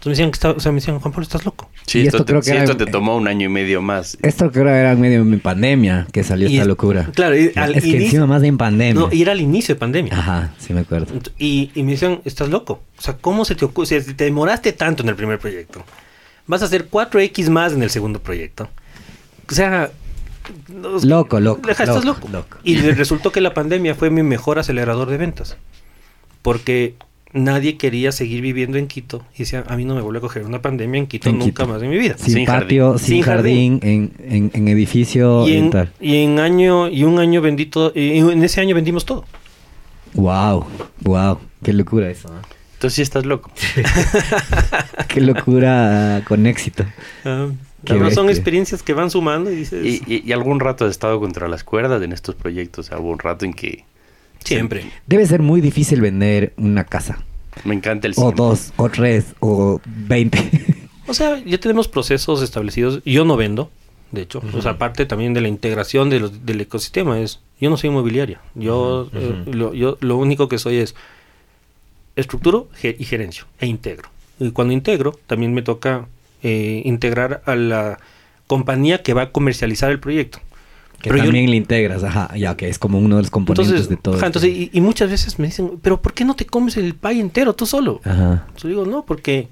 [0.01, 1.69] Entonces me decían que estaba, o sea, me decían, Juan Pablo, estás loco.
[1.85, 3.49] Sí, Y esto, esto te, creo que sí, era- esto te tomó un año y
[3.51, 4.17] medio más.
[4.23, 7.11] Esto creo que era en medio de mi pandemia que salió Y esta es- locura.
[7.15, 8.95] Claro, y al es que inicio- encima más de en pandemia.
[8.95, 10.15] No, y era al inicio de pandemia.
[10.19, 11.13] Ajá, sí me acuerdo.
[11.37, 12.81] Y, y me decían, estás loco.
[12.99, 14.01] O sea, ¿cómo se te ocurre?
[14.01, 15.85] Si te demoraste tanto en el primer proyecto,
[16.47, 18.71] vas a hacer 4X más en el segundo proyecto.
[19.51, 19.91] O sea...
[21.03, 22.57] Loco, loco, Deja, estás loco, loco.
[22.65, 25.57] Y resultó que la pandemia fue mi mejor acelerador de ventas.
[26.43, 26.95] Porque
[27.33, 29.25] nadie quería seguir viviendo en Quito.
[29.35, 31.65] Y decía, a mí no me vuelve a coger una pandemia en Quito En nunca
[31.65, 31.67] Quito.
[31.69, 32.17] más en mi vida.
[32.19, 35.93] Sin, Sin patio, sin, Sin jardín, En, en, en edificio Y y en, tal.
[36.01, 39.25] y en año, y un año bendito, y en ese año vendimos todo.
[40.15, 40.67] Wow,
[41.03, 42.29] wow, qué locura eso.
[42.29, 42.41] ¿eh?
[42.75, 43.51] Entonces sí estás loco.
[45.09, 46.85] Qué locura con éxito.
[47.25, 47.49] Ah,
[48.13, 49.85] son experiencias que van sumando y dices...
[49.85, 52.87] Y, y- y algún rato has estado contra las cuerdas en estos proyectos.
[52.87, 53.85] O sea, hubo un rato en que
[54.45, 54.91] Siempre.
[55.07, 57.23] Debe ser muy difícil vender una casa.
[57.65, 58.37] me encanta el O siempre.
[58.37, 60.79] dos, o tres, o veinte.
[61.07, 63.03] O sea, ya tenemos procesos establecidos.
[63.05, 63.69] Yo no vendo,
[64.13, 64.41] de hecho.
[64.55, 67.41] O sea, aparte también de la integración de los- del ecosistema es...
[67.61, 68.41] Yo no soy inmobiliaria.
[68.55, 70.95] Yo, eh, lo, yo lo único que soy es
[72.17, 74.09] estructuro y gerencio e integro.
[74.39, 76.07] Y cuando integro, también me toca
[76.43, 77.99] eh, integrar a la
[78.47, 80.39] compañía que va a comercializar el proyecto.
[81.01, 83.69] Que Pero yo- también le integras, ajá, ya que es como uno de los componentes
[83.69, 84.17] Entonces, de todo.
[84.17, 86.95] ajá, entonces y, y muchas veces me dicen, pero ¿por qué no te comes el
[86.95, 88.01] pay entero tú solo?
[88.05, 88.47] Ajá.
[88.59, 89.49] Yo digo, no, porque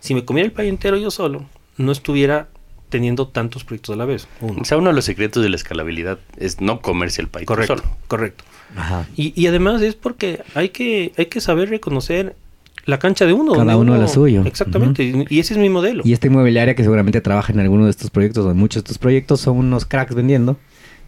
[0.00, 1.44] si me comiera el pay entero yo solo,
[1.76, 2.48] no estuviera
[2.88, 4.28] teniendo tantos proyectos a la vez.
[4.40, 4.60] Uno.
[4.62, 7.78] O sea, uno de los secretos de la escalabilidad es no comerse el país Correcto,
[7.78, 7.90] solo.
[8.06, 8.44] correcto.
[8.76, 9.06] Ajá.
[9.16, 12.36] Y, y además es porque hay que, hay que saber reconocer
[12.84, 13.54] la cancha de uno.
[13.54, 14.44] Cada donde uno la suyo.
[14.46, 16.02] Exactamente, y- y ese es mi modelo.
[16.06, 18.86] Y esta inmobiliaria que seguramente trabaja en alguno de estos proyectos o en muchos de
[18.86, 20.56] estos proyectos son unos cracks vendiendo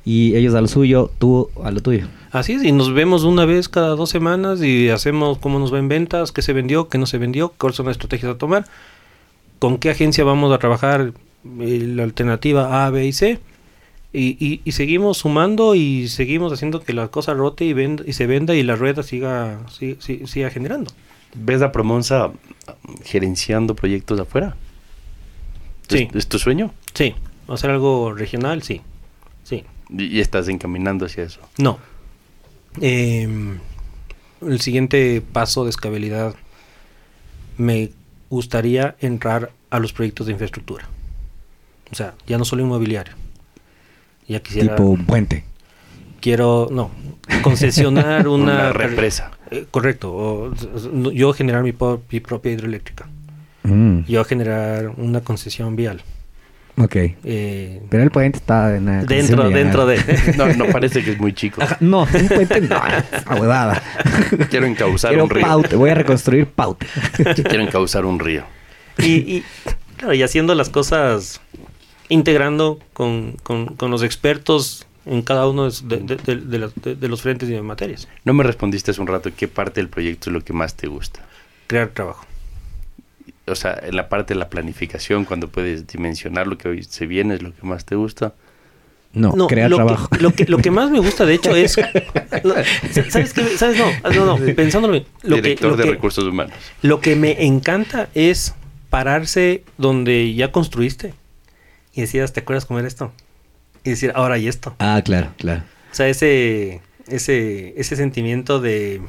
[0.05, 2.07] y ellos a lo suyo, tú a lo tuyo.
[2.31, 5.79] Así es, y nos vemos una vez cada dos semanas y hacemos cómo nos va
[5.79, 8.67] en ventas, qué se vendió, qué no se vendió, cuáles son las estrategias a tomar,
[9.59, 11.13] con qué agencia vamos a trabajar
[11.61, 13.39] eh, la alternativa A, B y C.
[14.11, 18.15] Y, y- y seguimos sumando y seguimos haciendo que la cosa rote y, venda, y
[18.15, 20.91] se venda y la rueda siga, siga, siga- siga generando.
[21.35, 22.31] ¿Ves a Promonza
[23.05, 24.57] gerenciando proyectos afuera?
[25.89, 26.09] Sí.
[26.11, 26.73] ¿Es, es tu sueño?
[26.95, 27.15] Sí,
[27.49, 28.81] hacer algo regional, sí.
[29.91, 31.41] Y, y estás encaminando hacia eso.
[31.59, 31.78] No.
[32.80, 33.59] Em,
[34.43, 36.34] el siguiente paso de escalabilidad
[37.57, 37.91] me
[38.30, 40.86] gustaría entrar a los proyectos de infraestructura.
[41.91, 43.14] O sea, ya no solo inmobiliario.
[44.26, 44.76] Ya quisiera.
[44.76, 45.45] Tipo un puente.
[46.20, 46.91] Quiero, no,
[47.43, 48.53] concesionar una.
[48.53, 49.30] Una represa.
[49.51, 50.12] Eh, correcto.
[50.14, 50.55] o-
[51.12, 53.09] yo generar mi propia hidroeléctrica.
[53.62, 56.03] Mm, Yo generar una concesión vial.
[56.79, 56.97] Ok.
[57.24, 59.99] Eh, Pero el puente está en la dentro, dentro de.
[60.37, 61.62] No, no parece que es muy chico.
[61.62, 63.83] Ajá, No, un puente no, es una huevada.
[64.51, 65.45] Quiero encauzar Quiero un río.
[65.47, 66.87] paute, voy a reconstruir paute.
[67.35, 68.45] Quiero encauzar un río.
[68.99, 69.45] y, y,
[69.97, 71.41] claro, y haciendo las cosas,
[72.09, 76.95] integrando con, con- con los expertos en cada uno de, de- de- de las- de-
[76.95, 78.09] de los frentes y de materias.
[78.24, 80.87] No me respondiste hace un rato qué parte del proyecto es lo que más te
[80.87, 81.20] gusta.
[81.66, 82.24] Crear trabajo.
[83.49, 87.07] O sea, en la parte de la planificación, cuando puedes dimensionar lo que hoy se
[87.07, 88.35] viene, es lo que más te gusta.
[89.13, 90.09] No, crear lo trabajo.
[90.09, 91.73] Que, lo, que, lo que más me gusta, de hecho, es...
[93.11, 93.45] ¿Sabes qué?
[93.57, 93.79] ¿Sabes?
[93.79, 95.07] No, no, no, pensándolo bien.
[95.23, 96.53] Lo que, Director lo de que- recursos humanos.
[96.83, 98.55] Lo que me encanta es
[98.91, 101.15] pararse donde ya construiste
[101.95, 103.13] y decías, ¿te acuerdas cómo era esto?
[103.85, 104.75] Y decir, ahora hay esto.
[104.79, 105.63] Ah, claro, claro.
[105.91, 109.01] O sea, ese, ese, ese sentimiento de,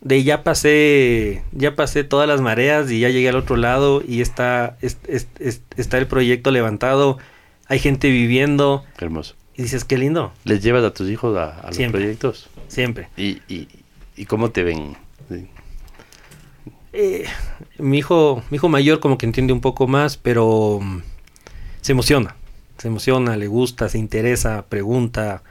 [0.00, 4.20] de ya pasé, ya pasé todas las mareas y ya llegué al otro lado y
[4.22, 7.18] está, es- es- es- está el proyecto levantado,
[7.66, 9.34] hay gente viviendo Hermoso.
[9.56, 12.48] y dices, qué lindo, ¿Les llevas a tus hijos a, a los proyectos?
[12.68, 13.08] siempre.
[13.16, 13.68] ¿Y, y,
[14.16, 14.96] y cómo te ven?
[15.28, 15.48] Sí.
[16.92, 17.24] Eh,
[17.78, 21.02] mi hijo, mi hijo mayor como que entiende un poco más, pero mm,
[21.82, 22.34] se emociona,
[22.78, 25.42] se emociona, le gusta, se interesa, pregunta,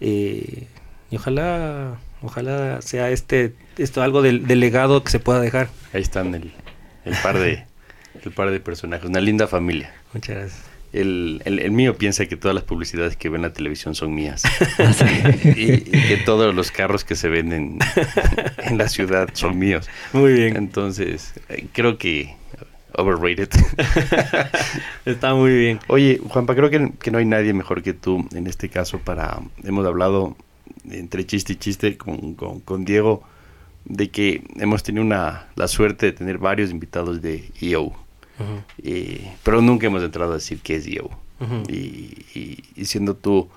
[0.00, 0.66] eh,
[1.10, 5.68] y ojalá, ojalá sea este, esto algo del, del legado que se pueda dejar.
[5.92, 6.52] Ahí están el,
[7.04, 7.64] el par de
[8.24, 9.92] el par de personajes, una linda familia.
[10.12, 10.62] Muchas gracias.
[10.90, 14.14] El, el, el mío piensa que todas las publicidades que ven en la televisión son
[14.14, 14.42] mías.
[14.78, 17.78] Ah, y, y que todos los carros que se ven en,
[18.64, 19.88] en la ciudad son míos.
[20.12, 22.34] Muy bien, Entonces, eh, creo que
[22.94, 23.50] overrated.
[25.04, 25.80] está muy bien.
[25.88, 29.40] Oye, Juanpa, creo que, que no hay nadie mejor que tú en este caso para...
[29.64, 30.36] Hemos hablado
[30.90, 33.22] entre chiste y chiste con, con, con Diego
[33.84, 37.92] de que hemos tenido una, la suerte de tener varios invitados de EO,
[38.82, 41.10] eh, pero nunca hemos entrado a decir qué es EO.
[41.68, 43.48] Y, y- y siendo tú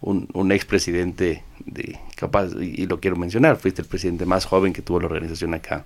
[0.00, 4.72] un, un expresidente de capaz, y, y lo quiero mencionar, fuiste el presidente más joven
[4.72, 5.84] que tuvo la organización acá.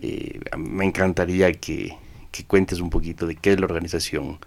[0.00, 1.96] Eh, mí me encantaría que,
[2.30, 4.38] que cuentes un poquito de qué es la organización.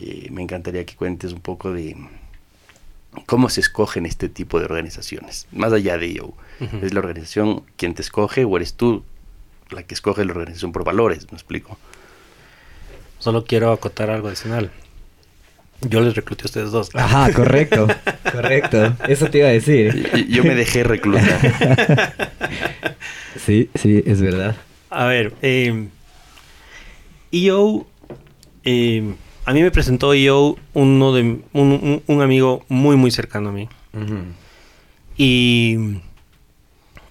[0.00, 1.94] Eh, me encantaría que cuentes un poco de
[3.26, 5.46] cómo se escogen este tipo de organizaciones.
[5.52, 6.32] Más allá de ello.
[6.80, 9.02] ¿es la organización quien te escoge o eres tú
[9.70, 11.26] la que escoge la organización por valores?
[11.32, 11.76] ¿Me explico?
[13.18, 14.70] Solo quiero acotar algo adicional.
[15.80, 16.90] Yo les recluté a ustedes dos.
[16.94, 17.88] Ajá, correcto.
[18.30, 18.96] Correcto.
[19.08, 20.28] Eso te iba a decir.
[20.28, 22.14] Yo me dejé reclutar.
[23.44, 24.56] Sí, sí, es verdad.
[24.90, 25.88] A ver, eh,
[27.32, 27.86] EO,
[28.62, 29.14] eh,
[29.44, 33.52] a mí me presentó EO uno de un, un- un amigo muy muy cercano a
[33.52, 33.68] mí.
[35.16, 35.76] Y,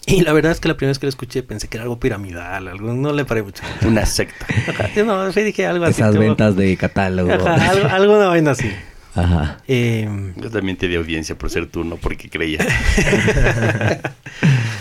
[0.07, 1.99] y la verdad es que la primera vez que lo escuché pensé que era algo
[1.99, 3.63] piramidal, algo, no le paré mucho.
[3.87, 4.45] Una secta.
[4.69, 6.01] Ajá, No, sí dije algo así.
[6.01, 7.31] Esas como- ventas de catálogo.
[7.31, 8.71] Ajá, algo, alguna vaina así.
[9.13, 9.57] Ajá.
[9.67, 12.59] Eh, Yo también te di audiencia por ser tú, no porque creía.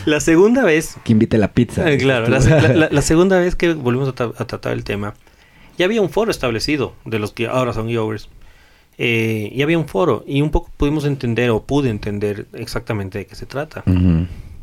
[0.06, 1.90] la segunda vez Que invite la pizza.
[1.90, 4.84] Eh, Claro, la, la- la- la segunda vez que volvimos a, tra- a tratar el
[4.84, 5.14] tema,
[5.80, 8.28] ya había un foro establecido de los que ahora son Yovers.
[8.98, 13.24] Eh, ya había un foro y un poco pudimos entender o pude entender exactamente de
[13.24, 13.82] qué se trata.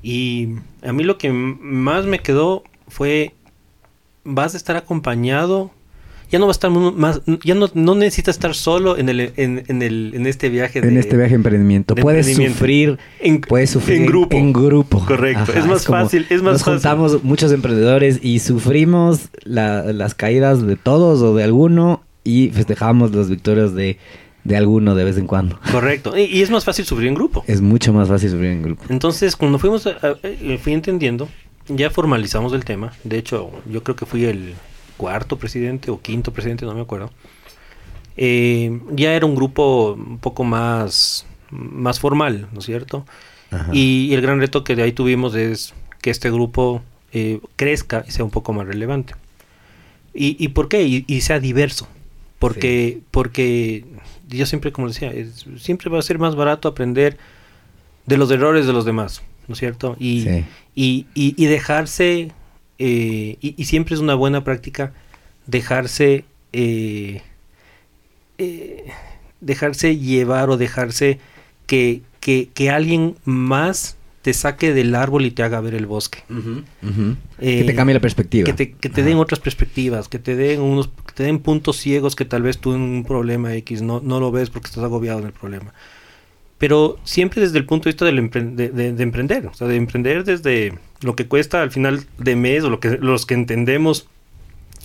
[0.04, 0.50] Y
[0.84, 3.34] a mí lo que más me quedó fue,
[4.26, 5.72] vas a estar acompañado,
[6.32, 9.64] ya no va a estar más, ya no, no necesitas estar solo en, el, en,
[9.68, 10.80] en el, en este viaje.
[10.80, 11.96] En de- este viaje de emprendimiento.
[11.96, 12.58] de puedes emprendimiento.
[12.58, 12.98] sufrir.
[13.20, 14.38] En- puedes sufrir en grupo.
[14.38, 15.06] En grupo.
[15.06, 15.54] Correcto.
[15.54, 16.74] Es más fácil, es más nos fácil.
[16.74, 22.04] juntamos muchos emprendedores y sufrimos la- las caídas de todos o de alguno.
[22.24, 23.98] y festejamos las victorias de,
[24.44, 25.58] de alguno de vez en cuando.
[25.72, 26.18] Correcto.
[26.18, 27.42] Y, y es más fácil sufrir en grupo.
[27.48, 28.84] Es mucho más fácil subir en grupo.
[28.90, 31.30] Entonces, cuando fuimos, a- a- eh, fui entendiendo,
[31.70, 32.92] ya formalizamos el tema.
[33.06, 34.56] De hecho, yo creo que fui el
[34.98, 37.12] cuarto presidente o quinto presidente, no me acuerdo.
[38.18, 43.06] Eh, ya era un grupo un poco más, más formal, ¿no es cierto?
[43.52, 43.70] Ajá.
[43.74, 46.82] Y, el gran reto que de ahí tuvimos es que este grupo
[47.14, 49.14] eh, crezca y sea un poco más relevante.
[50.14, 50.84] ¿Y, y por qué?
[50.84, 51.88] Y, y sea diverso.
[52.40, 53.84] Porque, porque
[54.30, 57.18] yo siempre, como decía, es- siempre va a ser más barato aprender
[58.06, 59.96] de los errores de los demás, ¿no es cierto?
[60.00, 60.46] Y, Sí.
[60.76, 62.32] y, y- y dejarse,
[62.80, 64.94] eh, y, y siempre es una buena práctica
[65.48, 67.22] dejarse, eh,
[68.38, 68.86] eh,
[69.42, 71.20] dejarse llevar o dejarse
[71.66, 76.20] que, que, que alguien más te saque del árbol y te haga ver el bosque.
[77.40, 78.46] Eh, que te cambie la perspectiva.
[78.46, 81.78] Que te, que te den otras perspectivas, que te den unos, que te den puntos
[81.78, 84.84] ciegos que tal vez tú en un problema X no, no lo ves porque estás
[84.84, 85.74] agobiado en el problema.
[86.58, 89.68] Pero siempre desde el punto de vista del empre- de, de- de emprender, o sea,
[89.68, 93.36] de emprender desde lo que cuesta al final de mes o lo que los que
[93.36, 94.08] entendemos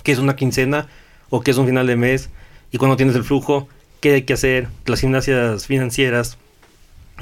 [0.03, 0.89] que es una quincena
[1.31, 2.29] o que es un final de mes
[2.73, 3.69] y cuando tienes el flujo,
[4.01, 6.37] qué hay que hacer, las gimnasias financieras,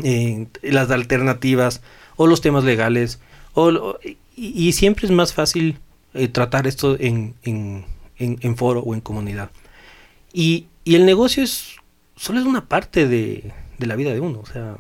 [0.03, 1.83] eh, las alternativas
[2.17, 3.21] o los temas legales
[3.55, 5.79] o, y, y siempre es más fácil
[6.15, 7.85] eh, tratar esto en, en,
[8.17, 9.51] en- en foro o en comunidad.
[10.33, 11.77] Y, y el negocio es
[12.17, 14.77] solo es una parte de, de la vida de uno o sea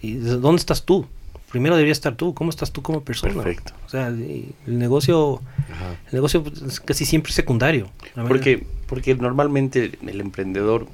[0.00, 1.06] y de- ¿dónde estás tú?
[1.50, 3.32] primero debería estar tú ¿cómo estás tú como persona?
[3.34, 3.72] Perfecto.
[3.86, 5.40] o sea el negocio
[6.08, 7.88] el negocio pues, es casi siempre secundario.
[8.28, 10.86] Porque, porque normalmente el emprendedor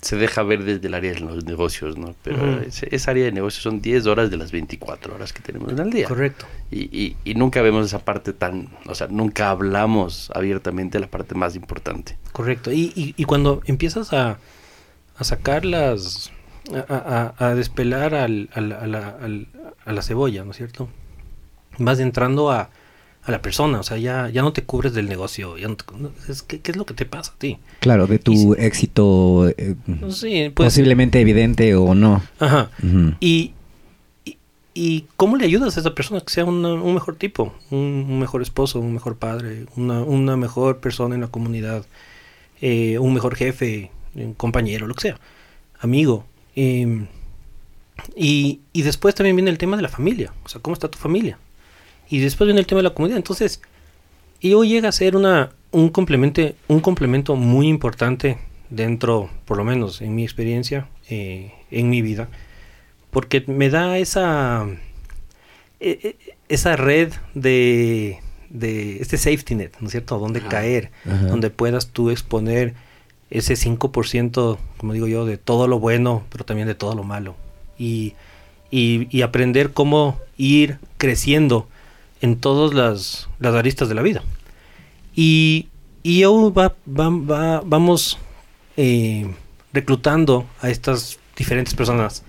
[0.00, 2.14] se deja ver desde el área de los negocios, ¿no?
[2.24, 5.70] Pero ese- esa área de negocios son 10 horas de las 24 horas que tenemos
[5.72, 6.06] en el día.
[6.08, 11.02] correcto Y, y, y nunca vemos esa parte tan, o sea, nunca hablamos abiertamente de
[11.02, 12.16] la parte más importante.
[12.32, 12.72] Correcto.
[12.72, 14.38] Y, y, y cuando empiezas a,
[15.20, 16.30] a sacar las.
[16.88, 19.46] a, a- a- despelar al, al- a, la, al-
[19.84, 20.88] a la cebolla, ¿no es cierto?
[21.78, 22.70] Vas entrando a,
[23.22, 25.56] a la persona, o sea, ya, ya no te cubres del negocio.
[25.58, 27.58] Ya no te- no, es, ¿qué, qué es lo que te pasa a ti?
[27.80, 29.74] Claro, de tu éxito eh,
[30.10, 30.66] Sí, pues.
[30.68, 32.22] posiblemente evidente o no.
[32.38, 32.70] Ajá.
[33.20, 33.52] Y,
[34.24, 34.36] y,
[34.74, 38.18] y cómo le ayudas a esa persona que sea una- un mejor tipo, un, un
[38.20, 41.84] mejor esposo, un mejor padre, una, una mejor persona en la comunidad,
[42.60, 45.20] eh, un mejor jefe, un compañero, lo que sea,
[45.80, 46.24] amigo.
[46.56, 47.06] eh,
[48.16, 50.98] y, y después también viene el tema de la familia, o sea, ¿cómo está tu
[50.98, 51.38] familia?
[52.08, 53.18] Y después viene el tema de la comunidad.
[53.18, 53.60] Entonces,
[54.40, 58.38] yo llega a ser una, un, complemento, un complemento muy importante
[58.70, 62.28] dentro, por lo menos en mi experiencia, eh, en mi vida,
[63.10, 64.66] porque me da esa,
[65.78, 68.18] e- e- esa red de,
[68.48, 70.18] de este safety net, ¿no es cierto?
[70.18, 71.26] Donde caer, Ajá.
[71.26, 72.74] donde puedas tú exponer
[73.30, 77.36] ese 5%, como digo yo, de todo lo bueno, pero también de todo lo malo.
[77.78, 78.14] Y,
[78.70, 81.68] y, y aprender cómo ir creciendo
[82.20, 84.22] en todas las, las aristas de la vida.
[85.14, 85.68] Y,
[86.02, 88.18] y yo va, va- va- vamos
[88.76, 89.30] eh,
[89.72, 92.22] reclutando a estas diferentes personas,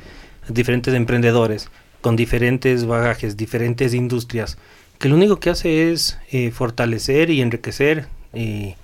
[0.47, 1.69] diferentes emprendedores,
[2.01, 4.57] con diferentes bagajes, diferentes industrias,
[4.99, 8.75] que lo único que hace es eh, fortalecer y enriquecer eh,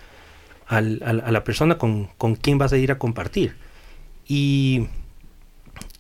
[0.68, 3.56] al- al- a la persona con, con quien vas a ir a compartir.
[4.28, 4.88] Y,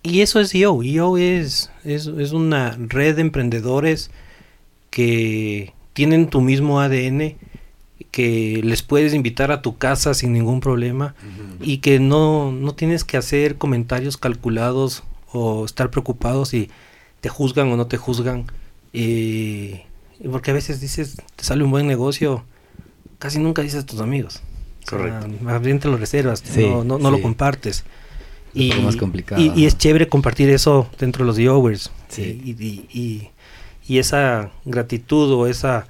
[0.03, 0.83] y eso es yo.
[0.83, 4.11] yo es, es, es una red de emprendedores
[4.89, 7.35] que tienen tu mismo ADN,
[8.11, 11.15] que les puedes invitar a tu casa sin ningún problema
[11.61, 16.69] y que no, no tienes que hacer comentarios calculados o estar preocupados si
[17.21, 18.45] te juzgan o no te juzgan.
[18.93, 19.83] eh,
[20.31, 22.43] porque a veces dices, te sale un buen negocio,
[23.19, 24.41] casi nunca dices a tus amigos.
[24.87, 25.43] O sea, Correcto.
[25.43, 27.83] más bien te lo reservas, Sí, no, no, no lo compartes.
[28.55, 31.91] Es Y, lo más complicado, y- y es chévere compartir eso dentro de los viewers.
[32.07, 32.41] Sí.
[32.43, 33.29] Y, y- y-
[33.87, 35.87] y esa gratitud o esa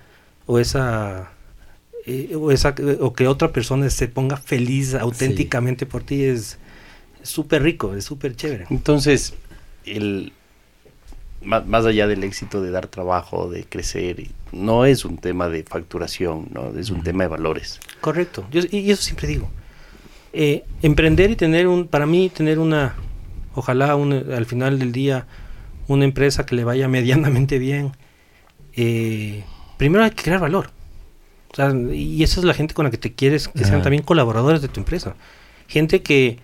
[0.47, 1.31] o esa
[2.05, 6.57] eh, o esa o que otra persona se ponga feliz auténticamente por ti es
[7.21, 8.65] súper rico, es súper chévere.
[8.69, 9.33] Entonces,
[9.85, 10.33] el,
[11.47, 15.63] más, más allá del éxito de dar trabajo, de crecer, no es un tema de
[15.63, 16.77] facturación, ¿no?
[16.77, 17.79] es un tema de valores.
[18.01, 18.45] Correcto.
[18.51, 19.49] Yo, y eso siempre digo.
[20.33, 22.95] Eh, emprender y tener un, para mí, tener una,
[23.55, 25.25] ojalá un- al final del día,
[25.87, 27.93] una empresa que le vaya medianamente bien,
[28.75, 29.43] eh,
[29.77, 30.69] primero hay que crear valor.
[31.51, 34.03] O sea, y esa es la gente con la que te quieres, que sean también
[34.03, 35.15] colaboradores de tu empresa.
[35.67, 36.37] Gente que,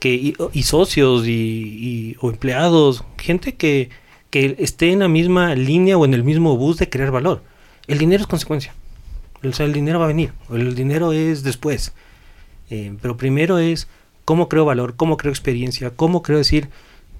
[0.00, 3.88] que y, y socios y, y- o empleados, gente que,
[4.30, 7.42] que esté en la misma línea o en el mismo bus de crear valor.
[7.86, 8.74] El dinero es consecuencia.
[9.42, 11.92] O sea, el dinero va a venir, o el dinero es después.
[12.70, 13.88] Eh, pero primero es
[14.24, 16.68] cómo creo valor, cómo creo experiencia, cómo creo decir,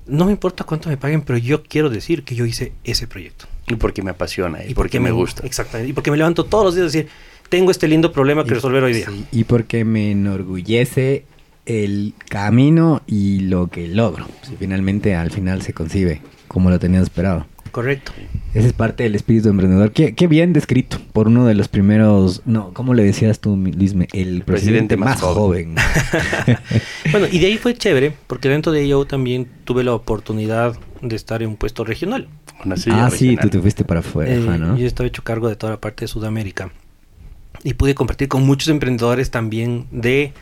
[0.06, 3.46] no me importa cuánto me paguen, pero yo quiero decir que yo hice ese proyecto.
[3.68, 5.46] Y porque me apasiona y, porque, me, gusta.
[5.46, 5.90] Exactamente.
[5.90, 7.08] Y porque me levanto todos los días a decir,
[7.48, 9.06] tengo este lindo problema que Y- resolver hoy día.
[9.08, 11.24] sí, y porque me enorgullece
[11.66, 14.26] el camino y lo que logro.
[14.42, 17.46] Si finalmente al final se concibe como lo tenías esperado.
[17.70, 18.12] Correcto.
[18.54, 19.92] Ese es parte del espíritu emprendedor.
[19.92, 22.40] Qué, qué bien descrito por uno de los primeros.
[22.46, 23.94] No, ¿cómo le decías tú, mi- Luis?
[23.94, 25.74] Me- El presidente, más, joven.
[27.12, 31.14] Bueno, y de ahí fue chévere, porque dentro de IO también tuve la oportunidad de
[31.14, 32.28] estar en un puesto regional.
[32.64, 34.76] Una silla ah, sí, tú te fuiste para afuera, Eh, ¿no?
[34.76, 36.72] Yo estaba hecho cargo de toda la parte de Sudamérica.
[37.64, 40.32] Y pude compartir con muchos emprendedores también de,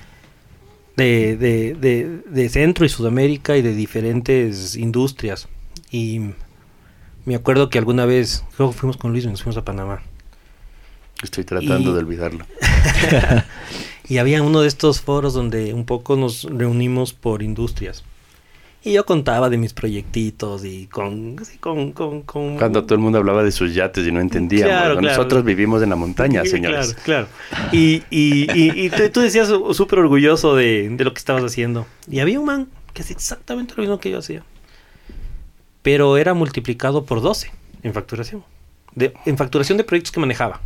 [0.97, 5.49] de, de, de- de Centro y Sudamérica y de diferentes industrias.
[5.91, 6.21] Y
[7.25, 10.03] me acuerdo que alguna vez, creo que fuimos con Luis, nos fuimos a Panamá.
[11.23, 12.47] Estoy tratando Y- de olvidarlo.
[14.09, 18.05] Y había uno de estos foros donde un poco nos reunimos por industrias.
[18.85, 21.37] Y yo contaba de mis proyectitos y con...
[21.43, 24.69] así con, con, con- Cuando todo el mundo hablaba de sus yates y no entendíamos.
[24.71, 25.09] Claro, claro.
[25.17, 26.95] Nosotros vivimos en la montaña, señores.
[27.03, 27.69] Claro, claro.
[27.73, 31.85] Y, y, y, y tú, decías súper orgulloso de, de lo que estabas haciendo.
[32.09, 34.45] Y había un man que hacía exactamente lo mismo que yo hacía.
[35.87, 37.49] Pero era multiplicado por 12
[37.85, 38.43] en facturación.
[38.97, 40.61] De, en facturación de proyectos que manejaba.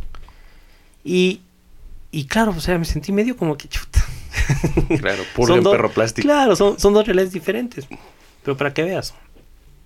[1.03, 1.41] Y,
[2.11, 4.03] y claro, o sea, me sentí medio como que chuta.
[4.99, 6.25] Claro, puro dos- perro plástico.
[6.25, 7.87] Claro, son, son dos realidades diferentes.
[8.43, 9.13] Pero para que veas,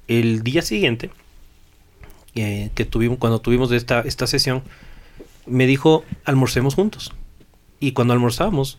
[0.07, 1.09] el día siguiente,
[2.35, 4.63] eh, que tuvimos, cuando tuvimos esta, esta sesión,
[5.45, 7.11] me dijo, almorcemos juntos.
[7.81, 8.77] Y cuando almorzamos,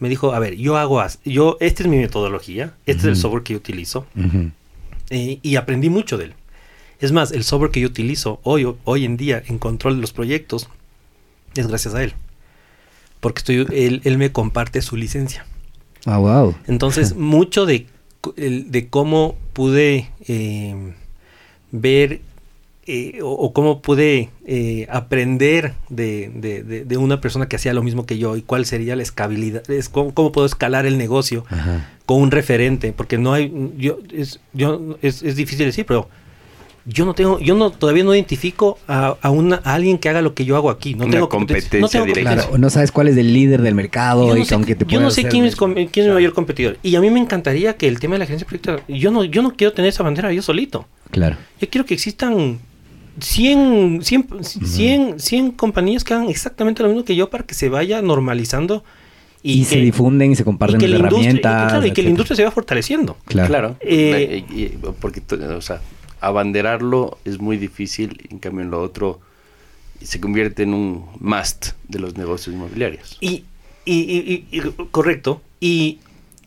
[0.00, 3.44] me dijo, a ver, yo hago, yo, esta es mi metodología, este es el software
[3.44, 4.50] que yo utilizo, Ujú.
[5.12, 6.34] Eh, y aprendí mucho de él.
[6.98, 10.12] Es más, el software que yo utilizo hoy, hoy en día en control de los
[10.12, 10.68] proyectos
[11.54, 12.14] es gracias a él.
[13.20, 15.44] Porque estoy, él, él me comparte su licencia.
[16.06, 16.54] Ah, wow.
[16.66, 17.86] Entonces, mucho de,
[18.36, 20.94] de cómo pude eh,
[21.70, 22.20] ver
[22.86, 27.72] eh, o, o cómo pude eh, aprender de, de- de- de una persona que hacía
[27.74, 30.98] lo mismo que yo y cuál sería la escalabilidad, es cómo, cómo puedo escalar el
[30.98, 31.88] negocio Ajá.
[32.06, 36.08] con un referente, porque no hay, yo, es, yo, es, es difícil decir, pero
[36.84, 40.20] yo no tengo, yo no, todavía no identifico a, a una, a alguien que haga
[40.20, 40.96] lo que yo hago aquí.
[40.96, 42.34] No Una tengo competencia no tengo directa.
[42.34, 44.84] Claro, no sabes cuál es el líder del mercado Yo y no sé, aunque te
[44.86, 46.78] yo no sé quién es, quién es mi mayor competidor.
[46.82, 49.22] Y a mí me encantaría que el tema de la gerencia de proyectos, yo no,
[49.22, 50.88] yo no quiero tener esa bandera yo solito.
[51.12, 51.36] Claro.
[51.60, 52.58] Yo quiero que existan
[53.22, 57.68] 100, 100, 100, 100 compañías que hagan exactamente lo mismo que yo para que se
[57.68, 58.84] vaya normalizando
[59.42, 61.72] Y, y, se difunden y se y comparten que las la industria, y que, herramientas.
[61.72, 63.16] claro, y que la industria se va fortaleciendo.
[63.26, 63.48] Claro.
[63.48, 63.76] Claro.
[63.80, 64.44] Eh,
[65.00, 65.22] porque,
[65.56, 65.80] o sea,
[66.20, 69.20] abanderarlo es muy difícil, en cambio en lo otro
[70.00, 73.16] se convierte en un must de los negocios inmobiliarios.
[73.20, 73.44] Y,
[73.84, 75.40] y, y- y- y- correcto.
[75.60, 75.98] Y,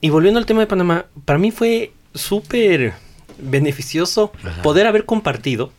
[0.01, 2.93] y volviendo al tema de Panamá, para mí fue súper
[3.37, 4.31] beneficioso
[4.63, 5.71] poder haber compartido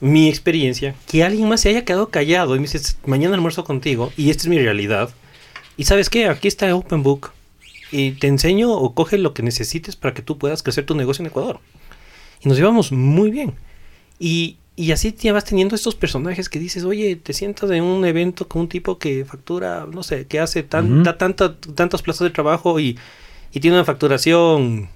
[0.00, 4.12] mi experiencia, que alguien más se haya quedado callado y me dice, mañana almuerzo contigo
[4.16, 5.10] y esta es mi realidad.
[5.76, 7.30] Y sabes qué, aquí está Open Book
[7.90, 11.22] y te enseño o coge lo que necesites para que tú puedas crecer tu negocio
[11.22, 11.60] en Ecuador.
[12.42, 13.54] Y nos llevamos muy bien.
[14.18, 18.04] Y, y así te vas teniendo estos personajes que dices, oye, te sientas en un
[18.04, 22.30] evento con un tipo que factura, no sé, que hace tan, tanta- tantas plazas de
[22.30, 22.98] trabajo y,
[23.52, 24.88] y tiene una facturación,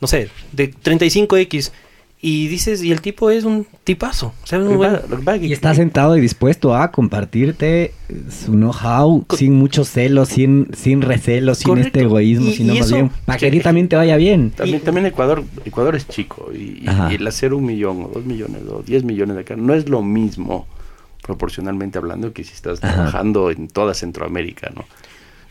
[0.00, 1.72] no sé, de 35X.
[2.22, 4.34] Y dices, y el tipo es un tipazo.
[4.42, 7.94] O sea, un buen- es Y está sentado y dispuesto a compartirte
[8.28, 11.86] su know-how sin mucho celo, sin, sin recelo, sin Correcto.
[11.88, 14.16] este egoísmo, Y- sino y más eso- bien para que a ti también te vaya
[14.18, 14.50] bien.
[14.50, 18.82] También, también Ecuador, Ecuador es chico y, el hacer un millón o dos millones o
[18.82, 20.66] diez millones de acá no es lo mismo
[21.22, 22.94] proporcionalmente hablando que si estás Ajá.
[22.94, 24.84] trabajando en toda Centroamérica, ¿no?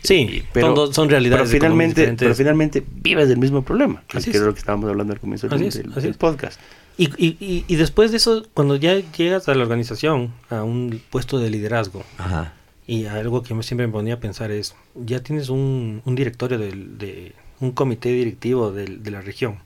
[0.04, 4.38] Sí, pero- son, realidades Pero finalmente, pero finalmente vives del mismo problema, que, Así que
[4.38, 4.42] es.
[4.42, 6.60] es lo que estábamos hablando al comienzo del, es, podcast.
[6.98, 11.02] Y, y, y, y después de eso, cuando ya llegas a la organización, a un
[11.10, 12.54] puesto de liderazgo, Ajá.
[12.88, 17.34] y algo que siempre me ponía a pensar es, ya tienes un, un directorio de,
[17.60, 19.60] un comité directivo de la región.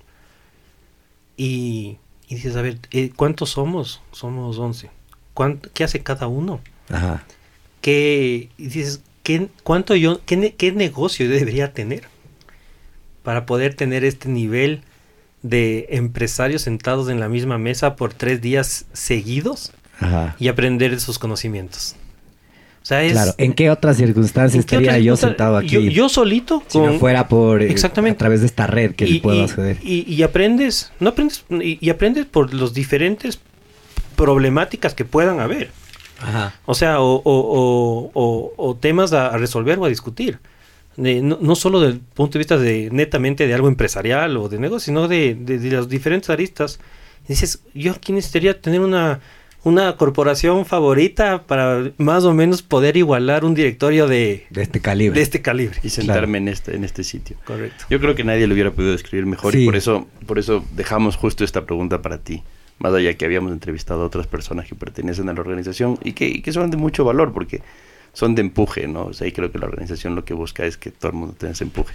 [1.38, 1.98] Y,
[2.28, 4.02] y dices, a ver, eh, ¿cuántos somos?
[4.12, 4.90] Somos 11.
[5.34, 6.60] ¿Cuán- ¿Qué hace cada uno?
[6.90, 7.24] Ajá.
[7.82, 12.04] ¿Qué, y dices, ¿qué, cuánto yo, qué, qué negocio yo debería tener
[13.24, 14.82] para poder tener este nivel
[15.42, 20.36] de empresarios sentados en la misma mesa por tres días seguidos Ajá.
[20.40, 21.96] y aprender de sus conocimientos?
[22.82, 23.14] O sea, es...
[23.14, 25.70] Claro, ¿en qué otras circunstancias ¿en qué estaría yo sentado aquí?
[25.70, 28.16] Yo, yo solito, si no con- fuera por eh, Exactamente.
[28.16, 29.78] a través de esta red que le puedo acceder.
[29.82, 33.40] y- y aprendes, no aprendes, y, y aprendes por los diferentes
[34.18, 35.72] problemáticas que puedan haber.
[36.24, 36.54] Ajá.
[36.66, 40.40] O sea, o, o- o- o- o temas a, a resolver o a discutir.
[40.96, 44.60] de- no, no solo del punto de vista de netamente de algo empresarial o de
[44.60, 46.80] negocio, sino de, de- de las diferentes aristas.
[47.26, 49.20] Y dices, yo aquí necesitaría tener una,
[49.64, 55.18] una corporación favorita para más o menos poder igualar un directorio de, De este calibre.
[55.18, 55.80] de este calibre.
[55.84, 57.38] Y sentarme en, este, en este sitio.
[57.46, 57.86] Correcto.
[57.90, 59.64] Yo creo que nadie lo hubiera podido describir mejor Sí.
[59.64, 62.44] y por eso, por eso dejamos justo esta pregunta para ti.
[62.80, 66.28] Más allá que habíamos entrevistado a otras personas que pertenecen a la organización y que,
[66.28, 67.62] y que son de mucho valor porque
[68.14, 69.06] son de empuje, ¿no?
[69.06, 71.36] O sea, y creo que la organización lo que busca es que todo el mundo
[71.38, 71.94] tenga ese empuje.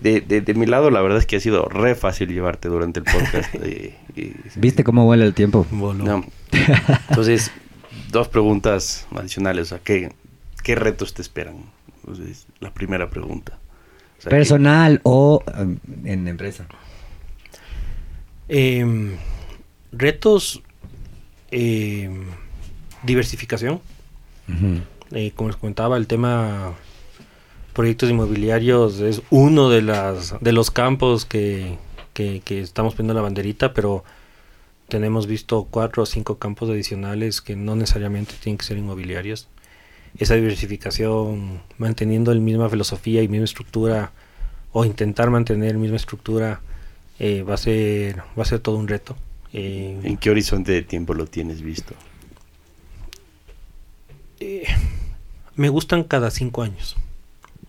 [0.00, 3.00] De, de, de mi lado, la verdad es que ha sido re fácil llevarte durante
[3.00, 3.54] el podcast.
[3.62, 5.66] eh, y- ¿Viste cómo vuela el tiempo?
[5.70, 6.04] Voló.
[6.04, 6.24] no.
[7.08, 7.50] Entonces,
[8.10, 9.66] dos preguntas adicionales.
[9.66, 10.12] O sea, ¿qué,
[10.62, 11.56] qué retos te esperan?
[12.00, 13.58] Entonces, la primera pregunta.
[14.18, 16.66] O sea, ¿qué- Personal o um, en empresa.
[18.48, 19.12] Em,
[19.92, 20.62] retos,
[21.50, 22.24] em,
[23.02, 23.80] diversificación.
[25.12, 26.74] Eh, como les comentaba, el tema
[27.72, 31.78] proyectos inmobiliarios es uno de las de los campos que,
[32.14, 34.04] que, que estamos poniendo la banderita, pero
[34.88, 39.48] tenemos visto cuatro o cinco campos adicionales que no necesariamente tienen que ser inmobiliarios.
[40.18, 44.12] Esa diversificación, manteniendo la misma filosofía y misma estructura,
[44.72, 46.60] o intentar mantener la misma estructura,
[47.18, 49.16] eh, va a ser va a ser todo un reto.
[49.52, 51.94] Eh, ¿En qué horizonte de tiempo lo tienes visto?
[54.40, 54.64] eh,
[55.56, 56.96] me gustan cada cinco años.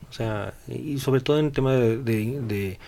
[0.10, 2.80] O sea, y sobre todo en el tema de, de, de-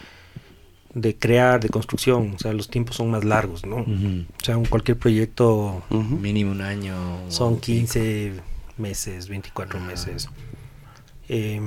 [0.93, 2.33] de crear, de construcción.
[2.35, 3.77] O sea, los tiempos son más largos, ¿no?
[3.77, 5.81] O sea, un, cualquier proyecto.
[5.89, 6.95] Mínimo un año.
[7.29, 8.33] son o 15
[8.77, 10.29] meses, 24 meses.
[11.29, 11.59] Eh,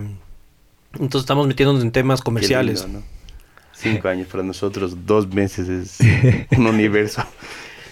[0.93, 2.85] entonces estamos metiéndonos en temas comerciales.
[2.85, 3.16] Lindo, ¿no?
[3.77, 5.99] Cinco años para nosotros, dos meses es
[6.57, 7.23] un universo.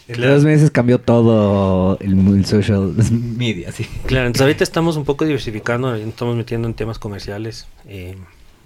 [0.06, 3.89] En dos meses cambió todo el, el social media, sí.
[4.05, 7.66] Claro, entonces ahorita estamos un poco diversificando, estamos metiendo en temas comerciales.
[7.89, 8.15] Eh,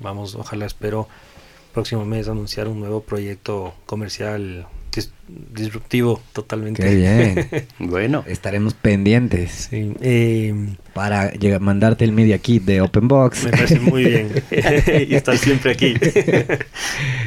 [0.00, 1.06] vamos, ojalá espero
[1.72, 5.10] próximo mes anunciar un nuevo proyecto comercial dis-
[5.52, 6.82] disruptivo totalmente.
[6.82, 7.66] Qué bien.
[7.78, 10.54] Bueno, Estaremos pendientes Sí, eh,
[10.94, 13.44] para llegar, mandarte el media kit de Open Box.
[13.44, 14.28] me parece muy bien
[15.08, 15.94] y estar siempre aquí.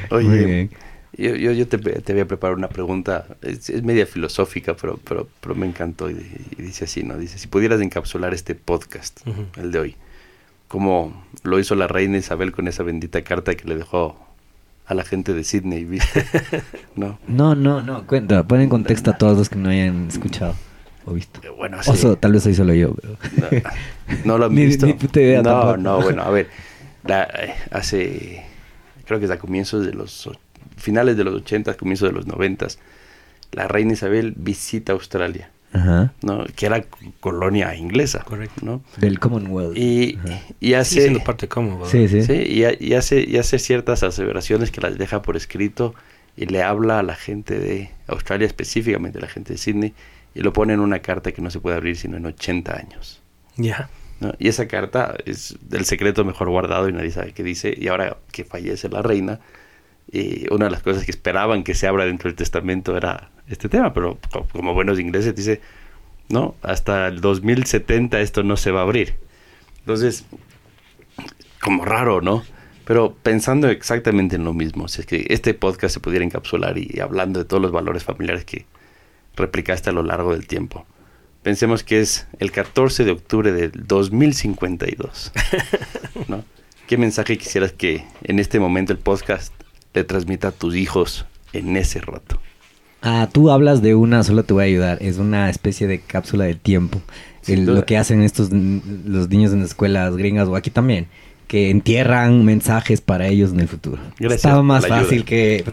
[0.09, 0.69] oye, Muy bien.
[1.17, 4.99] yo, yo, yo te, te voy a preparar una pregunta, es, es media filosófica, pero,
[5.07, 6.15] pero, pero me encantó y,
[6.57, 7.17] y dice así, ¿no?
[7.17, 9.21] Dice, si pudieras encapsular este podcast,
[9.57, 9.95] el de hoy,
[10.67, 14.17] como lo hizo la reina Isabel con esa bendita carta que le dejó
[14.91, 16.25] a la gente de Sydney, ¿viste?
[16.95, 17.17] ¿No?
[17.27, 20.53] No, no, no, cuenta, pon en contexto a todos los que no hayan escuchado
[21.05, 21.39] o visto.
[21.43, 21.91] Eh, Bueno, sí.
[22.19, 23.15] Tal vez soy solo yo, pero...
[23.37, 23.69] No,
[24.25, 24.85] no lo han visto.
[24.85, 25.77] ni puta idea no, tampoco.
[25.77, 26.49] no, bueno, a ver.
[27.05, 28.43] la- eh, hace,
[29.05, 30.29] creo que es a comienzos de los,
[30.77, 32.67] finales de los 80, comienzos de los 90,
[33.53, 36.13] la reina Isabel visita Australia, Ajá.
[36.21, 36.45] ¿no?
[36.55, 36.83] Que era
[37.19, 38.65] colonia inglesa, Correcto.
[38.65, 38.81] ¿no?
[38.97, 39.77] Del Commonwealth.
[39.77, 40.17] Y,
[40.59, 41.01] y hace...
[41.01, 41.47] siendo parte.
[41.89, 42.23] Sí, sí.
[42.23, 45.93] Sí, y, ha- y hace, y hace ciertas aseveraciones que las deja por escrito
[46.35, 49.93] y le habla a la gente de Australia, específicamente a la gente de Sydney,
[50.33, 53.21] y lo pone en una carta que no se puede abrir sino en 80 años.
[53.57, 53.89] Ya.
[54.19, 54.33] ¿no?
[54.39, 57.73] Y esa carta es del secreto mejor guardado y nadie sabe qué dice.
[57.77, 59.39] Y ahora que fallece la reina,
[60.11, 63.69] eh, una de las cosas que esperaban que se abra dentro del testamento era este
[63.69, 65.61] tema, pero co- como buenos ingleses dice,
[66.29, 69.15] no, hasta el 2070 esto no se va a abrir.
[69.79, 70.25] Entonces,
[71.61, 72.43] como raro, ¿no?
[72.85, 76.99] Pero pensando exactamente en lo mismo, si es que este podcast se pudiera encapsular y,
[76.99, 78.65] hablando de todos los valores familiares que
[79.35, 80.85] replicaste a lo largo del tiempo.
[81.43, 85.31] Pensemos que es el 14 de octubre del 2052.
[86.27, 86.43] ¿no?
[86.87, 89.53] ¿Qué mensaje quisieras que en este momento el podcast
[89.93, 92.39] le transmita a tus hijos en ese rato?
[93.01, 94.97] Ah, tú hablas de una, solo te voy a ayudar.
[95.01, 97.01] Es una especie de cápsula del tiempo.
[97.47, 101.07] El- lo que hacen estos los niños en las escuelas gringas o aquí también,
[101.47, 104.01] que entierran mensajes para ellos en el futuro.
[104.17, 105.65] Gracias Estaba más fácil que,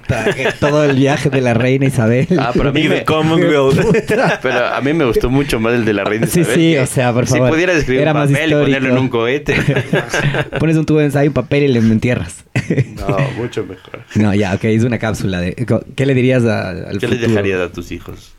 [0.59, 2.27] todo el viaje de la reina Isabel.
[2.36, 3.05] Ah, pero a mí, me,
[4.43, 6.81] pero a mí me gustó mucho más el de la reina Sí, Isabel, sí, que
[6.81, 7.49] o sea, por favor.
[7.49, 9.55] Si pudieras escribir Era un más papel y ponerlo en un cohete.
[10.59, 12.45] Pones un tubo de ensayo, un papel y le entierras.
[12.97, 14.01] no, mucho mejor.
[14.16, 15.40] no, ya, ok, es una cápsula.
[15.40, 15.55] De,
[15.95, 17.12] ¿Qué le dirías a- al ¿Qué futuro?
[17.12, 18.32] les dejarías a tus hijos?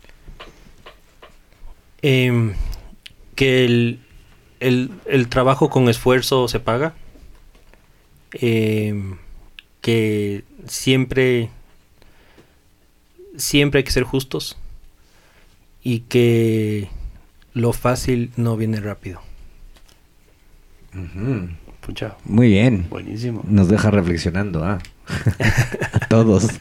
[2.01, 2.53] Em,
[3.35, 3.99] que el,
[4.59, 6.93] el, el trabajo con esfuerzo se paga.
[8.33, 9.15] Em,
[9.81, 11.49] que siempre
[13.37, 14.57] siempre hay que ser justos
[15.83, 16.89] y que
[17.53, 19.21] lo fácil no viene rápido.
[21.81, 22.87] Pucha, Muy bien.
[22.89, 23.43] buenísimo.
[23.47, 24.79] Nos deja reflexionando, ah.
[26.09, 26.47] todos.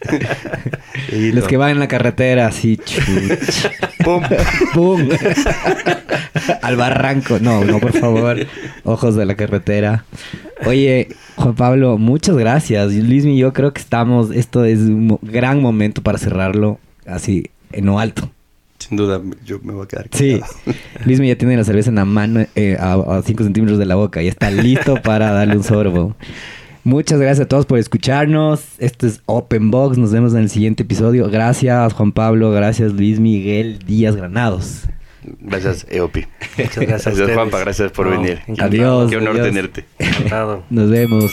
[1.12, 3.66] Y Los lo- que van en la carretera así, chuch.
[4.04, 4.22] ¡Pum!
[4.74, 5.08] ¡Pum!
[6.62, 7.38] Al barranco.
[7.40, 8.36] No, no, por favor.
[8.84, 10.04] Ojos de la carretera.
[10.66, 12.92] Oye, Juan Pablo, muchas gracias.
[12.92, 14.30] Luismi, yo creo que estamos.
[14.32, 18.30] Esto es un gran momento para cerrarlo así en lo alto.
[18.78, 20.40] Sin duda, yo me voy a quedar Sí.
[21.04, 24.22] Luismi ya tiene la cerveza en la mano eh, a 5 centímetros de la boca
[24.22, 26.14] y está listo para darle un sorbo.
[26.84, 28.62] Muchas gracias a todos por escucharnos.
[28.78, 29.98] Esto es Open Box.
[29.98, 31.28] Nos vemos en el siguiente episodio.
[31.30, 32.50] Gracias, Juan Pablo.
[32.50, 34.82] Gracias, Luis Miguel Díaz Granados.
[35.40, 36.16] Gracias, EOP.
[36.56, 37.16] Muchas gracias.
[37.18, 37.34] Gracias.
[37.36, 37.58] Juanpa.
[37.58, 38.38] Gracias por No, venir.
[38.46, 39.10] encantado, Adiós.
[39.10, 39.46] Qué honor adiós.
[39.46, 39.84] tenerte.
[39.98, 40.62] Encantado.
[40.70, 41.32] Nos vemos.